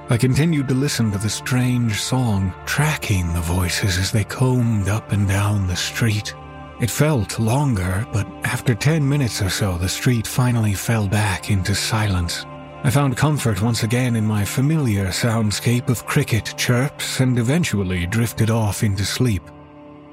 I 0.09 0.17
continued 0.17 0.67
to 0.67 0.75
listen 0.75 1.13
to 1.13 1.19
the 1.19 1.31
strange 1.31 2.01
song, 2.01 2.53
tracking 2.67 3.33
the 3.33 3.41
voices 3.41 3.99
as 3.99 4.11
they 4.11 4.25
combed 4.25 4.89
up 4.89 5.13
and 5.13 5.29
down 5.29 5.69
the 5.69 5.77
street. 5.77 6.35
It 6.81 6.91
felt 6.91 7.39
longer, 7.39 8.05
but 8.13 8.27
after 8.43 8.75
ten 8.75 9.09
minutes 9.09 9.41
or 9.41 9.51
so, 9.51 9.79
the 9.79 9.89
street 9.89 10.27
finally 10.27 10.75
fell 10.75 11.07
back 11.07 11.51
into 11.51 11.73
silence. 11.77 12.45
I 12.83 12.91
found 12.91 13.17
comfort 13.17 13.63
once 13.63 13.85
again 13.85 14.17
in 14.17 14.27
my 14.27 14.45
familiar 14.45 15.07
soundscape 15.09 15.89
of 15.89 16.07
cricket 16.07 16.55
chirps 16.57 17.21
and 17.21 17.39
eventually 17.39 18.07
drifted 18.07 18.51
off 18.51 18.83
into 18.83 19.05
sleep. 19.05 19.43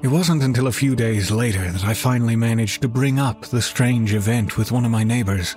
It 0.02 0.08
wasn't 0.08 0.42
until 0.42 0.68
a 0.68 0.72
few 0.72 0.94
days 0.94 1.30
later 1.30 1.70
that 1.70 1.84
I 1.84 1.94
finally 1.94 2.36
managed 2.36 2.82
to 2.82 2.88
bring 2.88 3.18
up 3.18 3.46
the 3.46 3.62
strange 3.62 4.14
event 4.14 4.56
with 4.56 4.72
one 4.72 4.84
of 4.84 4.90
my 4.90 5.04
neighbors. 5.04 5.56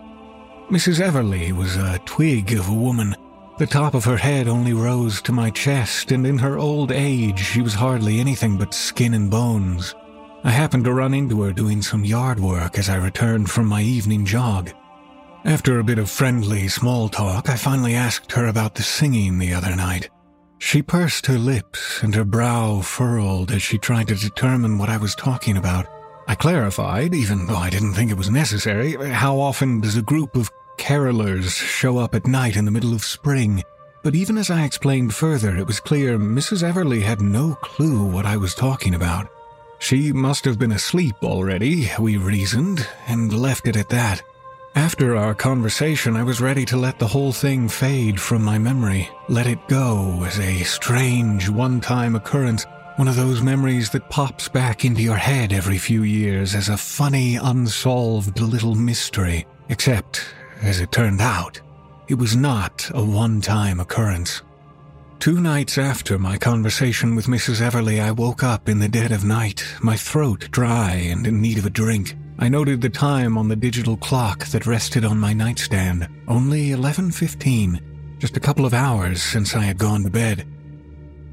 Mrs. 0.70 1.00
Everly 1.00 1.52
was 1.52 1.76
a 1.76 2.00
twig 2.06 2.54
of 2.54 2.70
a 2.70 2.74
woman 2.74 3.16
the 3.62 3.68
top 3.68 3.94
of 3.94 4.06
her 4.06 4.18
head 4.18 4.48
only 4.48 4.74
rose 4.74 5.22
to 5.22 5.32
my 5.32 5.52
chest, 5.52 6.12
and 6.12 6.26
in 6.26 6.40
her 6.40 6.58
old 6.58 6.92
age 6.92 7.38
she 7.38 7.62
was 7.62 7.76
hardly 7.76 8.20
anything 8.20 8.58
but 8.58 8.74
skin 8.74 9.14
and 9.14 9.30
bones. 9.30 9.94
I 10.44 10.50
happened 10.50 10.86
to 10.86 10.94
run 10.94 11.14
into 11.14 11.44
her 11.44 11.54
doing 11.54 11.84
some 11.84 12.04
yard 12.04 12.40
work 12.40 12.80
as 12.80 12.90
I 12.90 12.96
returned 12.96 13.52
from 13.52 13.68
my 13.68 13.84
evening 13.84 14.26
jog. 14.26 14.72
After 15.46 15.78
a 15.78 15.84
bit 15.84 16.00
of 16.00 16.10
friendly 16.10 16.68
small 16.70 17.08
talk, 17.08 17.52
I 17.52 17.56
finally 17.56 17.94
asked 17.94 18.32
her 18.32 18.48
about 18.48 18.74
the 18.74 18.82
singing 18.82 19.38
the 19.38 19.54
other 19.54 19.76
night. 19.76 20.10
She 20.62 20.84
pursed 20.84 21.26
her 21.26 21.40
lips 21.40 22.02
and 22.04 22.14
her 22.14 22.24
brow 22.24 22.82
furrowed 22.82 23.52
as 23.52 23.64
she 23.64 23.80
tried 23.80 24.08
to 24.10 24.16
determine 24.16 24.78
what 24.78 24.90
I 24.90 24.96
was 24.96 25.16
talking 25.16 25.58
about. 25.58 25.88
I 26.28 26.36
clarified, 26.36 27.16
even 27.16 27.48
though 27.48 27.58
I 27.58 27.72
didn't 27.72 27.96
think 27.96 28.12
it 28.12 28.18
was 28.18 28.30
necessary, 28.30 28.94
how 29.12 29.40
often 29.40 29.82
does 29.82 29.98
a 29.98 30.04
group 30.04 30.36
of 30.36 30.52
carolers 30.78 31.50
show 31.50 31.98
up 31.98 32.14
at 32.14 32.28
night 32.28 32.56
in 32.56 32.66
the 32.66 32.72
middle 32.72 32.94
of 32.94 33.04
spring. 33.04 33.64
But 34.04 34.16
even 34.16 34.38
as 34.38 34.52
I 34.52 34.64
explained 34.64 35.16
further, 35.16 35.58
it 35.58 35.66
was 35.66 35.80
clear 35.80 36.18
Mrs. 36.20 36.64
Everly 36.64 37.02
had 37.02 37.22
no 37.22 37.56
clue 37.56 38.06
what 38.06 38.28
I 38.28 38.38
was 38.38 38.54
talking 38.54 38.94
about. 38.94 39.28
She 39.80 40.14
must 40.14 40.46
have 40.46 40.60
been 40.60 40.72
asleep 40.72 41.16
already, 41.24 41.90
we 42.00 42.18
reasoned, 42.18 42.88
and 43.08 43.34
left 43.34 43.68
it 43.68 43.76
at 43.76 43.90
that. 43.90 44.22
After 44.76 45.18
our 45.18 45.36
conversation, 45.36 46.16
I 46.16 46.24
was 46.24 46.40
ready 46.40 46.64
to 46.66 46.78
let 46.78 46.98
the 46.98 47.08
whole 47.08 47.34
thing 47.34 47.68
fade 47.68 48.22
from 48.22 48.42
my 48.42 48.58
memory, 48.58 49.10
let 49.28 49.46
it 49.46 49.68
go 49.68 50.24
as 50.24 50.40
a 50.40 50.64
strange 50.64 51.50
one 51.50 51.82
time 51.82 52.16
occurrence, 52.16 52.66
one 52.96 53.10
of 53.10 53.18
those 53.18 53.42
memories 53.42 53.90
that 53.90 54.10
pops 54.10 54.48
back 54.48 54.86
into 54.86 55.02
your 55.02 55.18
head 55.18 55.52
every 55.52 55.78
few 55.78 56.04
years 56.04 56.56
as 56.56 56.70
a 56.70 56.78
funny, 56.78 57.36
unsolved 57.36 58.40
little 58.40 58.76
mystery. 58.76 59.46
Except 59.68 60.24
as 60.62 60.80
it 60.80 60.92
turned 60.94 61.20
out, 61.20 61.60
it 62.08 62.16
was 62.16 62.38
not 62.38 62.90
a 62.94 63.04
one 63.04 63.42
time 63.42 63.82
occurrence. 63.82 64.42
Two 65.20 65.42
nights 65.42 65.78
after 65.78 66.18
my 66.18 66.38
conversation 66.38 67.16
with 67.16 67.28
Mrs. 67.28 67.62
Everly, 67.62 68.02
I 68.02 68.12
woke 68.12 68.44
up 68.44 68.70
in 68.70 68.80
the 68.80 68.88
dead 68.88 69.12
of 69.12 69.26
night, 69.26 69.66
my 69.82 69.98
throat 69.98 70.48
dry 70.50 70.94
and 70.94 71.28
in 71.28 71.42
need 71.42 71.58
of 71.58 71.66
a 71.66 71.70
drink. 71.70 72.16
I 72.42 72.50
noted 72.50 72.82
the 72.82 72.90
time 72.90 73.38
on 73.38 73.50
the 73.50 73.56
digital 73.56 73.96
clock 73.96 74.48
that 74.48 74.66
rested 74.66 75.06
on 75.06 75.20
my 75.20 75.32
nightstand. 75.32 76.08
Only 76.28 76.72
11:15, 76.72 77.80
just 78.18 78.36
a 78.36 78.40
couple 78.40 78.66
of 78.66 78.74
hours 78.74 79.22
since 79.22 79.56
I 79.56 79.66
had 79.66 79.78
gone 79.78 80.02
to 80.06 80.10
bed. 80.10 80.48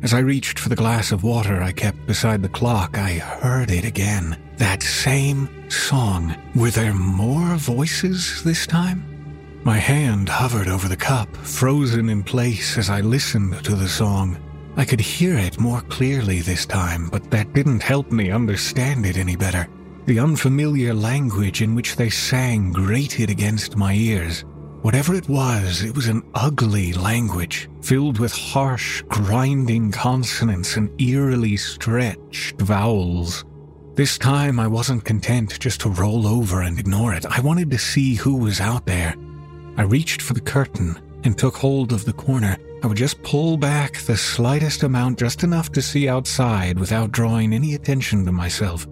As 0.02 0.12
I 0.12 0.18
reached 0.18 0.59
for 0.59 0.68
the 0.68 0.76
glass 0.76 1.11
of 1.11 1.22
water 1.22 1.62
I 1.62 1.72
kept 1.72 2.06
beside 2.06 2.42
the 2.42 2.50
clock, 2.50 2.98
I 2.98 3.12
heard 3.14 3.70
it 3.70 3.86
again. 3.86 4.36
That 4.59 4.82
same 4.82 5.48
song. 5.70 6.36
Were 6.54 6.70
there 6.70 6.92
more 6.92 7.56
voices 7.56 8.42
this 8.44 8.66
time? 8.66 9.02
My 9.64 9.78
hand 9.78 10.28
hovered 10.28 10.68
over 10.68 10.88
the 10.88 11.04
cup, 11.11 11.34
frozen 11.38 12.11
in 12.11 12.22
place 12.22 12.76
as 12.76 12.90
I 12.90 13.00
listened 13.00 13.64
to 13.64 13.74
the 13.74 13.88
song. 13.88 14.36
I 14.76 14.84
could 14.84 15.00
hear 15.00 15.38
it 15.38 15.59
more 15.59 15.80
clearly 15.88 16.42
this 16.42 16.66
time, 16.66 17.09
but 17.11 17.30
that 17.30 17.54
didn't 17.54 17.82
help 17.82 18.12
me 18.12 18.30
understand 18.30 19.06
it 19.06 19.16
any 19.16 19.36
better. 19.36 19.68
The 20.09 20.20
unfamiliar 20.20 20.94
language 20.94 21.61
in 21.61 21.74
which 21.74 21.96
they 21.96 22.09
sang 22.09 22.72
grated 22.72 23.28
against 23.28 23.76
my 23.76 23.92
ears. 23.92 24.42
Whatever 24.80 25.14
it 25.14 25.28
was, 25.28 25.82
it 25.82 25.94
was 25.94 26.06
an 26.09 26.22
ugly 26.34 26.94
language, 26.94 27.68
filled 27.82 28.18
with 28.18 28.32
harsh, 28.32 29.02
grinding 29.02 29.92
consonants 29.92 30.78
and 30.78 30.98
eerily 30.98 31.59
stretched 31.59 32.59
vowels. 32.59 33.44
This 33.96 34.16
time 34.16 34.59
I 34.59 34.66
wasn't 34.66 35.04
content 35.04 35.61
just 35.61 35.82
to 35.82 35.90
roll 35.90 36.26
over 36.26 36.62
and 36.62 36.78
ignore 36.78 37.12
it. 37.12 37.26
I 37.26 37.40
wanted 37.40 37.70
to 37.72 37.78
see 37.78 38.14
who 38.14 38.36
was 38.36 38.62
out 38.62 38.86
there. 38.86 39.14
I 39.76 39.82
reached 39.82 40.22
for 40.22 40.32
the 40.32 40.40
curtain 40.40 40.98
and 41.24 41.36
took 41.36 41.54
hold 41.54 41.92
of 41.92 42.06
the 42.06 42.14
corner. 42.14 42.56
I 42.82 42.86
would 42.86 42.96
just 42.96 43.22
pull 43.22 43.59
back 43.59 43.98
the 43.98 44.16
slightest 44.16 44.84
amount, 44.84 45.18
just 45.18 45.44
enough 45.44 45.70
to 45.72 45.82
see 45.82 46.09
outside 46.09 46.78
without 46.78 47.12
drawing 47.12 47.52
any 47.52 47.74
attention 47.74 48.24
to 48.24 48.32
myself. 48.32 48.86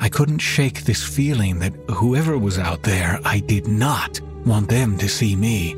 I 0.00 0.08
couldn't 0.08 0.38
shake 0.38 0.84
this 0.84 1.02
feeling 1.02 1.58
that 1.58 1.74
whoever 1.90 2.38
was 2.38 2.58
out 2.58 2.82
there, 2.82 3.20
I 3.24 3.40
did 3.40 3.66
not 3.66 4.20
want 4.46 4.68
them 4.68 4.96
to 4.98 5.08
see 5.08 5.34
me. 5.34 5.76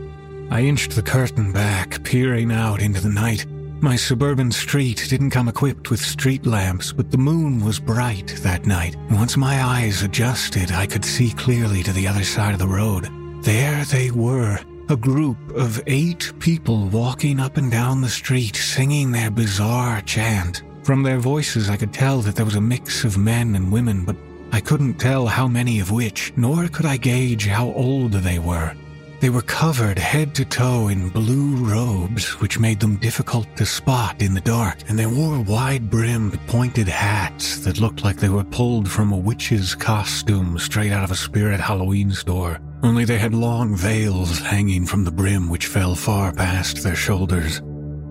I 0.50 0.60
inched 0.60 0.94
the 0.94 1.02
curtain 1.02 1.52
back, 1.52 2.02
peering 2.04 2.52
out 2.52 2.82
into 2.82 3.00
the 3.00 3.08
night. 3.08 3.46
My 3.80 3.96
suburban 3.96 4.52
street 4.52 5.06
didn't 5.08 5.30
come 5.30 5.48
equipped 5.48 5.90
with 5.90 6.00
street 6.00 6.44
lamps, 6.44 6.92
but 6.92 7.10
the 7.10 7.16
moon 7.18 7.64
was 7.64 7.80
bright 7.80 8.38
that 8.42 8.66
night. 8.66 8.94
Once 9.10 9.38
my 9.38 9.62
eyes 9.62 10.02
adjusted, 10.02 10.70
I 10.70 10.86
could 10.86 11.04
see 11.04 11.30
clearly 11.30 11.82
to 11.84 11.92
the 11.92 12.06
other 12.06 12.24
side 12.24 12.52
of 12.52 12.58
the 12.58 12.68
road. 12.68 13.08
There 13.42 13.82
they 13.86 14.10
were, 14.10 14.58
a 14.90 14.96
group 14.96 15.38
of 15.56 15.80
eight 15.86 16.30
people 16.40 16.88
walking 16.88 17.40
up 17.40 17.56
and 17.56 17.70
down 17.70 18.02
the 18.02 18.08
street 18.10 18.54
singing 18.56 19.12
their 19.12 19.30
bizarre 19.30 20.02
chant. 20.02 20.62
From 20.90 21.04
their 21.04 21.20
voices, 21.20 21.70
I 21.70 21.76
could 21.76 21.92
tell 21.92 22.18
that 22.22 22.34
there 22.34 22.44
was 22.44 22.56
a 22.56 22.60
mix 22.60 23.04
of 23.04 23.16
men 23.16 23.54
and 23.54 23.70
women, 23.70 24.04
but 24.04 24.16
I 24.50 24.58
couldn't 24.58 24.94
tell 24.94 25.28
how 25.28 25.46
many 25.46 25.78
of 25.78 25.92
which, 25.92 26.32
nor 26.36 26.66
could 26.66 26.84
I 26.84 26.96
gauge 26.96 27.46
how 27.46 27.72
old 27.74 28.10
they 28.10 28.40
were. 28.40 28.74
They 29.20 29.30
were 29.30 29.42
covered 29.42 30.00
head 30.00 30.34
to 30.34 30.44
toe 30.44 30.88
in 30.88 31.10
blue 31.10 31.54
robes, 31.54 32.40
which 32.40 32.58
made 32.58 32.80
them 32.80 32.96
difficult 32.96 33.46
to 33.56 33.66
spot 33.66 34.20
in 34.20 34.34
the 34.34 34.40
dark, 34.40 34.78
and 34.88 34.98
they 34.98 35.06
wore 35.06 35.38
wide 35.38 35.88
brimmed, 35.90 36.44
pointed 36.48 36.88
hats 36.88 37.58
that 37.58 37.78
looked 37.78 38.02
like 38.02 38.16
they 38.16 38.28
were 38.28 38.42
pulled 38.42 38.90
from 38.90 39.12
a 39.12 39.16
witch's 39.16 39.76
costume 39.76 40.58
straight 40.58 40.90
out 40.90 41.04
of 41.04 41.12
a 41.12 41.14
spirit 41.14 41.60
Halloween 41.60 42.10
store 42.10 42.58
only 42.82 43.04
they 43.04 43.18
had 43.18 43.34
long 43.34 43.76
veils 43.76 44.38
hanging 44.38 44.86
from 44.86 45.04
the 45.04 45.10
brim 45.10 45.50
which 45.50 45.66
fell 45.66 45.94
far 45.94 46.32
past 46.32 46.82
their 46.82 46.96
shoulders. 46.96 47.60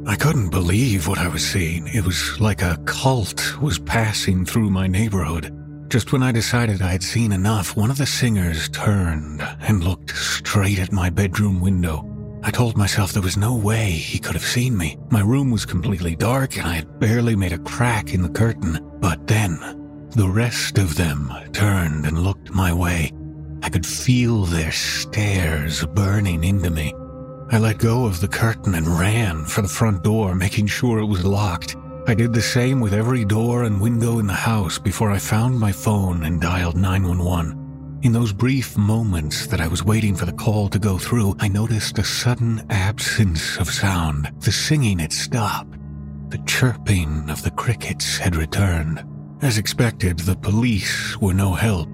I 0.06 0.16
couldn't 0.16 0.50
believe 0.50 1.08
what 1.08 1.20
I 1.20 1.28
was 1.28 1.45
seeing. 1.45 1.88
It 1.88 2.06
was 2.06 2.39
like 2.39 2.62
a 2.62 2.78
cult 2.86 3.62
was 3.62 3.80
passing 3.80 4.45
through 4.45 4.70
my 4.70 4.88
neighborhood. 4.88 5.56
Just 5.89 6.12
when 6.12 6.24
I 6.24 6.32
decided 6.32 6.82
I 6.82 6.91
had 6.91 7.04
seen 7.04 7.32
enough, 7.32 7.76
one 7.76 7.91
of 7.91 7.97
the 7.97 8.06
singers 8.06 8.70
turned 8.70 9.41
and 9.62 9.84
looked 9.84 10.12
straight 10.16 10.80
at 10.80 10.91
my 10.91 11.10
bedroom 11.10 11.60
window. 11.60 12.06
I 12.43 12.52
told 12.52 12.78
myself 12.78 13.12
there 13.12 13.22
was 13.22 13.38
no 13.38 13.56
way 13.56 13.91
he 13.91 14.20
could 14.20 14.34
have 14.34 14.45
seen 14.45 14.78
me. 14.78 14.97
My 15.10 15.22
room 15.22 15.52
was 15.52 15.66
completely 15.66 16.16
dark 16.16 16.58
and 16.58 16.68
I 16.68 16.76
had 16.76 17.00
barely 17.00 17.36
made 17.36 17.54
a 17.54 17.58
crack 17.60 18.14
in 18.14 18.22
the 18.22 18.30
curtain. 18.30 18.80
But 19.00 19.28
then, 19.28 19.60
the 20.12 20.30
rest 20.30 20.78
of 20.78 20.95
them 20.95 21.32
turned 21.52 22.06
and 22.06 22.24
looked 22.24 22.52
my 22.52 22.72
way. 22.72 23.12
I 23.62 23.70
could 23.70 23.86
feel 23.86 24.45
their 24.45 24.72
stares 24.72 25.86
burning 25.88 26.43
into 26.43 26.70
me. 26.70 26.93
I 27.52 27.58
let 27.58 27.80
go 27.80 28.06
of 28.06 28.22
the 28.22 28.28
curtain 28.28 28.76
and 28.76 28.88
ran 28.88 29.43
for 29.43 29.64
the 29.64 29.68
front 29.68 30.04
door, 30.04 30.36
making 30.36 30.68
sure 30.68 31.00
it 31.00 31.06
was 31.06 31.26
locked. 31.26 31.76
I 32.06 32.14
did 32.14 32.32
the 32.32 32.43
same 32.43 32.80
with 32.80 32.93
every 32.93 33.26
door 33.26 33.64
and 33.64 33.82
window 33.82 34.20
in 34.20 34.28
the 34.28 34.34
house 34.34 34.78
before 34.78 35.10
I 35.10 35.18
found 35.18 35.60
my 35.60 35.72
phone 35.72 36.26
and 36.26 36.39
dialed 36.39 36.78
911. 36.78 38.00
In 38.04 38.12
those 38.12 38.34
brief 38.34 38.78
moments 38.78 39.47
that 39.47 39.62
I 39.62 39.68
was 39.68 39.84
waiting 39.84 40.16
for 40.16 40.26
the 40.26 40.32
call 40.34 40.70
to 40.70 40.78
go 40.78 41.00
through, 41.00 41.38
I 41.39 41.47
noticed 41.47 41.97
a 41.97 42.04
sudden 42.04 42.64
absence 42.70 43.58
of 43.58 43.68
sound. 43.68 44.32
The 44.41 44.52
singing 44.52 45.00
had 45.00 45.12
stopped. 45.12 45.76
The 46.30 46.43
chirping 46.45 47.32
of 47.32 47.41
the 47.41 47.52
crickets 47.52 48.18
had 48.18 48.36
returned. 48.36 49.04
As 49.41 49.58
expected, 49.58 50.20
the 50.20 50.36
police 50.36 51.18
were 51.18 51.34
no 51.34 51.56
help. 51.56 51.89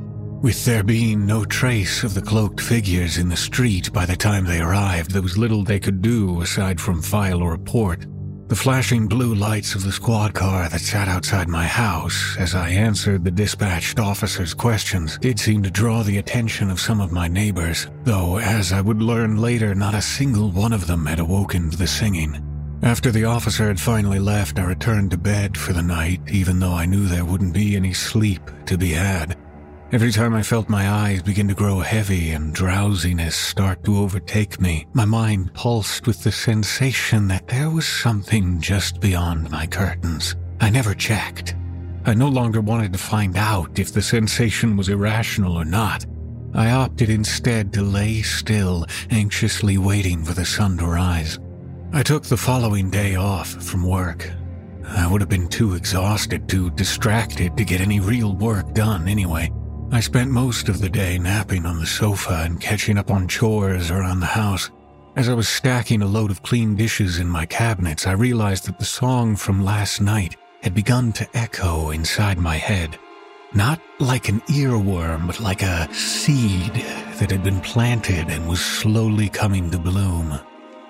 With 0.45 0.63
there 0.63 0.83
being 0.83 1.25
no 1.25 1.43
trace 1.43 2.03
of 2.03 2.13
the 2.13 2.21
cloaked 2.21 2.61
figures 2.61 3.17
in 3.17 3.29
the 3.29 3.35
street 3.35 3.91
by 3.91 4.05
the 4.05 4.15
time 4.15 4.45
they 4.45 4.61
arrived, 4.61 5.09
there 5.09 5.23
was 5.23 5.39
little 5.39 5.63
they 5.63 5.79
could 5.79 6.03
do 6.03 6.39
aside 6.41 6.79
from 6.79 7.01
file 7.01 7.41
a 7.41 7.49
report. 7.49 8.05
The 8.49 8.55
flashing 8.55 9.07
blue 9.07 9.33
lights 9.33 9.73
of 9.73 9.83
the 9.83 9.91
squad 9.91 10.35
car 10.35 10.69
that 10.69 10.81
sat 10.81 11.07
outside 11.07 11.47
my 11.47 11.65
house 11.65 12.37
as 12.37 12.53
I 12.53 12.69
answered 12.69 13.23
the 13.23 13.31
dispatched 13.31 13.99
officer's 13.99 14.53
questions 14.53 15.17
did 15.17 15.39
seem 15.39 15.63
to 15.63 15.71
draw 15.71 16.03
the 16.03 16.19
attention 16.19 16.69
of 16.69 16.79
some 16.79 17.01
of 17.01 17.11
my 17.11 17.27
neighbors, 17.27 17.87
though, 18.03 18.37
as 18.37 18.71
I 18.71 18.81
would 18.81 19.01
learn 19.01 19.37
later, 19.37 19.73
not 19.73 19.95
a 19.95 20.01
single 20.03 20.51
one 20.51 20.73
of 20.73 20.85
them 20.85 21.07
had 21.07 21.17
awoken 21.17 21.71
to 21.71 21.77
the 21.77 21.87
singing. 21.87 22.39
After 22.83 23.09
the 23.09 23.25
officer 23.25 23.67
had 23.67 23.79
finally 23.79 24.19
left, 24.19 24.59
I 24.59 24.65
returned 24.65 25.09
to 25.09 25.17
bed 25.17 25.57
for 25.57 25.73
the 25.73 25.81
night, 25.81 26.21
even 26.29 26.59
though 26.59 26.73
I 26.73 26.85
knew 26.85 27.07
there 27.07 27.25
wouldn't 27.25 27.55
be 27.55 27.75
any 27.75 27.93
sleep 27.93 28.51
to 28.67 28.77
be 28.77 28.91
had. 28.91 29.35
Every 29.91 30.11
time 30.11 30.33
I 30.33 30.41
felt 30.41 30.67
my 30.67 30.89
eyes 30.89 31.21
begin 31.21 31.47
to 31.47 31.53
grow 31.53 31.79
heavy 31.79 32.31
and 32.31 32.51
drowsiness 32.51 33.35
start 33.35 33.83
to 33.83 33.99
overtake 33.99 34.59
me, 34.59 34.87
my 34.93 35.05
mind 35.05 35.53
pulsed 35.53 36.07
with 36.07 36.23
the 36.23 36.31
sensation 36.31 37.27
that 37.27 37.47
there 37.47 37.69
was 37.69 37.87
something 37.87 38.59
just 38.59 38.99
beyond 38.99 39.51
my 39.51 39.67
curtains. 39.67 40.35
I 40.59 40.71
never 40.71 40.95
checked. 40.95 41.55
I 42.03 42.15
no 42.15 42.27
longer 42.27 42.61
wanted 42.61 42.93
to 42.93 42.99
find 42.99 43.37
out 43.37 43.77
if 43.77 43.93
the 43.93 44.01
sensation 44.01 44.75
was 44.75 44.89
irrational 44.89 45.55
or 45.55 45.65
not. 45.65 46.03
I 46.55 46.71
opted 46.71 47.11
instead 47.11 47.71
to 47.73 47.83
lay 47.83 48.23
still, 48.23 48.87
anxiously 49.11 49.77
waiting 49.77 50.25
for 50.25 50.33
the 50.33 50.45
sun 50.45 50.79
to 50.79 50.87
rise. 50.87 51.37
I 51.93 52.01
took 52.01 52.23
the 52.23 52.37
following 52.37 52.89
day 52.89 53.15
off 53.15 53.49
from 53.63 53.87
work. 53.87 54.31
I 54.83 55.05
would 55.05 55.21
have 55.21 55.29
been 55.29 55.47
too 55.47 55.75
exhausted, 55.75 56.49
too 56.49 56.71
distracted 56.71 57.55
to 57.55 57.63
get 57.63 57.81
any 57.81 57.99
real 57.99 58.35
work 58.35 58.73
done 58.73 59.07
anyway. 59.07 59.51
I 59.95 60.01
spent 60.01 60.29
most 60.29 60.67
of 60.67 60.81
the 60.81 60.89
day 60.89 61.17
napping 61.17 61.65
on 61.65 61.79
the 61.79 61.85
sofa 61.85 62.41
and 62.43 62.59
catching 62.59 62.97
up 62.97 63.09
on 63.09 63.29
chores 63.29 63.91
around 63.91 64.19
the 64.19 64.25
house. 64.25 64.69
As 65.15 65.29
I 65.29 65.33
was 65.33 65.47
stacking 65.47 66.01
a 66.01 66.05
load 66.05 66.31
of 66.31 66.43
clean 66.43 66.75
dishes 66.75 67.17
in 67.17 67.29
my 67.29 67.45
cabinets, 67.45 68.05
I 68.05 68.11
realized 68.11 68.65
that 68.65 68.77
the 68.77 68.83
song 68.83 69.37
from 69.37 69.63
last 69.63 70.01
night 70.01 70.35
had 70.63 70.73
begun 70.73 71.13
to 71.13 71.29
echo 71.33 71.91
inside 71.91 72.37
my 72.37 72.57
head. 72.57 72.99
Not 73.53 73.79
like 74.01 74.27
an 74.27 74.41
earworm, 74.49 75.27
but 75.27 75.39
like 75.39 75.61
a 75.61 75.87
seed 75.93 76.73
that 76.73 77.31
had 77.31 77.45
been 77.45 77.61
planted 77.61 78.27
and 78.27 78.49
was 78.49 78.59
slowly 78.59 79.29
coming 79.29 79.71
to 79.71 79.79
bloom. 79.79 80.37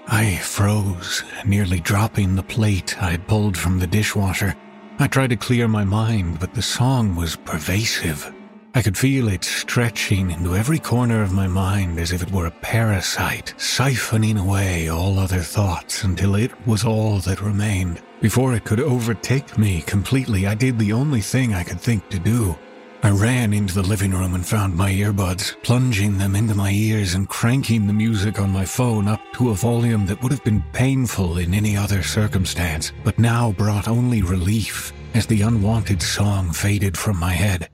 I 0.08 0.38
froze, 0.38 1.24
nearly 1.46 1.80
dropping 1.80 2.36
the 2.36 2.42
plate 2.42 3.00
I 3.00 3.12
had 3.12 3.28
pulled 3.28 3.56
from 3.56 3.78
the 3.78 3.86
dishwasher. 3.86 4.56
I 4.98 5.06
tried 5.06 5.30
to 5.30 5.36
clear 5.36 5.68
my 5.68 5.84
mind, 5.84 6.40
but 6.40 6.56
the 6.56 6.64
song 6.64 7.16
was 7.16 7.36
pervasive. 7.36 8.35
I 8.78 8.82
could 8.82 8.98
feel 8.98 9.30
it 9.30 9.46
stretching 9.46 10.32
into 10.32 10.54
every 10.54 10.80
corner 10.80 11.24
of 11.24 11.32
my 11.32 11.48
mind 11.48 11.98
as 11.98 12.12
if 12.12 12.22
it 12.22 12.30
were 12.30 12.48
a 12.48 12.52
parasite, 12.52 13.54
siphoning 13.58 14.38
away 14.38 14.90
all 14.90 15.18
other 15.18 15.40
thoughts 15.40 16.04
until 16.04 16.36
it 16.36 16.52
was 16.68 16.84
all 16.84 17.20
that 17.20 17.42
remained. 17.42 18.02
Before 18.20 18.54
it 18.54 18.66
could 18.66 18.82
overtake 18.82 19.58
me 19.58 19.82
completely, 19.84 20.46
I 20.46 20.56
did 20.56 20.78
the 20.78 20.92
only 20.92 21.22
thing 21.22 21.54
I 21.54 21.64
could 21.64 21.80
think 21.80 22.10
to 22.10 22.20
do. 22.20 22.54
I 23.02 23.12
ran 23.12 23.54
into 23.54 23.76
the 23.76 23.88
living 23.88 24.12
room 24.12 24.36
and 24.36 24.46
found 24.46 24.76
my 24.76 24.92
earbuds, 24.92 25.56
plunging 25.64 26.18
them 26.18 26.36
into 26.36 26.54
my 26.54 26.72
ears 26.72 27.14
and 27.14 27.30
cranking 27.30 27.88
the 27.88 27.94
music 27.94 28.42
on 28.42 28.52
my 28.52 28.66
phone 28.66 29.08
up 29.08 29.22
to 29.36 29.52
a 29.52 29.56
volume 29.56 30.06
that 30.08 30.22
would 30.22 30.34
have 30.34 30.44
been 30.44 30.66
painful 30.74 31.38
in 31.38 31.54
any 31.54 31.78
other 31.78 32.04
circumstance, 32.04 32.92
but 33.06 33.20
now 33.20 33.54
brought 33.54 33.88
only 33.88 34.22
relief 34.22 34.92
as 35.14 35.26
the 35.28 35.44
unwanted 35.44 36.02
song 36.02 36.52
faded 36.52 36.98
from 36.98 37.18
my 37.18 37.32
head. 37.32 37.70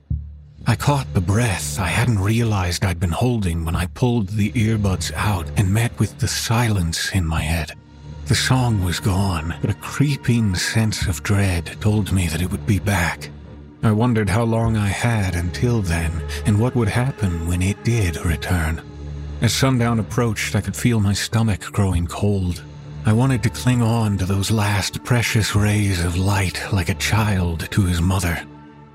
I 0.64 0.76
caught 0.76 1.12
the 1.12 1.20
breath 1.20 1.80
I 1.80 1.88
hadn't 1.88 2.20
realized 2.20 2.84
I'd 2.84 3.00
been 3.00 3.10
holding 3.10 3.64
when 3.64 3.74
I 3.74 3.86
pulled 3.86 4.28
the 4.28 4.52
earbuds 4.52 5.12
out 5.14 5.46
and 5.56 5.74
met 5.74 5.98
with 5.98 6.18
the 6.18 6.28
silence 6.28 7.10
in 7.12 7.26
my 7.26 7.40
head. 7.42 7.72
The 8.26 8.36
song 8.36 8.84
was 8.84 9.00
gone, 9.00 9.56
but 9.60 9.70
a 9.70 9.74
creeping 9.74 10.54
sense 10.54 11.08
of 11.08 11.22
dread 11.24 11.76
told 11.80 12.12
me 12.12 12.28
that 12.28 12.40
it 12.40 12.50
would 12.50 12.64
be 12.64 12.78
back. 12.78 13.28
I 13.82 13.90
wondered 13.90 14.30
how 14.30 14.44
long 14.44 14.76
I 14.76 14.86
had 14.86 15.34
until 15.34 15.82
then 15.82 16.22
and 16.46 16.60
what 16.60 16.76
would 16.76 16.88
happen 16.88 17.48
when 17.48 17.60
it 17.60 17.82
did 17.82 18.24
return. 18.24 18.80
As 19.40 19.52
sundown 19.52 19.98
approached, 19.98 20.54
I 20.54 20.60
could 20.60 20.76
feel 20.76 21.00
my 21.00 21.12
stomach 21.12 21.62
growing 21.72 22.06
cold. 22.06 22.62
I 23.04 23.12
wanted 23.12 23.42
to 23.42 23.50
cling 23.50 23.82
on 23.82 24.16
to 24.18 24.24
those 24.24 24.52
last 24.52 25.02
precious 25.02 25.56
rays 25.56 26.04
of 26.04 26.16
light 26.16 26.62
like 26.72 26.88
a 26.88 26.94
child 26.94 27.68
to 27.72 27.82
his 27.82 28.00
mother. 28.00 28.46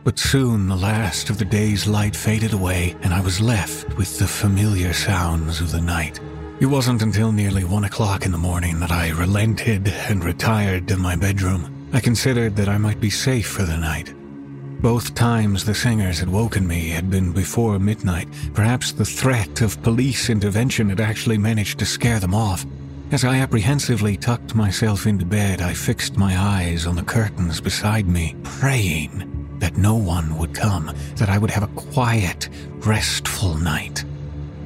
But 0.07 0.19
soon 0.19 0.69
the 0.69 0.75
last 0.77 1.29
of 1.29 1.37
the 1.37 1.43
day's 1.43 1.85
light 1.85 2.15
faded 2.15 2.53
away, 2.53 2.95
and 3.01 3.13
I 3.13 3.19
was 3.19 3.41
left 3.41 3.97
with 3.97 4.17
the 4.17 4.25
familiar 4.25 4.93
sounds 4.93 5.59
of 5.59 5.73
the 5.73 5.81
night. 5.81 6.21
It 6.61 6.67
wasn't 6.67 7.01
until 7.01 7.33
nearly 7.33 7.65
one 7.65 7.83
o'clock 7.83 8.25
in 8.25 8.31
the 8.31 8.37
morning 8.37 8.79
that 8.79 8.89
I 8.89 9.09
relented 9.09 9.89
and 9.89 10.23
retired 10.23 10.87
to 10.87 10.95
my 10.95 11.17
bedroom. 11.17 11.89
I 11.91 11.99
considered 11.99 12.55
that 12.55 12.69
I 12.69 12.77
might 12.77 13.01
be 13.01 13.09
safe 13.09 13.47
for 13.47 13.63
the 13.63 13.75
night. 13.75 14.13
Both 14.81 15.13
times 15.13 15.65
the 15.65 15.75
singers 15.75 16.19
had 16.19 16.29
woken 16.29 16.65
me 16.65 16.87
had 16.87 17.09
been 17.09 17.33
before 17.33 17.77
midnight. 17.77 18.29
Perhaps 18.53 18.93
the 18.93 19.03
threat 19.03 19.59
of 19.59 19.83
police 19.83 20.29
intervention 20.29 20.87
had 20.87 21.01
actually 21.01 21.37
managed 21.37 21.79
to 21.79 21.85
scare 21.85 22.21
them 22.21 22.33
off. 22.33 22.65
As 23.11 23.25
I 23.25 23.39
apprehensively 23.39 24.15
tucked 24.15 24.55
myself 24.55 25.05
into 25.05 25.25
bed, 25.25 25.61
I 25.61 25.73
fixed 25.73 26.15
my 26.15 26.37
eyes 26.37 26.87
on 26.87 26.95
the 26.95 27.03
curtains 27.03 27.59
beside 27.59 28.07
me, 28.07 28.37
praying 28.43 29.36
that 29.59 29.77
no 29.77 29.95
one 29.95 30.37
would 30.37 30.53
come, 30.53 30.91
that 31.15 31.29
I 31.29 31.37
would 31.37 31.51
have 31.51 31.63
a 31.63 31.75
quiet, 31.75 32.49
restful 32.79 33.55
night. 33.55 34.03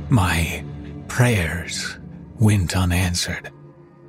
My 0.09 0.63
prayers 1.07 1.97
went 2.39 2.75
unanswered. 2.75 3.51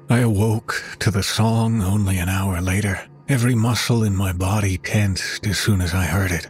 I 0.08 0.18
awoke 0.18 0.82
to 1.00 1.10
the 1.10 1.22
song 1.22 1.82
only 1.82 2.18
an 2.18 2.28
hour 2.28 2.60
later, 2.60 3.00
every 3.28 3.54
muscle 3.54 4.02
in 4.02 4.16
my 4.16 4.32
body 4.32 4.78
tensed 4.78 5.46
as 5.46 5.58
soon 5.58 5.80
as 5.80 5.94
I 5.94 6.04
heard 6.04 6.30
it. 6.30 6.48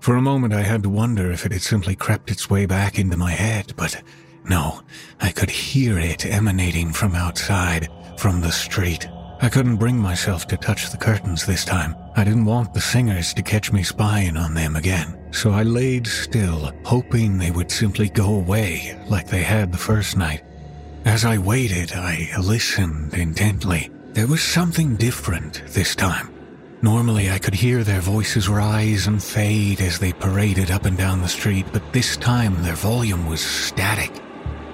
For 0.00 0.16
a 0.16 0.22
moment, 0.22 0.54
I 0.54 0.62
had 0.62 0.82
to 0.84 0.88
wonder 0.88 1.30
if 1.30 1.44
it 1.44 1.52
had 1.52 1.62
simply 1.62 1.96
crept 1.96 2.30
its 2.30 2.48
way 2.48 2.66
back 2.66 2.98
into 2.98 3.16
my 3.16 3.32
head, 3.32 3.74
but 3.76 4.02
no, 4.44 4.82
I 5.20 5.30
could 5.30 5.50
hear 5.50 5.98
it 5.98 6.24
emanating 6.24 6.92
from 6.92 7.14
outside, 7.14 7.88
from 8.16 8.40
the 8.40 8.52
street. 8.52 9.08
I 9.40 9.48
couldn't 9.48 9.76
bring 9.76 9.96
myself 9.96 10.48
to 10.48 10.56
touch 10.56 10.90
the 10.90 10.96
curtains 10.96 11.46
this 11.46 11.64
time. 11.64 11.94
I 12.16 12.24
didn't 12.24 12.44
want 12.44 12.74
the 12.74 12.80
singers 12.80 13.32
to 13.34 13.42
catch 13.42 13.72
me 13.72 13.84
spying 13.84 14.36
on 14.36 14.52
them 14.52 14.74
again. 14.74 15.16
So 15.30 15.52
I 15.52 15.62
laid 15.62 16.08
still, 16.08 16.72
hoping 16.84 17.38
they 17.38 17.52
would 17.52 17.70
simply 17.70 18.08
go 18.08 18.34
away 18.34 18.98
like 19.08 19.28
they 19.28 19.42
had 19.42 19.70
the 19.70 19.78
first 19.78 20.16
night. 20.16 20.42
As 21.04 21.24
I 21.24 21.38
waited, 21.38 21.92
I 21.92 22.28
listened 22.40 23.14
intently. 23.14 23.90
There 24.12 24.26
was 24.26 24.42
something 24.42 24.96
different 24.96 25.62
this 25.68 25.94
time. 25.94 26.34
Normally, 26.82 27.30
I 27.30 27.38
could 27.38 27.54
hear 27.54 27.84
their 27.84 28.00
voices 28.00 28.48
rise 28.48 29.06
and 29.06 29.22
fade 29.22 29.80
as 29.80 30.00
they 30.00 30.12
paraded 30.12 30.72
up 30.72 30.84
and 30.84 30.98
down 30.98 31.22
the 31.22 31.28
street, 31.28 31.66
but 31.72 31.92
this 31.92 32.16
time 32.16 32.60
their 32.62 32.74
volume 32.74 33.26
was 33.26 33.40
static. 33.40 34.12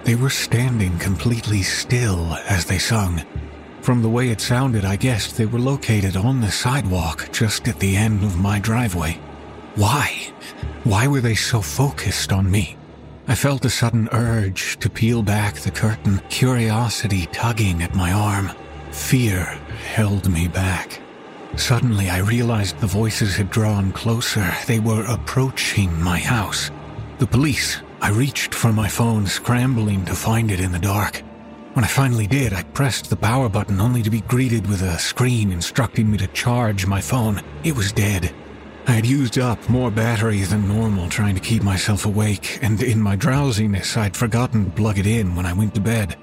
They 0.04 0.14
were 0.14 0.30
standing 0.30 0.98
completely 0.98 1.62
still 1.62 2.34
as 2.48 2.64
they 2.64 2.78
sung, 2.78 3.22
from 3.84 4.00
the 4.00 4.08
way 4.08 4.30
it 4.30 4.40
sounded, 4.40 4.86
I 4.86 4.96
guessed 4.96 5.36
they 5.36 5.44
were 5.44 5.58
located 5.58 6.16
on 6.16 6.40
the 6.40 6.50
sidewalk 6.50 7.28
just 7.32 7.68
at 7.68 7.78
the 7.80 7.96
end 7.96 8.24
of 8.24 8.40
my 8.40 8.58
driveway. 8.58 9.20
Why? 9.74 10.32
Why 10.84 11.06
were 11.06 11.20
they 11.20 11.34
so 11.34 11.60
focused 11.60 12.32
on 12.32 12.50
me? 12.50 12.78
I 13.28 13.34
felt 13.34 13.66
a 13.66 13.70
sudden 13.70 14.08
urge 14.12 14.78
to 14.78 14.88
peel 14.88 15.22
back 15.22 15.56
the 15.56 15.70
curtain, 15.70 16.22
curiosity 16.30 17.26
tugging 17.26 17.82
at 17.82 17.94
my 17.94 18.10
arm. 18.10 18.52
Fear 18.90 19.44
held 19.92 20.30
me 20.30 20.48
back. 20.48 20.98
Suddenly, 21.56 22.08
I 22.08 22.20
realized 22.20 22.78
the 22.78 22.86
voices 22.86 23.36
had 23.36 23.50
drawn 23.50 23.92
closer. 23.92 24.50
They 24.66 24.80
were 24.80 25.04
approaching 25.04 26.02
my 26.02 26.18
house. 26.18 26.70
The 27.18 27.26
police. 27.26 27.82
I 28.00 28.08
reached 28.08 28.54
for 28.54 28.72
my 28.72 28.88
phone, 28.88 29.26
scrambling 29.26 30.06
to 30.06 30.14
find 30.14 30.50
it 30.50 30.60
in 30.60 30.72
the 30.72 30.78
dark. 30.78 31.22
When 31.74 31.84
I 31.84 31.88
finally 31.88 32.28
did, 32.28 32.52
I 32.52 32.62
pressed 32.62 33.10
the 33.10 33.16
power 33.16 33.48
button 33.48 33.80
only 33.80 34.00
to 34.04 34.10
be 34.10 34.20
greeted 34.20 34.68
with 34.68 34.80
a 34.80 34.96
screen 34.96 35.50
instructing 35.50 36.08
me 36.08 36.16
to 36.18 36.28
charge 36.28 36.86
my 36.86 37.00
phone. 37.00 37.42
It 37.64 37.74
was 37.74 37.90
dead. 37.90 38.32
I 38.86 38.92
had 38.92 39.04
used 39.04 39.40
up 39.40 39.68
more 39.68 39.90
battery 39.90 40.42
than 40.42 40.68
normal 40.68 41.08
trying 41.08 41.34
to 41.34 41.40
keep 41.40 41.64
myself 41.64 42.06
awake, 42.06 42.60
and 42.62 42.80
in 42.80 43.02
my 43.02 43.16
drowsiness, 43.16 43.96
I'd 43.96 44.16
forgotten 44.16 44.66
to 44.66 44.70
plug 44.70 45.00
it 45.00 45.06
in 45.06 45.34
when 45.34 45.46
I 45.46 45.52
went 45.52 45.74
to 45.74 45.80
bed. 45.80 46.16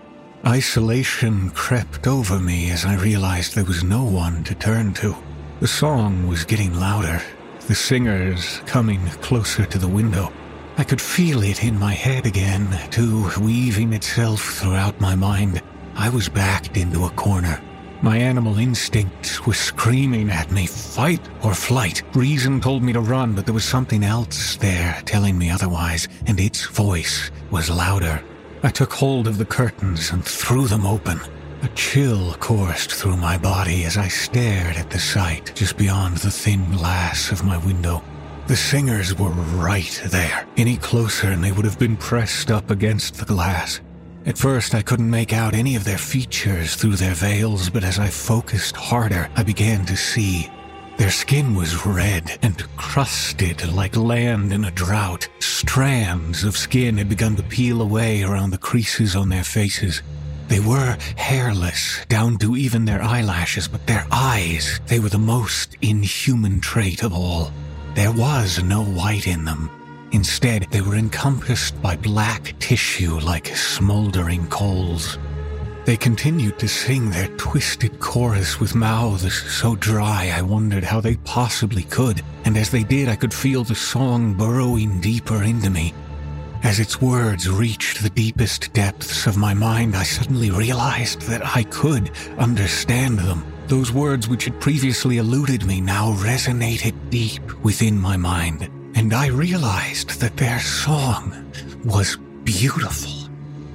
Isolation 0.48 1.50
crept 1.50 2.08
over 2.08 2.40
me 2.40 2.72
as 2.72 2.86
I 2.86 2.96
realized 2.96 3.54
there 3.54 3.66
was 3.66 3.84
no 3.84 4.06
one 4.06 4.46
to 4.46 4.56
turn 4.56 4.94
to. 4.96 5.14
The 5.60 5.68
song 5.68 6.28
was 6.28 6.46
getting 6.46 6.80
louder, 6.80 7.22
the 7.68 7.76
singers 7.76 8.62
coming 8.66 9.06
closer 9.20 9.66
to 9.66 9.78
the 9.78 9.90
window. 9.90 10.32
I 10.78 10.84
could 10.84 11.02
feel 11.02 11.44
it 11.44 11.64
in 11.64 11.78
my 11.78 11.94
head 11.94 12.26
again, 12.26 12.68
too, 12.90 13.30
weaving 13.40 13.94
itself 13.94 14.42
throughout 14.42 15.00
my 15.02 15.16
mind. 15.16 15.62
I 15.96 16.10
was 16.10 16.30
backed 16.30 16.78
into 16.78 17.06
a 17.06 17.10
corner. 17.12 17.62
My 18.02 18.18
animal 18.18 18.58
instincts 18.58 19.46
were 19.46 19.54
screaming 19.54 20.32
at 20.32 20.52
me, 20.52 20.66
fight 20.66 21.22
or 21.44 21.54
flight. 21.54 22.02
Reason 22.16 22.60
told 22.60 22.82
me 22.82 22.94
to 22.94 23.00
run, 23.00 23.36
but 23.36 23.46
there 23.46 23.54
was 23.54 23.66
something 23.66 24.04
else 24.04 24.56
there 24.56 25.00
telling 25.06 25.38
me 25.38 25.52
otherwise, 25.52 26.08
and 26.26 26.40
its 26.40 26.66
voice 26.66 27.30
was 27.52 27.70
louder. 27.70 28.24
I 28.64 28.70
took 28.70 28.94
hold 28.94 29.28
of 29.28 29.38
the 29.38 29.46
curtains 29.46 30.12
and 30.12 30.26
threw 30.26 30.68
them 30.68 30.86
open. 30.86 31.20
A 31.64 31.68
chill 31.76 32.34
coursed 32.40 32.92
through 32.92 33.18
my 33.18 33.38
body 33.38 33.84
as 33.86 33.98
I 33.98 34.08
stared 34.08 34.78
at 34.78 34.90
the 34.90 35.00
sight 35.00 35.52
just 35.54 35.78
beyond 35.78 36.18
the 36.18 36.32
thin 36.32 36.72
glass 36.72 37.32
of 37.32 37.44
my 37.44 37.58
window. 37.58 38.04
The 38.52 38.58
singers 38.58 39.18
were 39.18 39.30
right 39.30 40.02
there. 40.08 40.46
Any 40.58 40.76
closer 40.76 41.28
and 41.28 41.42
they 41.42 41.54
would 41.54 41.64
have 41.64 41.80
been 41.80 41.96
pressed 41.96 42.52
up 42.52 42.70
against 42.70 43.16
the 43.16 43.24
glass. 43.24 43.80
At 44.26 44.38
first, 44.38 44.76
I 44.76 44.82
couldn't 44.82 45.10
make 45.10 45.32
out 45.32 45.54
any 45.54 45.78
of 45.78 45.86
their 45.86 45.98
features 45.98 46.76
through 46.76 46.98
their 46.98 47.14
veils, 47.14 47.70
but 47.70 47.86
as 47.86 47.98
I 47.98 48.10
focused 48.10 48.76
harder, 48.76 49.30
I 49.38 49.44
began 49.44 49.86
to 49.86 49.96
see. 49.96 50.52
Their 50.98 51.12
skin 51.12 51.56
was 51.56 51.86
red 51.86 52.40
and 52.42 52.62
crusted 52.76 53.72
like 53.72 53.96
land 53.96 54.52
in 54.52 54.66
a 54.66 54.72
drought. 54.72 55.30
Strands 55.40 56.44
of 56.44 56.58
skin 56.58 56.98
had 56.98 57.08
begun 57.08 57.38
to 57.38 57.44
peel 57.44 57.82
away 57.82 58.22
around 58.22 58.50
the 58.50 58.58
creases 58.58 59.16
on 59.16 59.30
their 59.30 59.46
faces. 59.46 60.02
They 60.50 60.60
were 60.60 60.98
hairless, 61.16 62.06
down 62.10 62.38
to 62.40 62.58
even 62.58 62.84
their 62.84 63.02
eyelashes, 63.02 63.70
but 63.70 63.88
their 63.88 64.06
eyes, 64.12 64.82
they 64.88 65.00
were 65.00 65.08
the 65.08 65.18
most 65.18 65.78
inhuman 65.82 66.60
trait 66.60 67.02
of 67.04 67.14
all. 67.14 67.54
There 67.94 68.12
was 68.12 68.64
no 68.64 68.84
white 68.84 69.28
in 69.28 69.46
them. 69.46 69.70
Instead, 70.12 70.68
they 70.72 70.82
were 70.82 70.96
encompassed 70.96 71.82
by 71.82 71.96
black 71.96 72.54
tissue 72.60 73.20
like 73.20 73.56
smoldering 73.56 74.48
coals. 74.48 75.18
They 75.86 75.98
continued 75.98 76.60
to 76.60 76.68
sing 76.68 77.10
their 77.10 77.28
twisted 77.38 78.00
chorus 78.00 78.60
with 78.60 78.76
mouths 78.76 79.34
so 79.34 79.76
dry 79.76 80.32
I 80.34 80.42
wondered 80.42 80.84
how 80.84 81.02
they 81.02 81.16
possibly 81.18 81.84
could, 81.84 82.22
and 82.46 82.56
as 82.56 82.70
they 82.70 82.84
did, 82.84 83.10
I 83.10 83.16
could 83.16 83.34
feel 83.34 83.64
the 83.64 83.76
song 83.76 84.36
burrowing 84.36 85.02
deeper 85.02 85.44
into 85.44 85.70
me, 85.70 85.94
as 86.64 86.80
its 86.80 87.02
words 87.02 87.50
reached 87.50 88.04
the 88.04 88.10
deepest 88.12 88.72
depths 88.74 89.26
of 89.26 89.36
my 89.36 89.54
mind, 89.54 89.96
I 89.96 90.04
suddenly 90.04 90.52
realized 90.52 91.22
that 91.24 91.44
I 91.44 91.64
could 91.64 92.12
understand 92.38 93.18
them. 93.18 93.44
Those 93.72 93.94
words 93.94 94.28
which 94.28 94.44
had 94.44 94.60
previously 94.60 95.18
eluded 95.18 95.64
me 95.66 95.80
now 95.80 96.12
resonated 96.16 96.94
deep 97.10 97.42
within 97.64 97.98
my 97.98 98.18
mind, 98.18 98.70
and 98.96 99.14
I 99.14 99.28
realized 99.28 100.20
that 100.20 100.36
their 100.36 100.60
song 100.60 101.50
was 101.86 102.18
beautiful. 102.44 103.30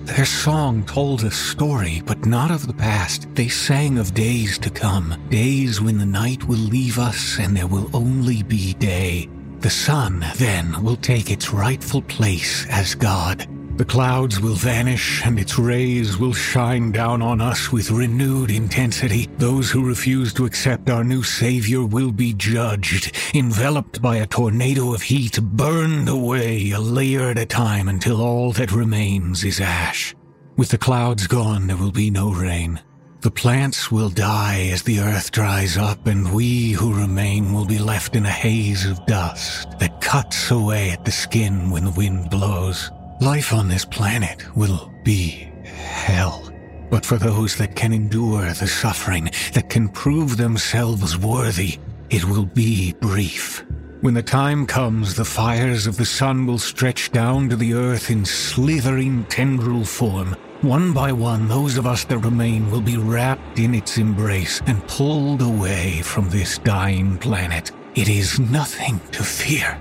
Their 0.04 0.26
song 0.26 0.84
told 0.84 1.24
a 1.24 1.30
story, 1.30 2.02
but 2.04 2.26
not 2.26 2.50
of 2.50 2.66
the 2.66 2.74
past. 2.74 3.26
They 3.34 3.48
sang 3.48 3.96
of 3.96 4.12
days 4.12 4.58
to 4.58 4.68
come, 4.68 5.14
days 5.30 5.80
when 5.80 5.96
the 5.96 6.04
night 6.04 6.44
will 6.44 6.58
leave 6.58 6.98
us 6.98 7.38
and 7.38 7.56
there 7.56 7.66
will 7.66 7.88
only 7.96 8.42
be 8.42 8.74
day. 8.74 9.30
The 9.60 9.70
sun, 9.70 10.26
then, 10.36 10.84
will 10.84 10.96
take 10.96 11.30
its 11.30 11.54
rightful 11.54 12.02
place 12.02 12.66
as 12.68 12.94
God. 12.94 13.48
The 13.76 13.84
clouds 13.84 14.40
will 14.40 14.54
vanish 14.54 15.22
and 15.22 15.38
its 15.38 15.58
rays 15.58 16.16
will 16.16 16.32
shine 16.32 16.92
down 16.92 17.20
on 17.20 17.42
us 17.42 17.70
with 17.70 17.90
renewed 17.90 18.50
intensity. 18.50 19.28
Those 19.36 19.70
who 19.70 19.86
refuse 19.86 20.32
to 20.34 20.46
accept 20.46 20.88
our 20.88 21.04
new 21.04 21.22
Savior 21.22 21.84
will 21.84 22.10
be 22.10 22.32
judged, 22.32 23.14
enveloped 23.34 24.00
by 24.00 24.16
a 24.16 24.26
tornado 24.26 24.94
of 24.94 25.02
heat, 25.02 25.38
burned 25.42 26.08
away 26.08 26.70
a 26.70 26.80
layer 26.80 27.28
at 27.28 27.38
a 27.38 27.44
time 27.44 27.88
until 27.90 28.22
all 28.22 28.50
that 28.52 28.72
remains 28.72 29.44
is 29.44 29.60
ash. 29.60 30.14
With 30.56 30.70
the 30.70 30.78
clouds 30.78 31.26
gone, 31.26 31.66
there 31.66 31.76
will 31.76 31.92
be 31.92 32.10
no 32.10 32.32
rain. 32.32 32.80
The 33.20 33.30
plants 33.30 33.90
will 33.90 34.08
die 34.08 34.70
as 34.72 34.84
the 34.84 35.00
earth 35.00 35.32
dries 35.32 35.76
up, 35.76 36.06
and 36.06 36.32
we 36.32 36.70
who 36.70 36.94
remain 36.94 37.52
will 37.52 37.66
be 37.66 37.78
left 37.78 38.16
in 38.16 38.24
a 38.24 38.30
haze 38.30 38.86
of 38.86 39.04
dust 39.04 39.78
that 39.80 40.00
cuts 40.00 40.50
away 40.50 40.90
at 40.90 41.04
the 41.04 41.12
skin 41.12 41.70
when 41.70 41.84
the 41.84 41.90
wind 41.90 42.30
blows. 42.30 42.90
Life 43.20 43.54
on 43.54 43.68
this 43.68 43.86
planet 43.86 44.44
will 44.54 44.92
be 45.02 45.50
hell. 45.64 46.52
But 46.90 47.06
for 47.06 47.16
those 47.16 47.56
that 47.56 47.74
can 47.74 47.94
endure 47.94 48.52
the 48.52 48.66
suffering, 48.66 49.30
that 49.54 49.70
can 49.70 49.88
prove 49.88 50.36
themselves 50.36 51.16
worthy, 51.16 51.78
it 52.10 52.26
will 52.26 52.44
be 52.44 52.92
brief. 53.00 53.64
When 54.02 54.12
the 54.12 54.22
time 54.22 54.66
comes, 54.66 55.14
the 55.14 55.24
fires 55.24 55.86
of 55.86 55.96
the 55.96 56.04
sun 56.04 56.46
will 56.46 56.58
stretch 56.58 57.10
down 57.10 57.48
to 57.48 57.56
the 57.56 57.72
earth 57.72 58.10
in 58.10 58.26
slithering 58.26 59.24
tendril 59.24 59.86
form, 59.86 60.36
one 60.60 60.92
by 60.92 61.10
one, 61.10 61.48
those 61.48 61.78
of 61.78 61.86
us 61.86 62.04
that 62.04 62.18
remain 62.18 62.70
will 62.70 62.82
be 62.82 62.98
wrapped 62.98 63.58
in 63.58 63.74
its 63.74 63.96
embrace 63.96 64.60
and 64.66 64.86
pulled 64.88 65.40
away 65.40 66.02
from 66.02 66.28
this 66.28 66.58
dying 66.58 67.16
planet. 67.16 67.70
It 67.94 68.10
is 68.10 68.38
nothing 68.38 69.00
to 69.12 69.24
fear. 69.24 69.78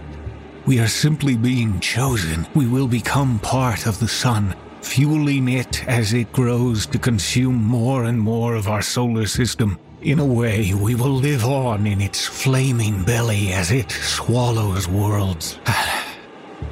We 0.65 0.79
are 0.79 0.87
simply 0.87 1.37
being 1.37 1.79
chosen. 1.79 2.47
We 2.55 2.65
will 2.65 2.87
become 2.87 3.37
part 3.37 3.85
of 3.85 3.99
the 3.99 4.07
sun, 4.07 4.55
fueling 4.81 5.47
it 5.47 5.87
as 5.87 6.11
it 6.11 6.33
grows 6.33 6.87
to 6.87 6.97
consume 6.97 7.63
more 7.63 8.05
and 8.05 8.19
more 8.19 8.55
of 8.55 8.67
our 8.67 8.81
solar 8.81 9.27
system. 9.27 9.77
In 10.01 10.17
a 10.17 10.25
way, 10.25 10.73
we 10.73 10.95
will 10.95 11.13
live 11.13 11.45
on 11.45 11.85
in 11.85 12.01
its 12.01 12.25
flaming 12.25 13.03
belly 13.03 13.53
as 13.53 13.69
it 13.71 13.91
swallows 13.91 14.87
worlds. 14.87 15.59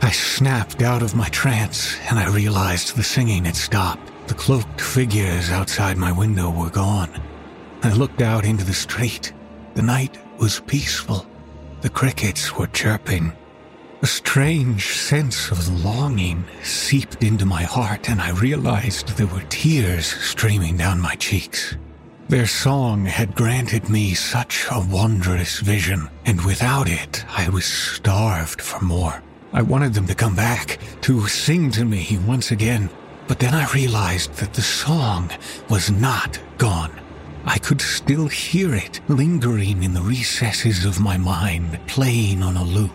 I 0.01 0.09
snapped 0.09 0.81
out 0.81 1.03
of 1.03 1.15
my 1.15 1.29
trance 1.29 1.95
and 2.09 2.17
I 2.17 2.33
realized 2.33 2.95
the 2.95 3.03
singing 3.03 3.45
had 3.45 3.55
stopped. 3.55 4.11
The 4.27 4.33
cloaked 4.33 4.81
figures 4.81 5.51
outside 5.51 5.97
my 5.97 6.11
window 6.11 6.49
were 6.49 6.71
gone. 6.71 7.11
I 7.83 7.93
looked 7.93 8.23
out 8.23 8.43
into 8.43 8.65
the 8.65 8.73
street. 8.73 9.33
The 9.75 9.83
night 9.83 10.17
was 10.39 10.61
peaceful. 10.61 11.27
The 11.81 11.89
crickets 11.89 12.55
were 12.57 12.67
chirping. 12.67 13.33
A 14.03 14.05
strange 14.05 14.97
sense 14.97 15.49
of 15.49 15.85
longing 15.85 16.43
seeped 16.61 17.23
into 17.23 17.45
my 17.45 17.63
heart, 17.63 18.09
and 18.09 18.19
I 18.19 18.31
realized 18.31 19.07
there 19.15 19.27
were 19.27 19.45
tears 19.47 20.07
streaming 20.07 20.75
down 20.75 20.99
my 20.99 21.15
cheeks. 21.15 21.77
Their 22.27 22.45
song 22.45 23.05
had 23.05 23.33
granted 23.33 23.87
me 23.87 24.13
such 24.13 24.67
a 24.69 24.85
wondrous 24.91 25.61
vision, 25.61 26.09
and 26.25 26.41
without 26.41 26.89
it, 26.89 27.23
I 27.29 27.47
was 27.47 27.63
starved 27.63 28.61
for 28.61 28.83
more. 28.83 29.23
I 29.53 29.61
wanted 29.61 29.93
them 29.93 30.07
to 30.07 30.15
come 30.15 30.35
back, 30.35 30.79
to 31.03 31.25
sing 31.27 31.71
to 31.71 31.85
me 31.85 32.19
once 32.27 32.51
again. 32.51 32.89
But 33.29 33.39
then 33.39 33.53
I 33.53 33.71
realized 33.71 34.33
that 34.33 34.53
the 34.53 34.61
song 34.61 35.31
was 35.69 35.89
not 35.89 36.37
gone. 36.57 36.91
I 37.45 37.57
could 37.57 37.79
still 37.79 38.27
hear 38.27 38.75
it 38.75 38.99
lingering 39.07 39.81
in 39.81 39.93
the 39.93 40.01
recesses 40.01 40.83
of 40.83 40.99
my 40.99 41.15
mind, 41.15 41.79
playing 41.87 42.43
on 42.43 42.57
a 42.57 42.65
loop. 42.65 42.91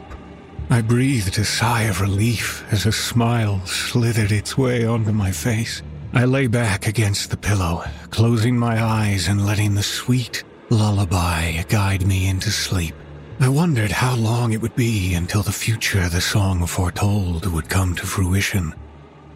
I 0.71 0.83
breathed 0.83 1.39
a 1.39 1.47
sigh 1.47 1.85
of 1.85 2.03
relief 2.03 2.63
as 2.71 2.85
a 2.85 2.93
smile 2.93 3.65
slithered 3.65 4.31
its 4.31 4.59
way 4.59 4.85
onto 4.85 5.13
my 5.13 5.33
face. 5.33 5.83
I 6.13 6.27
lay 6.27 6.47
back 6.47 6.87
against 6.87 7.31
the 7.31 7.39
pillow, 7.39 7.85
closing 8.11 8.59
my 8.59 8.83
eyes 8.83 9.29
and 9.29 9.47
letting 9.47 9.75
the 9.75 9.83
sweet 9.83 10.45
lullaby 10.69 11.63
guide 11.69 12.07
me 12.07 12.29
into 12.29 12.51
sleep. 12.51 12.95
I 13.41 13.49
wondered 13.49 13.91
how 13.93 14.15
long 14.17 14.53
it 14.53 14.61
would 14.61 14.77
be 14.77 15.15
until 15.15 15.43
the 15.43 15.53
future 15.53 16.07
the 16.09 16.21
song 16.21 16.67
foretold 16.67 17.47
would 17.47 17.71
come 17.71 17.95
to 17.95 18.07
fruition. 18.07 18.75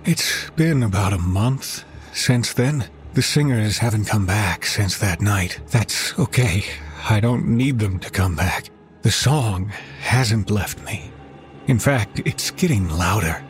It's 0.04 0.50
been 0.50 0.82
about 0.82 1.14
a 1.14 1.18
month 1.18 1.84
since 2.12 2.52
then. 2.52 2.90
The 3.14 3.22
singers 3.22 3.78
haven't 3.78 4.04
come 4.04 4.26
back 4.26 4.66
since 4.66 4.98
that 4.98 5.22
night. 5.22 5.60
That's 5.70 6.18
okay. 6.18 6.64
I 7.08 7.20
don't 7.20 7.46
need 7.46 7.78
them 7.78 8.00
to 8.00 8.10
come 8.10 8.36
back. 8.36 8.68
The 9.00 9.10
song 9.10 9.72
hasn't 10.00 10.50
left 10.50 10.84
me. 10.84 11.11
In 11.68 11.78
fact, 11.78 12.20
it's 12.24 12.50
getting 12.50 12.88
louder. 12.88 13.42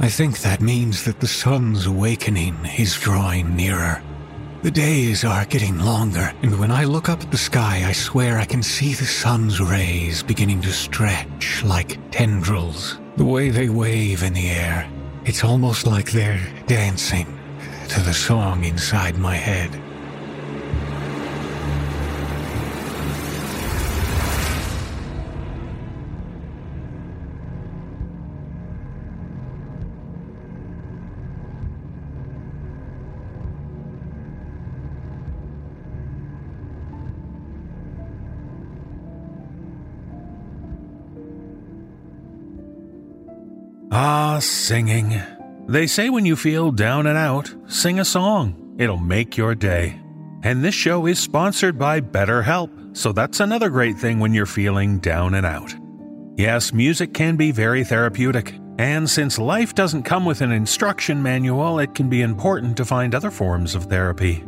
I 0.00 0.08
think 0.08 0.38
that 0.40 0.60
means 0.60 1.04
that 1.04 1.20
the 1.20 1.26
sun's 1.26 1.86
awakening 1.86 2.56
is 2.78 2.96
drawing 2.96 3.54
nearer. 3.54 4.02
The 4.62 4.70
days 4.70 5.24
are 5.24 5.44
getting 5.44 5.78
longer, 5.78 6.32
and 6.42 6.58
when 6.58 6.70
I 6.70 6.84
look 6.84 7.08
up 7.08 7.20
at 7.20 7.30
the 7.30 7.36
sky, 7.36 7.84
I 7.86 7.92
swear 7.92 8.38
I 8.38 8.44
can 8.44 8.62
see 8.62 8.94
the 8.94 9.04
sun's 9.04 9.60
rays 9.60 10.22
beginning 10.22 10.62
to 10.62 10.72
stretch 10.72 11.62
like 11.62 11.98
tendrils. 12.10 12.98
The 13.16 13.24
way 13.24 13.50
they 13.50 13.68
wave 13.68 14.22
in 14.22 14.32
the 14.32 14.48
air, 14.48 14.90
it's 15.24 15.44
almost 15.44 15.86
like 15.86 16.10
they're 16.10 16.40
dancing 16.66 17.38
to 17.88 18.00
the 18.00 18.14
song 18.14 18.64
inside 18.64 19.18
my 19.18 19.34
head. 19.34 19.70
Ah, 44.00 44.38
singing. 44.40 45.20
They 45.66 45.88
say 45.88 46.08
when 46.08 46.24
you 46.24 46.36
feel 46.36 46.70
down 46.70 47.08
and 47.08 47.18
out, 47.18 47.52
sing 47.66 47.98
a 47.98 48.04
song. 48.04 48.76
It'll 48.78 48.96
make 48.96 49.36
your 49.36 49.56
day. 49.56 50.00
And 50.44 50.62
this 50.62 50.76
show 50.76 51.06
is 51.06 51.18
sponsored 51.18 51.80
by 51.80 52.00
BetterHelp, 52.00 52.96
so 52.96 53.10
that's 53.10 53.40
another 53.40 53.68
great 53.68 53.98
thing 53.98 54.20
when 54.20 54.32
you're 54.32 54.46
feeling 54.46 55.00
down 55.00 55.34
and 55.34 55.44
out. 55.44 55.74
Yes, 56.36 56.72
music 56.72 57.12
can 57.12 57.34
be 57.34 57.50
very 57.50 57.82
therapeutic, 57.82 58.54
and 58.78 59.10
since 59.10 59.36
life 59.36 59.74
doesn't 59.74 60.04
come 60.04 60.24
with 60.24 60.42
an 60.42 60.52
instruction 60.52 61.20
manual, 61.20 61.80
it 61.80 61.96
can 61.96 62.08
be 62.08 62.22
important 62.22 62.76
to 62.76 62.84
find 62.84 63.16
other 63.16 63.32
forms 63.32 63.74
of 63.74 63.86
therapy. 63.86 64.44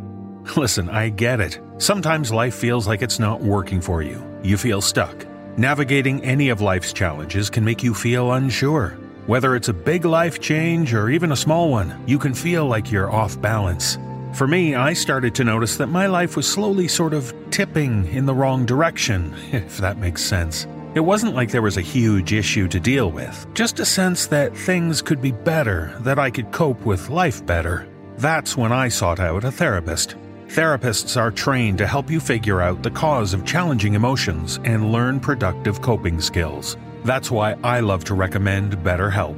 Listen, 0.56 0.88
I 0.88 1.08
get 1.08 1.40
it. 1.40 1.58
Sometimes 1.78 2.30
life 2.30 2.54
feels 2.54 2.86
like 2.86 3.02
it's 3.02 3.18
not 3.18 3.40
working 3.40 3.80
for 3.80 4.00
you. 4.00 4.24
You 4.44 4.56
feel 4.56 4.80
stuck. 4.80 5.26
Navigating 5.58 6.22
any 6.22 6.50
of 6.50 6.60
life's 6.60 6.92
challenges 6.92 7.50
can 7.50 7.64
make 7.64 7.82
you 7.82 7.94
feel 7.94 8.30
unsure. 8.30 8.96
Whether 9.26 9.54
it's 9.54 9.68
a 9.68 9.74
big 9.74 10.04
life 10.04 10.40
change 10.40 10.94
or 10.94 11.10
even 11.10 11.32
a 11.32 11.36
small 11.36 11.70
one, 11.70 12.02
you 12.06 12.18
can 12.18 12.34
feel 12.34 12.66
like 12.66 12.90
you're 12.90 13.12
off 13.12 13.40
balance. 13.40 13.98
For 14.32 14.46
me, 14.46 14.74
I 14.74 14.92
started 14.92 15.34
to 15.36 15.44
notice 15.44 15.76
that 15.76 15.88
my 15.88 16.06
life 16.06 16.36
was 16.36 16.48
slowly 16.48 16.88
sort 16.88 17.12
of 17.12 17.34
tipping 17.50 18.06
in 18.06 18.26
the 18.26 18.34
wrong 18.34 18.64
direction, 18.64 19.34
if 19.52 19.78
that 19.78 19.98
makes 19.98 20.22
sense. 20.22 20.66
It 20.94 21.00
wasn't 21.00 21.34
like 21.34 21.50
there 21.50 21.62
was 21.62 21.76
a 21.76 21.82
huge 21.82 22.32
issue 22.32 22.66
to 22.68 22.80
deal 22.80 23.10
with, 23.10 23.46
just 23.54 23.78
a 23.78 23.84
sense 23.84 24.26
that 24.26 24.56
things 24.56 25.02
could 25.02 25.20
be 25.20 25.32
better, 25.32 25.94
that 26.00 26.18
I 26.18 26.30
could 26.30 26.50
cope 26.50 26.84
with 26.84 27.10
life 27.10 27.44
better. 27.46 27.86
That's 28.18 28.56
when 28.56 28.72
I 28.72 28.88
sought 28.88 29.20
out 29.20 29.44
a 29.44 29.52
therapist. 29.52 30.16
Therapists 30.48 31.16
are 31.16 31.30
trained 31.30 31.78
to 31.78 31.86
help 31.86 32.10
you 32.10 32.18
figure 32.18 32.60
out 32.60 32.82
the 32.82 32.90
cause 32.90 33.34
of 33.34 33.44
challenging 33.44 33.94
emotions 33.94 34.58
and 34.64 34.90
learn 34.90 35.20
productive 35.20 35.80
coping 35.80 36.20
skills. 36.20 36.76
That's 37.04 37.30
why 37.30 37.56
I 37.64 37.80
love 37.80 38.04
to 38.04 38.14
recommend 38.14 38.76
BetterHelp. 38.78 39.36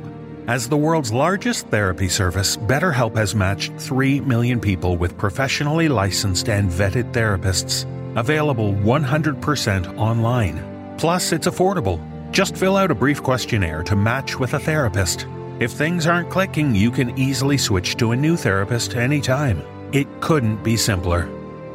As 0.48 0.68
the 0.68 0.76
world's 0.76 1.12
largest 1.12 1.68
therapy 1.68 2.08
service, 2.08 2.56
BetterHelp 2.56 3.16
has 3.16 3.34
matched 3.34 3.72
3 3.78 4.20
million 4.20 4.60
people 4.60 4.96
with 4.96 5.16
professionally 5.16 5.88
licensed 5.88 6.48
and 6.48 6.68
vetted 6.68 7.12
therapists, 7.12 7.86
available 8.16 8.72
100% 8.72 9.96
online. 9.96 10.96
Plus, 10.98 11.30
it's 11.30 11.46
affordable. 11.46 12.00
Just 12.32 12.56
fill 12.56 12.76
out 12.76 12.90
a 12.90 12.94
brief 12.94 13.22
questionnaire 13.22 13.84
to 13.84 13.94
match 13.94 14.38
with 14.38 14.54
a 14.54 14.58
therapist. 14.58 15.26
If 15.60 15.70
things 15.70 16.08
aren't 16.08 16.30
clicking, 16.30 16.74
you 16.74 16.90
can 16.90 17.16
easily 17.16 17.56
switch 17.56 17.96
to 17.98 18.10
a 18.10 18.16
new 18.16 18.36
therapist 18.36 18.96
anytime. 18.96 19.62
It 19.92 20.08
couldn't 20.20 20.64
be 20.64 20.76
simpler. 20.76 21.28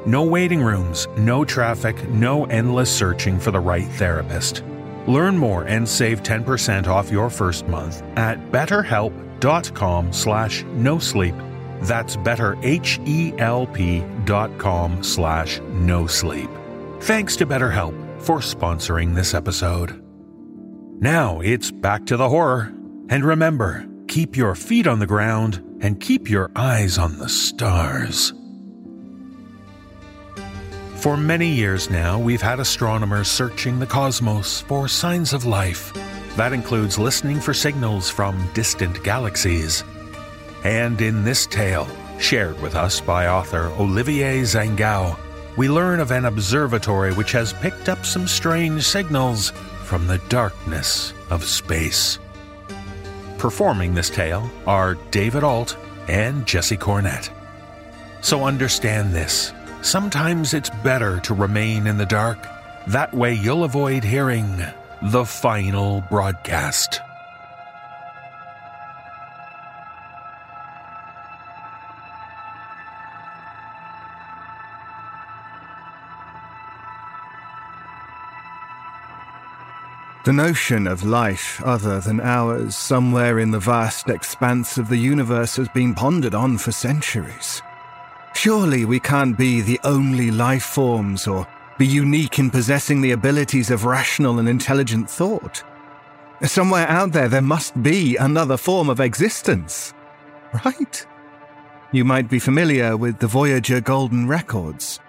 No 0.06 0.24
waiting 0.24 0.62
rooms, 0.62 1.08
no 1.16 1.46
traffic, 1.46 2.10
no 2.10 2.46
endless 2.46 2.94
searching 2.94 3.40
for 3.40 3.52
the 3.52 3.60
right 3.60 3.88
therapist. 3.88 4.64
Learn 5.08 5.38
more 5.38 5.64
and 5.64 5.88
save 5.88 6.22
10% 6.22 6.88
off 6.88 7.10
your 7.12 7.30
first 7.30 7.68
month 7.68 8.04
at 8.18 8.52
betterhelp.com 8.52 10.14
slash 10.14 10.64
no 10.74 11.00
sleep. 11.00 11.36
That's 11.82 12.18
betterhelp.com 12.18 15.04
slash 15.04 15.60
no 15.60 16.08
sleep. 16.08 16.50
Thanks 17.02 17.36
to 17.38 17.46
BetterHelp 17.46 18.22
for 18.22 18.40
sponsoring 18.40 19.16
this 19.16 19.34
episode. 19.34 20.04
Now 21.00 21.40
it's 21.42 21.72
back 21.72 22.06
to 22.08 22.18
the 22.18 22.28
horror. 22.28 22.74
And 23.10 23.24
remember, 23.24 23.86
keep 24.08 24.36
your 24.36 24.56
feet 24.56 24.88
on 24.88 25.00
the 25.00 25.08
ground 25.08 25.64
and 25.80 26.02
keep 26.02 26.30
your 26.30 26.52
eyes 26.56 26.98
on 26.98 27.20
the 27.20 27.30
stars. 27.30 28.34
For 31.08 31.16
many 31.16 31.48
years 31.48 31.90
now, 31.90 32.20
we've 32.20 32.42
had 32.42 32.60
astronomers 32.60 33.30
searching 33.30 33.80
the 33.80 33.88
cosmos 33.88 34.60
for 34.60 34.90
signs 34.90 35.32
of 35.32 35.46
life. 35.46 35.94
That 36.36 36.52
includes 36.52 37.00
listening 37.00 37.40
for 37.40 37.54
signals 37.54 38.10
from 38.10 38.50
distant 38.54 39.02
galaxies. 39.06 39.86
And 40.66 41.00
in 41.00 41.24
this 41.24 41.46
tale, 41.46 41.88
shared 42.20 42.62
with 42.62 42.76
us 42.76 43.00
by 43.00 43.28
author 43.28 43.72
Olivier 43.80 44.42
Zangao, 44.42 45.18
we 45.56 45.70
learn 45.70 46.02
of 46.02 46.12
an 46.12 46.26
observatory 46.26 47.14
which 47.14 47.32
has 47.32 47.54
picked 47.54 47.88
up 47.88 48.06
some 48.06 48.28
strange 48.28 48.84
signals 48.84 49.52
from 49.86 50.08
the 50.08 50.18
darkness 50.28 51.14
of 51.30 51.46
space. 51.46 52.20
Performing 53.38 53.96
this 53.96 54.10
tale 54.10 54.52
are 54.66 54.96
David 55.12 55.46
Ault 55.46 55.78
and 56.10 56.46
Jesse 56.46 56.76
Cornett. 56.76 57.30
So 58.20 58.44
understand 58.44 59.14
this 59.14 59.54
sometimes 59.88 60.54
it's 60.54 60.70
better 60.84 61.18
to 61.22 61.34
remain 61.34 61.88
in 61.88 61.98
the 61.98 62.06
dark. 62.06 62.38
That 62.88 63.14
way 63.14 63.34
you'll 63.34 63.64
avoid 63.64 64.04
hearing 64.04 64.62
the 65.02 65.24
final 65.24 66.02
broadcast. 66.10 67.00
The 80.26 80.34
notion 80.34 80.88
of 80.88 81.06
life 81.06 81.62
other 81.64 82.02
than 82.02 82.20
ours 82.20 82.76
somewhere 82.76 83.40
in 83.40 83.52
the 83.52 83.62
vast 83.62 84.10
expanse 84.10 84.78
of 84.78 84.90
the 84.90 84.98
universe 84.98 85.56
has 85.56 85.70
been 85.70 85.96
pondered 85.96 86.36
on 86.36 86.58
for 86.58 86.74
centuries. 86.74 87.62
Surely 88.38 88.86
we 88.86 89.00
can't 89.00 89.36
be 89.36 89.62
the 89.62 89.80
only 89.84 90.30
life 90.30 90.64
forms 90.64 91.26
or 91.26 91.48
be 91.80 91.88
unique 91.88 92.38
in 92.38 92.52
possessing 92.52 93.02
the 93.02 93.14
abilities 93.14 93.72
of 93.72 93.84
rational 93.84 94.38
and 94.38 94.48
intelligent 94.48 95.10
thought. 95.10 95.64
Somewhere 96.44 96.88
out 96.88 97.14
there, 97.14 97.30
there 97.30 97.42
must 97.42 97.82
be 97.82 98.16
another 98.16 98.56
form 98.56 98.92
of 98.92 99.00
existence. 99.00 99.92
Right? 100.64 101.04
You 101.92 102.06
might 102.06 102.30
be 102.30 102.38
familiar 102.38 102.96
with 102.96 103.18
the 103.18 103.26
Voyager 103.26 103.82
Golden 103.82 104.28
Records. 104.28 105.00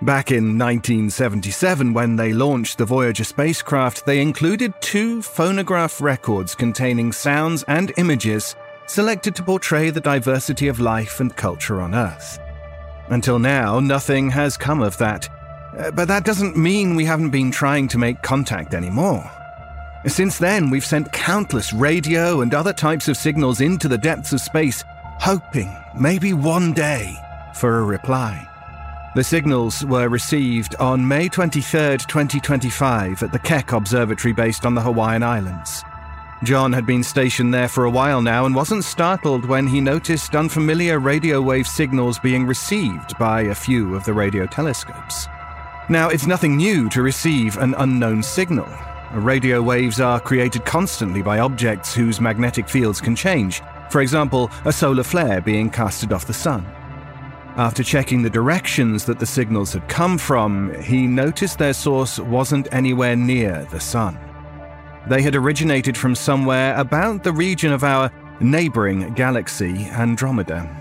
Back 0.00 0.30
in 0.30 0.58
1977, 0.58 1.92
when 1.92 2.16
they 2.16 2.32
launched 2.32 2.78
the 2.78 2.86
Voyager 2.86 3.24
spacecraft, 3.24 4.06
they 4.06 4.22
included 4.22 4.72
two 4.80 5.20
phonograph 5.20 6.00
records 6.00 6.54
containing 6.54 7.12
sounds 7.12 7.62
and 7.64 7.92
images 7.98 8.56
selected 8.86 9.36
to 9.36 9.42
portray 9.42 9.90
the 9.90 10.00
diversity 10.00 10.66
of 10.66 10.80
life 10.80 11.20
and 11.20 11.36
culture 11.36 11.82
on 11.82 11.94
Earth. 11.94 12.40
Until 13.10 13.38
now, 13.38 13.80
nothing 13.80 14.30
has 14.30 14.56
come 14.56 14.80
of 14.80 14.96
that. 14.98 15.28
Uh, 15.76 15.90
but 15.90 16.08
that 16.08 16.24
doesn't 16.24 16.56
mean 16.56 16.94
we 16.94 17.04
haven't 17.04 17.30
been 17.30 17.50
trying 17.50 17.88
to 17.88 17.98
make 17.98 18.22
contact 18.22 18.72
anymore. 18.72 19.28
Since 20.06 20.38
then, 20.38 20.70
we've 20.70 20.84
sent 20.84 21.12
countless 21.12 21.72
radio 21.72 22.40
and 22.40 22.54
other 22.54 22.72
types 22.72 23.08
of 23.08 23.16
signals 23.16 23.60
into 23.60 23.88
the 23.88 23.98
depths 23.98 24.32
of 24.32 24.40
space, 24.40 24.82
hoping, 25.18 25.76
maybe 25.98 26.32
one 26.32 26.72
day, 26.72 27.14
for 27.54 27.78
a 27.78 27.84
reply. 27.84 28.46
The 29.16 29.24
signals 29.24 29.84
were 29.84 30.08
received 30.08 30.76
on 30.76 31.06
May 31.06 31.28
23, 31.28 31.98
2025, 31.98 33.24
at 33.24 33.32
the 33.32 33.38
Keck 33.40 33.72
Observatory 33.72 34.32
based 34.32 34.64
on 34.64 34.76
the 34.76 34.80
Hawaiian 34.80 35.24
Islands. 35.24 35.82
John 36.42 36.72
had 36.72 36.86
been 36.86 37.02
stationed 37.02 37.52
there 37.52 37.68
for 37.68 37.84
a 37.84 37.90
while 37.90 38.22
now 38.22 38.46
and 38.46 38.54
wasn't 38.54 38.84
startled 38.84 39.44
when 39.44 39.66
he 39.66 39.78
noticed 39.78 40.34
unfamiliar 40.34 40.98
radio 40.98 41.42
wave 41.42 41.68
signals 41.68 42.18
being 42.18 42.46
received 42.46 43.18
by 43.18 43.42
a 43.42 43.54
few 43.54 43.94
of 43.94 44.04
the 44.04 44.14
radio 44.14 44.46
telescopes. 44.46 45.28
Now, 45.90 46.08
it's 46.08 46.26
nothing 46.26 46.56
new 46.56 46.88
to 46.90 47.02
receive 47.02 47.58
an 47.58 47.74
unknown 47.76 48.22
signal. 48.22 48.68
Radio 49.12 49.60
waves 49.60 50.00
are 50.00 50.18
created 50.18 50.64
constantly 50.64 51.20
by 51.20 51.40
objects 51.40 51.94
whose 51.94 52.22
magnetic 52.22 52.68
fields 52.70 53.02
can 53.02 53.14
change, 53.14 53.60
for 53.90 54.00
example, 54.00 54.50
a 54.64 54.72
solar 54.72 55.02
flare 55.02 55.42
being 55.42 55.68
casted 55.68 56.10
off 56.10 56.26
the 56.26 56.32
sun. 56.32 56.64
After 57.56 57.82
checking 57.82 58.22
the 58.22 58.30
directions 58.30 59.04
that 59.04 59.18
the 59.18 59.26
signals 59.26 59.74
had 59.74 59.88
come 59.88 60.16
from, 60.16 60.72
he 60.80 61.06
noticed 61.06 61.58
their 61.58 61.74
source 61.74 62.18
wasn't 62.18 62.72
anywhere 62.72 63.16
near 63.16 63.66
the 63.70 63.80
sun. 63.80 64.16
They 65.08 65.22
had 65.22 65.34
originated 65.34 65.96
from 65.96 66.14
somewhere 66.14 66.76
about 66.76 67.24
the 67.24 67.32
region 67.32 67.72
of 67.72 67.84
our 67.84 68.10
neighboring 68.40 69.14
galaxy, 69.14 69.86
Andromeda. 69.86 70.76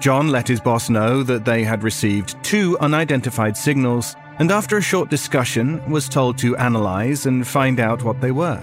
John 0.00 0.28
let 0.28 0.48
his 0.48 0.60
boss 0.60 0.90
know 0.90 1.22
that 1.22 1.44
they 1.44 1.62
had 1.62 1.82
received 1.82 2.42
two 2.42 2.78
unidentified 2.80 3.56
signals, 3.56 4.16
and 4.38 4.50
after 4.50 4.76
a 4.76 4.82
short 4.82 5.10
discussion, 5.10 5.80
was 5.90 6.08
told 6.08 6.38
to 6.38 6.56
analyze 6.56 7.26
and 7.26 7.46
find 7.46 7.78
out 7.78 8.02
what 8.02 8.20
they 8.20 8.32
were. 8.32 8.62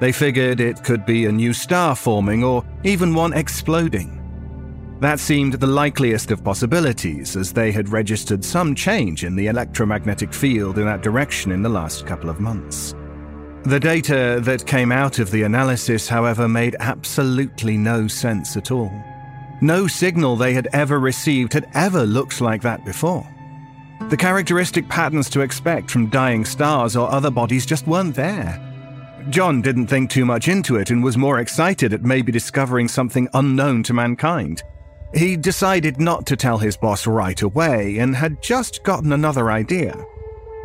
They 0.00 0.12
figured 0.12 0.60
it 0.60 0.84
could 0.84 1.04
be 1.06 1.24
a 1.24 1.32
new 1.32 1.52
star 1.52 1.96
forming 1.96 2.44
or 2.44 2.64
even 2.84 3.14
one 3.14 3.32
exploding. 3.32 4.12
That 5.00 5.20
seemed 5.20 5.54
the 5.54 5.66
likeliest 5.66 6.30
of 6.30 6.44
possibilities, 6.44 7.36
as 7.36 7.52
they 7.52 7.70
had 7.70 7.90
registered 7.90 8.42
some 8.44 8.74
change 8.74 9.24
in 9.24 9.36
the 9.36 9.48
electromagnetic 9.48 10.32
field 10.32 10.78
in 10.78 10.86
that 10.86 11.02
direction 11.02 11.52
in 11.52 11.62
the 11.62 11.68
last 11.68 12.06
couple 12.06 12.30
of 12.30 12.40
months. 12.40 12.94
The 13.66 13.80
data 13.80 14.38
that 14.42 14.64
came 14.64 14.92
out 14.92 15.18
of 15.18 15.32
the 15.32 15.42
analysis, 15.42 16.06
however, 16.06 16.48
made 16.48 16.76
absolutely 16.78 17.76
no 17.76 18.06
sense 18.06 18.56
at 18.56 18.70
all. 18.70 18.92
No 19.60 19.88
signal 19.88 20.36
they 20.36 20.54
had 20.54 20.68
ever 20.72 21.00
received 21.00 21.52
had 21.52 21.68
ever 21.74 22.06
looked 22.06 22.40
like 22.40 22.62
that 22.62 22.84
before. 22.84 23.26
The 24.08 24.16
characteristic 24.16 24.88
patterns 24.88 25.28
to 25.30 25.40
expect 25.40 25.90
from 25.90 26.10
dying 26.10 26.44
stars 26.44 26.94
or 26.94 27.10
other 27.10 27.28
bodies 27.28 27.66
just 27.66 27.88
weren't 27.88 28.14
there. 28.14 28.62
John 29.30 29.62
didn't 29.62 29.88
think 29.88 30.10
too 30.10 30.24
much 30.24 30.46
into 30.46 30.76
it 30.76 30.90
and 30.90 31.02
was 31.02 31.18
more 31.18 31.40
excited 31.40 31.92
at 31.92 32.04
maybe 32.04 32.30
discovering 32.30 32.86
something 32.86 33.28
unknown 33.34 33.82
to 33.82 33.92
mankind 33.92 34.62
He 35.12 35.36
decided 35.36 35.98
not 35.98 36.24
to 36.26 36.36
tell 36.36 36.58
his 36.58 36.76
boss 36.76 37.04
right 37.04 37.42
away 37.42 37.98
and 37.98 38.14
had 38.14 38.40
just 38.40 38.84
gotten 38.84 39.12
another 39.12 39.50
idea. 39.50 39.96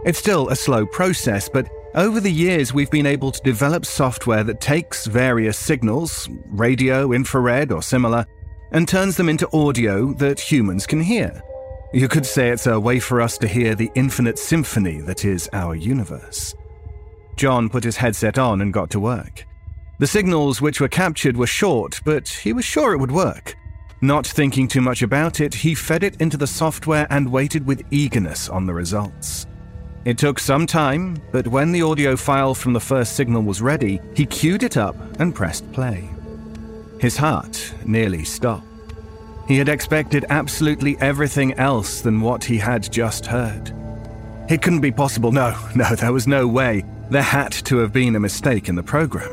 It's 0.06 0.20
still 0.20 0.49
a 0.49 0.56
slow 0.56 0.86
process, 0.86 1.49
but 1.49 1.68
over 1.96 2.20
the 2.20 2.32
years 2.32 2.74
we've 2.74 2.92
been 2.92 3.06
able 3.06 3.32
to 3.32 3.42
develop 3.42 3.86
software 3.86 4.44
that 4.44 4.62
takes 4.62 5.06
various 5.06 5.58
signals, 5.58 6.30
radio, 6.48 7.12
infrared, 7.12 7.72
or 7.72 7.82
similar, 7.82 8.26
and 8.72 8.88
turns 8.88 9.18
them 9.18 9.28
into 9.28 9.50
audio 9.56 10.14
that 10.14 10.39
humans 10.39 10.88
can 10.88 11.02
hear. 11.02 11.42
You 11.94 12.08
could 12.08 12.26
say 12.26 12.50
it's 12.50 12.68
a 12.68 12.80
way 12.80 13.00
for 13.00 13.22
us 13.22 13.38
to 13.39 13.48
hear 13.48 13.76
the 13.76 13.92
infinite 13.96 14.39
symphony 14.39 15.02
that 15.02 15.26
is 15.26 15.50
our 15.52 15.76
universe. 15.76 16.56
John 17.36 17.70
put 17.70 17.84
his 17.84 17.98
headset 17.98 18.38
on 18.38 18.62
and 18.62 18.72
got 18.72 18.89
to 18.92 19.00
work. 19.00 19.46
The 20.00 20.08
signals 20.08 20.62
which 20.62 20.80
were 20.80 20.88
captured 20.88 21.36
were 21.36 21.48
short, 21.48 22.00
but 22.06 22.28
he 22.28 22.54
was 22.54 22.64
sure 22.64 22.94
it 22.94 23.00
would 23.00 23.12
work. 23.12 23.56
Not 24.02 24.26
thinking 24.26 24.68
too 24.68 24.82
much 24.82 25.02
about 25.02 25.42
it, 25.42 25.54
he 25.54 25.76
fed 25.76 26.04
it 26.04 26.22
into 26.22 26.38
the 26.38 26.48
software 26.48 27.06
and 27.10 27.32
waited 27.32 27.68
with 27.68 27.84
eagerness 27.92 28.50
on 28.50 28.66
the 28.66 28.74
results. 28.74 29.46
It 30.04 30.18
took 30.18 30.39
some 30.39 30.66
time, 30.66 31.22
but 31.32 31.47
when 31.47 31.72
the 31.72 31.84
audio 31.84 32.16
file 32.16 32.56
from 32.56 32.74
the 32.74 32.80
first 32.80 33.16
signal 33.16 33.43
was 33.43 33.62
ready, 33.62 34.02
he 34.16 34.26
queued 34.26 34.64
it 34.64 34.76
up 34.76 34.95
and 35.20 35.36
pressed 35.36 35.72
play. 35.74 36.10
His 36.99 37.18
heart 37.18 37.74
nearly 37.86 38.24
stopped. 38.24 38.66
He 39.47 39.58
had 39.58 39.70
expected 39.70 40.26
absolutely 40.30 40.97
everything 40.99 41.54
else 41.54 42.02
than 42.02 42.22
what 42.22 42.43
he 42.43 42.58
had 42.58 42.91
just 42.91 43.28
heard. 43.28 43.76
It 44.49 44.64
couldn't 44.64 44.82
be 44.82 44.91
possible. 44.91 45.32
No, 45.32 45.56
no, 45.76 45.95
there 45.95 46.14
was 46.14 46.28
no 46.28 46.47
way. 46.47 46.84
There 47.12 47.22
had 47.22 47.52
to 47.66 47.78
have 47.78 47.93
been 47.93 48.16
a 48.16 48.20
mistake 48.20 48.70
in 48.70 48.76
the 48.76 48.84
program. 48.84 49.30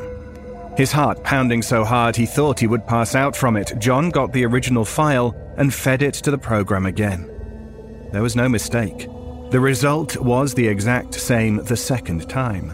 His 0.77 0.91
heart 0.91 1.23
pounding 1.23 1.63
so 1.63 1.83
hard 1.83 2.15
he 2.15 2.27
thought 2.27 2.59
he 2.59 2.67
would 2.67 2.85
pass 2.85 3.15
out 3.15 3.35
from 3.35 3.57
it, 3.57 3.73
John 3.79 4.11
got 4.11 4.33
the 4.33 4.45
original 4.45 4.85
file 4.85 5.35
and 5.57 5.73
fed 5.73 6.03
it 6.03 6.13
to 6.15 6.31
the 6.31 6.37
program 6.37 6.85
again. 6.85 7.27
There 8.11 8.21
was 8.21 8.35
no 8.35 8.47
mistake. 8.47 9.07
The 9.51 9.59
result 9.59 10.15
was 10.17 10.53
the 10.53 10.67
exact 10.67 11.15
same 11.15 11.57
the 11.63 11.75
second 11.75 12.29
time. 12.29 12.71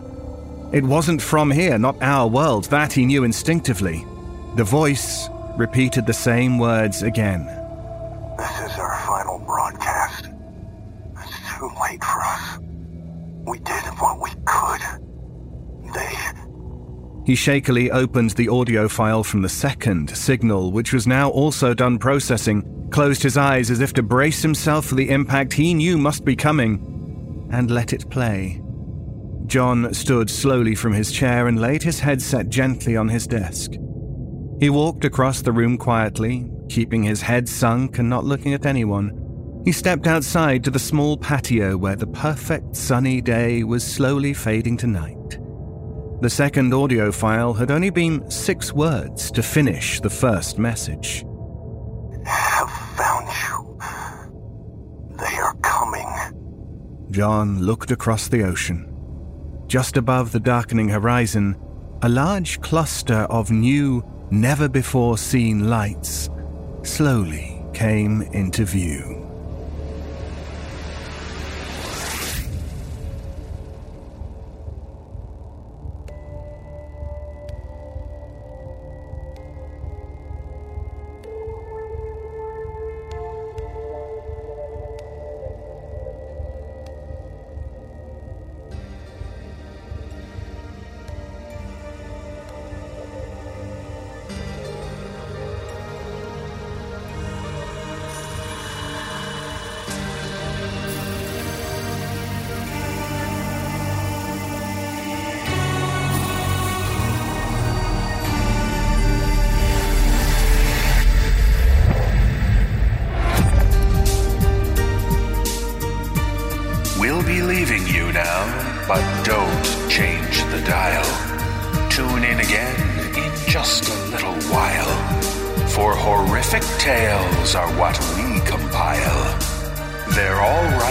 It 0.73 0.83
wasn't 0.83 1.21
from 1.21 1.49
here, 1.49 1.77
not 1.77 2.01
our 2.01 2.27
world, 2.27 2.65
that 2.65 2.91
he 2.91 3.05
knew 3.05 3.23
instinctively. 3.23 4.05
The 4.55 4.65
voice 4.65 5.29
repeated 5.57 6.05
the 6.05 6.13
same 6.13 6.57
words 6.59 7.01
again. 7.01 7.45
This 8.37 8.59
is 8.59 8.77
our 8.77 9.01
final 9.07 9.39
broadcast. 9.39 10.27
It's 11.17 11.57
too 11.57 11.69
late 11.81 12.03
for 12.03 12.21
us. 12.21 12.59
We 13.47 13.59
did 13.59 13.83
what 13.99 14.21
we 14.21 14.31
could. 14.43 14.81
They. 15.93 16.24
He 17.25 17.33
shakily 17.33 17.89
opened 17.89 18.31
the 18.31 18.49
audio 18.49 18.87
file 18.87 19.23
from 19.23 19.41
the 19.41 19.49
second 19.49 20.15
signal, 20.15 20.71
which 20.71 20.93
was 20.93 21.07
now 21.07 21.31
also 21.31 21.73
done 21.73 21.97
processing, 21.97 22.87
closed 22.91 23.23
his 23.23 23.35
eyes 23.35 23.71
as 23.71 23.81
if 23.81 23.93
to 23.93 24.03
brace 24.03 24.43
himself 24.43 24.85
for 24.85 24.95
the 24.95 25.09
impact 25.09 25.51
he 25.53 25.73
knew 25.73 25.97
must 25.97 26.23
be 26.23 26.35
coming, 26.35 27.49
and 27.51 27.71
let 27.71 27.93
it 27.93 28.07
play. 28.11 28.61
John 29.47 29.91
stood 29.91 30.29
slowly 30.29 30.75
from 30.75 30.93
his 30.93 31.11
chair 31.11 31.47
and 31.47 31.59
laid 31.59 31.81
his 31.81 31.99
headset 31.99 32.49
gently 32.49 32.95
on 32.95 33.09
his 33.09 33.25
desk. 33.25 33.71
He 34.59 34.69
walked 34.69 35.03
across 35.03 35.41
the 35.41 35.51
room 35.51 35.79
quietly, 35.79 36.49
keeping 36.69 37.01
his 37.03 37.21
head 37.23 37.49
sunk 37.49 37.97
and 37.97 38.07
not 38.07 38.23
looking 38.23 38.53
at 38.53 38.67
anyone. 38.67 39.61
He 39.65 39.71
stepped 39.71 40.05
outside 40.05 40.63
to 40.63 40.69
the 40.69 40.77
small 40.77 41.17
patio 41.17 41.75
where 41.75 41.95
the 41.95 42.07
perfect 42.07 42.75
sunny 42.75 43.19
day 43.19 43.63
was 43.63 43.83
slowly 43.83 44.33
fading 44.33 44.77
to 44.77 44.87
night. 44.87 45.39
The 46.21 46.29
second 46.29 46.73
audio 46.73 47.11
file 47.11 47.53
had 47.53 47.71
only 47.71 47.89
been 47.89 48.29
six 48.31 48.71
words 48.71 49.29
to 49.31 49.43
finish 49.43 49.99
the 49.99 50.09
first 50.09 50.57
message. 50.57 51.25
Have 52.25 52.71
found 52.95 53.27
you. 53.27 53.77
They 55.17 55.35
are 55.37 55.53
coming. 55.55 56.07
John 57.11 57.59
looked 57.61 57.91
across 57.91 58.29
the 58.29 58.43
ocean. 58.43 58.91
Just 59.67 59.97
above 59.97 60.31
the 60.31 60.39
darkening 60.39 60.89
horizon, 60.89 61.57
a 62.01 62.09
large 62.09 62.61
cluster 62.61 63.27
of 63.29 63.51
new, 63.51 64.03
never 64.31 64.69
before 64.69 65.17
seen 65.17 65.69
lights 65.69 66.29
slowly 66.83 67.61
came 67.73 68.21
into 68.21 68.63
view. 68.63 69.24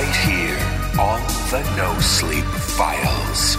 Right 0.04 0.16
here 0.16 0.58
on 1.00 1.20
the 1.50 1.62
No 1.76 1.98
Sleep 2.00 2.44
Files. 2.44 3.56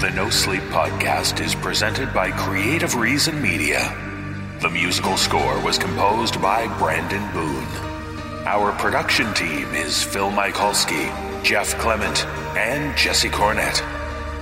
The 0.00 0.10
No 0.10 0.28
Sleep 0.28 0.62
Podcast 0.64 1.44
is 1.44 1.54
presented 1.54 2.12
by 2.12 2.30
Creative 2.32 2.94
Reason 2.94 3.40
Media. 3.40 3.80
The 4.60 4.68
musical 4.68 5.16
score 5.16 5.58
was 5.64 5.78
composed 5.78 6.40
by 6.42 6.66
Brandon 6.78 7.32
Boone. 7.32 7.66
Our 8.46 8.72
production 8.72 9.32
team 9.32 9.68
is 9.74 10.02
Phil 10.02 10.30
Michalski, 10.30 11.42
Jeff 11.42 11.74
Clement, 11.78 12.26
and 12.56 12.96
Jesse 12.96 13.30
Cornett. 13.30 13.80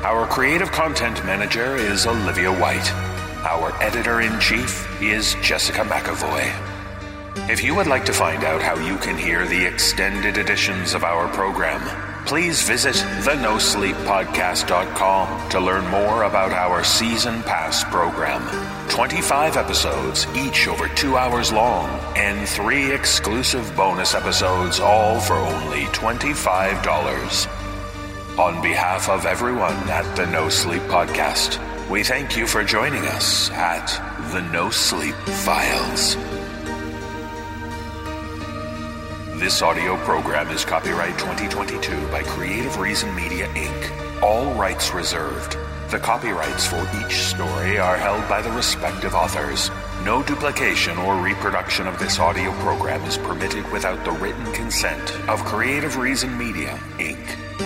Our 0.03 0.27
creative 0.27 0.72
content 0.72 1.24
manager 1.24 1.77
is 1.77 2.07
Olivia 2.07 2.53
White. 2.53 2.91
Our 3.45 3.72
editor 3.81 4.20
in 4.22 4.41
chief 4.41 4.89
is 5.01 5.37
Jessica 5.43 5.83
McAvoy. 5.83 6.76
If 7.37 7.62
you 7.62 7.76
would 7.76 7.87
like 7.87 8.05
to 8.07 8.12
find 8.12 8.43
out 8.43 8.61
how 8.61 8.74
you 8.84 8.97
can 8.97 9.16
hear 9.16 9.47
the 9.47 9.64
extended 9.64 10.37
editions 10.37 10.95
of 10.95 11.05
our 11.05 11.28
program, 11.28 11.80
please 12.26 12.61
visit 12.62 12.97
thenosleeppodcast.com 12.97 15.49
to 15.51 15.61
learn 15.61 15.87
more 15.89 16.24
about 16.24 16.53
our 16.53 16.82
season 16.82 17.45
pass 17.45 17.84
program. 17.84 18.43
25 18.89 19.57
episodes, 19.57 20.26
each 20.34 20.66
over 20.66 20.89
two 20.89 21.16
hours 21.16 21.53
long, 21.53 21.89
and 22.16 22.49
three 22.49 22.93
exclusive 22.93 23.76
bonus 23.76 24.14
episodes, 24.14 24.80
all 24.80 25.20
for 25.20 25.37
only 25.37 25.84
$25. 25.87 27.49
On 28.41 28.61
behalf 28.61 29.09
of 29.09 29.24
everyone 29.24 29.76
at 29.89 30.16
the 30.16 30.26
No 30.26 30.49
Sleep 30.49 30.82
Podcast, 30.82 31.61
we 31.89 32.03
thank 32.03 32.37
you 32.37 32.49
for 32.49 32.64
joining 32.64 33.05
us 33.05 33.53
at 33.53 33.87
the 34.32 34.41
No 34.51 34.70
Sleep 34.70 35.14
Files. 35.14 36.16
This 39.39 39.61
audio 39.61 39.99
program 39.99 40.49
is 40.49 40.64
copyright 40.64 41.18
2022 41.18 42.09
by 42.09 42.22
Creative 42.22 42.78
Reason 42.78 43.14
Media 43.14 43.47
Inc., 43.49 44.22
all 44.22 44.55
rights 44.55 44.95
reserved. 44.95 45.59
The 45.91 45.99
copyrights 45.99 46.66
for 46.66 46.80
each 47.05 47.12
story 47.12 47.78
are 47.78 47.99
held 47.99 48.26
by 48.30 48.41
the 48.41 48.51
respective 48.53 49.14
authors. 49.14 49.70
No 50.03 50.22
duplication 50.22 50.97
or 50.97 51.16
reproduction 51.16 51.87
of 51.87 51.99
this 51.99 52.18
audio 52.18 52.51
program 52.62 53.03
is 53.03 53.18
permitted 53.18 53.70
without 53.70 54.03
the 54.07 54.12
written 54.12 54.51
consent 54.55 55.12
of 55.28 55.45
Creative 55.45 55.99
Reason 55.99 56.37
Media 56.39 56.80
Inc. 56.97 57.66